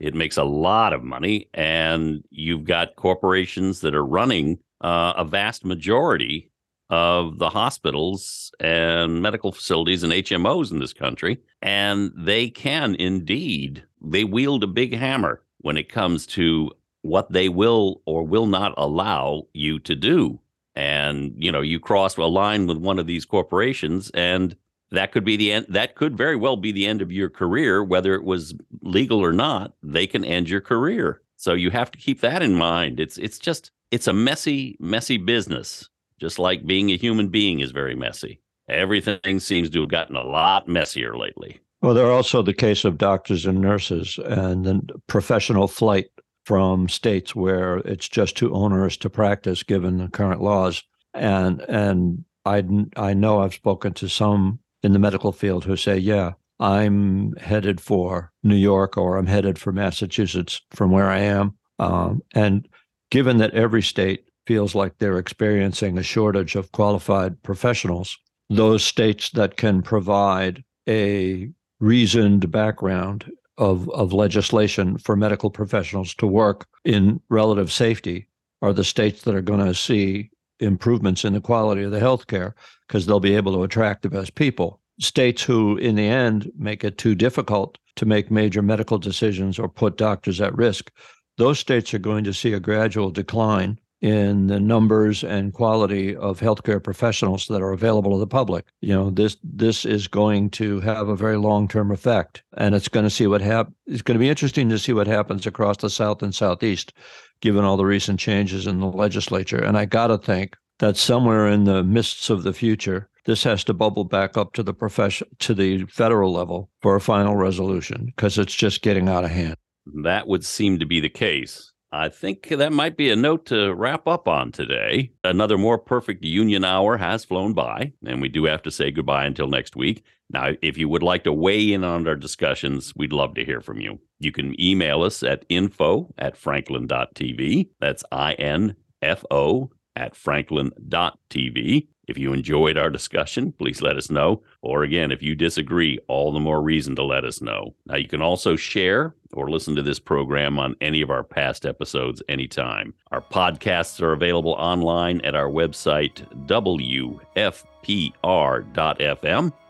It 0.00 0.14
makes 0.14 0.36
a 0.36 0.44
lot 0.44 0.92
of 0.92 1.04
money, 1.04 1.48
and 1.54 2.24
you've 2.30 2.64
got 2.64 2.96
corporations 2.96 3.80
that 3.80 3.94
are 3.94 4.04
running 4.04 4.58
uh, 4.80 5.14
a 5.16 5.24
vast 5.24 5.64
majority 5.64 6.50
of 6.90 7.38
the 7.38 7.50
hospitals 7.50 8.50
and 8.60 9.22
medical 9.22 9.52
facilities 9.52 10.02
and 10.02 10.12
HMOs 10.12 10.70
in 10.70 10.78
this 10.78 10.92
country, 10.92 11.38
and 11.62 12.12
they 12.16 12.48
can 12.48 12.94
indeed 12.96 13.84
they 14.02 14.24
wield 14.24 14.62
a 14.62 14.68
big 14.68 14.94
hammer 14.94 15.42
when 15.58 15.76
it 15.76 15.88
comes 15.88 16.26
to 16.26 16.70
what 17.02 17.32
they 17.32 17.48
will 17.48 18.02
or 18.06 18.22
will 18.22 18.46
not 18.46 18.74
allow 18.76 19.46
you 19.52 19.78
to 19.80 19.94
do. 19.94 20.40
And 20.74 21.34
you 21.36 21.50
know, 21.50 21.62
you 21.62 21.80
cross 21.80 22.16
a 22.16 22.24
line 22.24 22.66
with 22.66 22.76
one 22.76 22.98
of 22.98 23.06
these 23.06 23.24
corporations, 23.24 24.10
and 24.12 24.56
that 24.90 25.12
could 25.12 25.24
be 25.24 25.36
the 25.36 25.52
end. 25.52 25.66
That 25.68 25.94
could 25.94 26.16
very 26.16 26.36
well 26.36 26.56
be 26.56 26.72
the 26.72 26.86
end 26.86 27.00
of 27.00 27.10
your 27.10 27.30
career, 27.30 27.82
whether 27.82 28.14
it 28.14 28.24
was 28.24 28.54
legal 28.82 29.20
or 29.20 29.32
not. 29.32 29.74
They 29.82 30.06
can 30.06 30.24
end 30.24 30.48
your 30.48 30.60
career. 30.60 31.22
So 31.36 31.54
you 31.54 31.70
have 31.70 31.90
to 31.92 31.98
keep 31.98 32.20
that 32.20 32.42
in 32.42 32.54
mind. 32.54 33.00
It's 33.00 33.18
it's 33.18 33.38
just 33.38 33.70
it's 33.90 34.06
a 34.06 34.12
messy, 34.12 34.76
messy 34.80 35.16
business, 35.16 35.88
just 36.20 36.38
like 36.38 36.66
being 36.66 36.90
a 36.90 36.96
human 36.96 37.28
being 37.28 37.60
is 37.60 37.70
very 37.70 37.94
messy. 37.94 38.40
Everything 38.68 39.38
seems 39.38 39.70
to 39.70 39.80
have 39.80 39.90
gotten 39.90 40.16
a 40.16 40.24
lot 40.24 40.66
messier 40.66 41.16
lately. 41.16 41.60
Well, 41.82 41.94
there 41.94 42.06
are 42.06 42.12
also 42.12 42.42
the 42.42 42.54
case 42.54 42.84
of 42.84 42.98
doctors 42.98 43.46
and 43.46 43.60
nurses 43.60 44.18
and 44.24 44.64
then 44.64 44.88
professional 45.06 45.68
flight 45.68 46.06
from 46.46 46.88
states 46.88 47.34
where 47.34 47.78
it's 47.78 48.08
just 48.08 48.36
too 48.36 48.54
onerous 48.54 48.96
to 48.96 49.10
practice 49.10 49.64
given 49.64 49.98
the 49.98 50.08
current 50.08 50.40
laws. 50.40 50.82
And 51.12 51.60
and 51.62 52.24
I 52.44 52.64
I 52.96 53.14
know 53.14 53.40
I've 53.40 53.54
spoken 53.54 53.92
to 53.94 54.08
some 54.08 54.60
in 54.84 54.92
the 54.92 55.00
medical 55.00 55.32
field 55.32 55.64
who 55.64 55.76
say, 55.76 55.98
yeah, 55.98 56.32
I'm 56.60 57.34
headed 57.34 57.80
for 57.80 58.32
New 58.44 58.54
York 58.54 58.96
or 58.96 59.16
I'm 59.16 59.26
headed 59.26 59.58
for 59.58 59.72
Massachusetts 59.72 60.60
from 60.70 60.92
where 60.92 61.08
I 61.08 61.18
am. 61.18 61.56
Um, 61.80 62.22
and 62.34 62.68
given 63.10 63.38
that 63.38 63.54
every 63.54 63.82
state 63.82 64.24
feels 64.46 64.74
like 64.74 64.98
they're 64.98 65.18
experiencing 65.18 65.98
a 65.98 66.02
shortage 66.04 66.54
of 66.54 66.70
qualified 66.70 67.42
professionals, 67.42 68.16
those 68.48 68.84
states 68.84 69.30
that 69.30 69.56
can 69.56 69.82
provide 69.82 70.62
a 70.88 71.50
reasoned 71.80 72.52
background 72.52 73.30
of, 73.58 73.88
of 73.90 74.12
legislation 74.12 74.98
for 74.98 75.16
medical 75.16 75.50
professionals 75.50 76.14
to 76.14 76.26
work 76.26 76.66
in 76.84 77.20
relative 77.28 77.72
safety 77.72 78.26
are 78.62 78.72
the 78.72 78.84
states 78.84 79.22
that 79.22 79.34
are 79.34 79.42
going 79.42 79.64
to 79.64 79.74
see 79.74 80.30
improvements 80.60 81.24
in 81.24 81.32
the 81.32 81.40
quality 81.40 81.82
of 81.82 81.90
the 81.90 82.00
healthcare 82.00 82.52
because 82.86 83.06
they'll 83.06 83.20
be 83.20 83.34
able 83.34 83.52
to 83.52 83.62
attract 83.62 84.02
the 84.02 84.08
best 84.08 84.34
people. 84.34 84.80
States 85.00 85.42
who, 85.42 85.76
in 85.76 85.94
the 85.94 86.06
end, 86.06 86.50
make 86.56 86.82
it 86.82 86.96
too 86.96 87.14
difficult 87.14 87.76
to 87.96 88.06
make 88.06 88.30
major 88.30 88.62
medical 88.62 88.98
decisions 88.98 89.58
or 89.58 89.68
put 89.68 89.98
doctors 89.98 90.40
at 90.40 90.54
risk, 90.54 90.90
those 91.36 91.58
states 91.58 91.92
are 91.92 91.98
going 91.98 92.24
to 92.24 92.32
see 92.32 92.54
a 92.54 92.60
gradual 92.60 93.10
decline 93.10 93.78
in 94.00 94.46
the 94.46 94.60
numbers 94.60 95.24
and 95.24 95.52
quality 95.52 96.14
of 96.14 96.40
healthcare 96.40 96.82
professionals 96.82 97.46
that 97.46 97.62
are 97.62 97.72
available 97.72 98.12
to 98.12 98.18
the 98.18 98.26
public. 98.26 98.66
You 98.80 98.94
know, 98.94 99.10
this 99.10 99.36
this 99.42 99.84
is 99.84 100.06
going 100.08 100.50
to 100.50 100.80
have 100.80 101.08
a 101.08 101.16
very 101.16 101.36
long-term 101.38 101.90
effect, 101.90 102.42
and 102.56 102.74
it's 102.74 102.88
going 102.88 103.04
to 103.04 103.10
see 103.10 103.26
what 103.26 103.40
hap- 103.40 103.72
It's 103.86 104.02
going 104.02 104.16
to 104.16 104.22
be 104.22 104.28
interesting 104.28 104.68
to 104.68 104.78
see 104.78 104.92
what 104.92 105.06
happens 105.06 105.46
across 105.46 105.78
the 105.78 105.90
South 105.90 106.22
and 106.22 106.34
Southeast, 106.34 106.92
given 107.40 107.64
all 107.64 107.76
the 107.76 107.86
recent 107.86 108.20
changes 108.20 108.66
in 108.66 108.80
the 108.80 108.86
legislature. 108.86 109.62
And 109.62 109.78
I 109.78 109.86
got 109.86 110.08
to 110.08 110.18
think 110.18 110.56
that 110.78 110.96
somewhere 110.96 111.48
in 111.48 111.64
the 111.64 111.82
mists 111.82 112.28
of 112.28 112.42
the 112.42 112.52
future, 112.52 113.08
this 113.24 113.44
has 113.44 113.64
to 113.64 113.74
bubble 113.74 114.04
back 114.04 114.36
up 114.36 114.52
to 114.52 114.62
the 114.62 114.74
profession 114.74 115.26
to 115.40 115.54
the 115.54 115.84
federal 115.86 116.32
level 116.32 116.70
for 116.82 116.96
a 116.96 117.00
final 117.00 117.36
resolution 117.36 118.06
because 118.06 118.38
it's 118.38 118.54
just 118.54 118.82
getting 118.82 119.08
out 119.08 119.24
of 119.24 119.30
hand. 119.30 119.56
That 120.02 120.26
would 120.26 120.44
seem 120.44 120.78
to 120.78 120.86
be 120.86 121.00
the 121.00 121.08
case. 121.08 121.72
I 121.92 122.08
think 122.08 122.48
that 122.48 122.72
might 122.72 122.96
be 122.96 123.10
a 123.10 123.16
note 123.16 123.46
to 123.46 123.72
wrap 123.72 124.06
up 124.06 124.28
on 124.28 124.52
today. 124.52 125.12
Another 125.24 125.56
more 125.56 125.78
perfect 125.78 126.24
union 126.24 126.64
hour 126.64 126.96
has 126.96 127.24
flown 127.24 127.52
by, 127.52 127.92
and 128.04 128.20
we 128.20 128.28
do 128.28 128.44
have 128.44 128.62
to 128.62 128.70
say 128.70 128.90
goodbye 128.90 129.24
until 129.24 129.46
next 129.46 129.76
week. 129.76 130.04
Now, 130.28 130.52
if 130.62 130.76
you 130.76 130.88
would 130.88 131.04
like 131.04 131.24
to 131.24 131.32
weigh 131.32 131.72
in 131.72 131.84
on 131.84 132.06
our 132.08 132.16
discussions, 132.16 132.92
we'd 132.96 133.12
love 133.12 133.34
to 133.34 133.44
hear 133.44 133.60
from 133.60 133.80
you. 133.80 134.00
You 134.18 134.32
can 134.32 134.60
email 134.60 135.02
us 135.02 135.22
at 135.22 135.44
info 135.48 136.12
at 136.18 136.36
franklin.tv. 136.36 137.68
That's 137.80 138.04
I 138.10 138.32
N 138.34 138.76
F 139.00 139.24
O 139.30 139.70
at 139.94 140.16
franklin.tv. 140.16 141.88
If 142.06 142.18
you 142.18 142.32
enjoyed 142.32 142.78
our 142.78 142.90
discussion, 142.90 143.52
please 143.52 143.82
let 143.82 143.96
us 143.96 144.10
know. 144.10 144.42
Or 144.62 144.84
again, 144.84 145.10
if 145.10 145.22
you 145.22 145.34
disagree, 145.34 145.98
all 146.06 146.32
the 146.32 146.38
more 146.40 146.62
reason 146.62 146.94
to 146.96 147.02
let 147.02 147.24
us 147.24 147.42
know. 147.42 147.74
Now, 147.86 147.96
you 147.96 148.06
can 148.06 148.22
also 148.22 148.54
share 148.54 149.14
or 149.32 149.50
listen 149.50 149.74
to 149.74 149.82
this 149.82 149.98
program 149.98 150.58
on 150.58 150.76
any 150.80 151.02
of 151.02 151.10
our 151.10 151.24
past 151.24 151.66
episodes 151.66 152.22
anytime. 152.28 152.94
Our 153.10 153.20
podcasts 153.20 154.00
are 154.00 154.12
available 154.12 154.52
online 154.52 155.20
at 155.22 155.34
our 155.34 155.48
website, 155.48 156.22
WFPR.FM. 156.46 157.22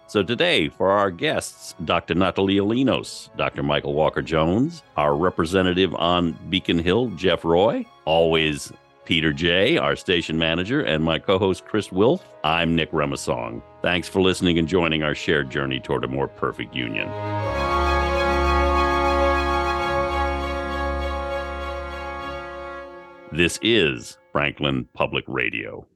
So 0.08 0.22
today, 0.22 0.68
for 0.68 0.92
our 0.92 1.10
guests, 1.10 1.74
Dr. 1.84 2.14
Natalia 2.14 2.62
Linos, 2.62 3.28
Dr. 3.36 3.64
Michael 3.64 3.94
Walker 3.94 4.22
Jones, 4.22 4.84
our 4.96 5.16
representative 5.16 5.92
on 5.96 6.38
Beacon 6.48 6.78
Hill, 6.78 7.08
Jeff 7.16 7.44
Roy, 7.44 7.84
always 8.04 8.72
Peter 9.06 9.32
J., 9.32 9.78
our 9.78 9.96
station 9.96 10.36
manager, 10.36 10.82
and 10.82 11.02
my 11.02 11.18
co 11.18 11.38
host, 11.38 11.64
Chris 11.64 11.90
Wilf. 11.90 12.22
I'm 12.44 12.74
Nick 12.74 12.90
Remasong. 12.90 13.62
Thanks 13.80 14.08
for 14.08 14.20
listening 14.20 14.58
and 14.58 14.68
joining 14.68 15.02
our 15.02 15.14
shared 15.14 15.48
journey 15.48 15.80
toward 15.80 16.04
a 16.04 16.08
more 16.08 16.28
perfect 16.28 16.74
union. 16.74 17.08
This 23.32 23.58
is 23.62 24.18
Franklin 24.32 24.86
Public 24.92 25.24
Radio. 25.28 25.86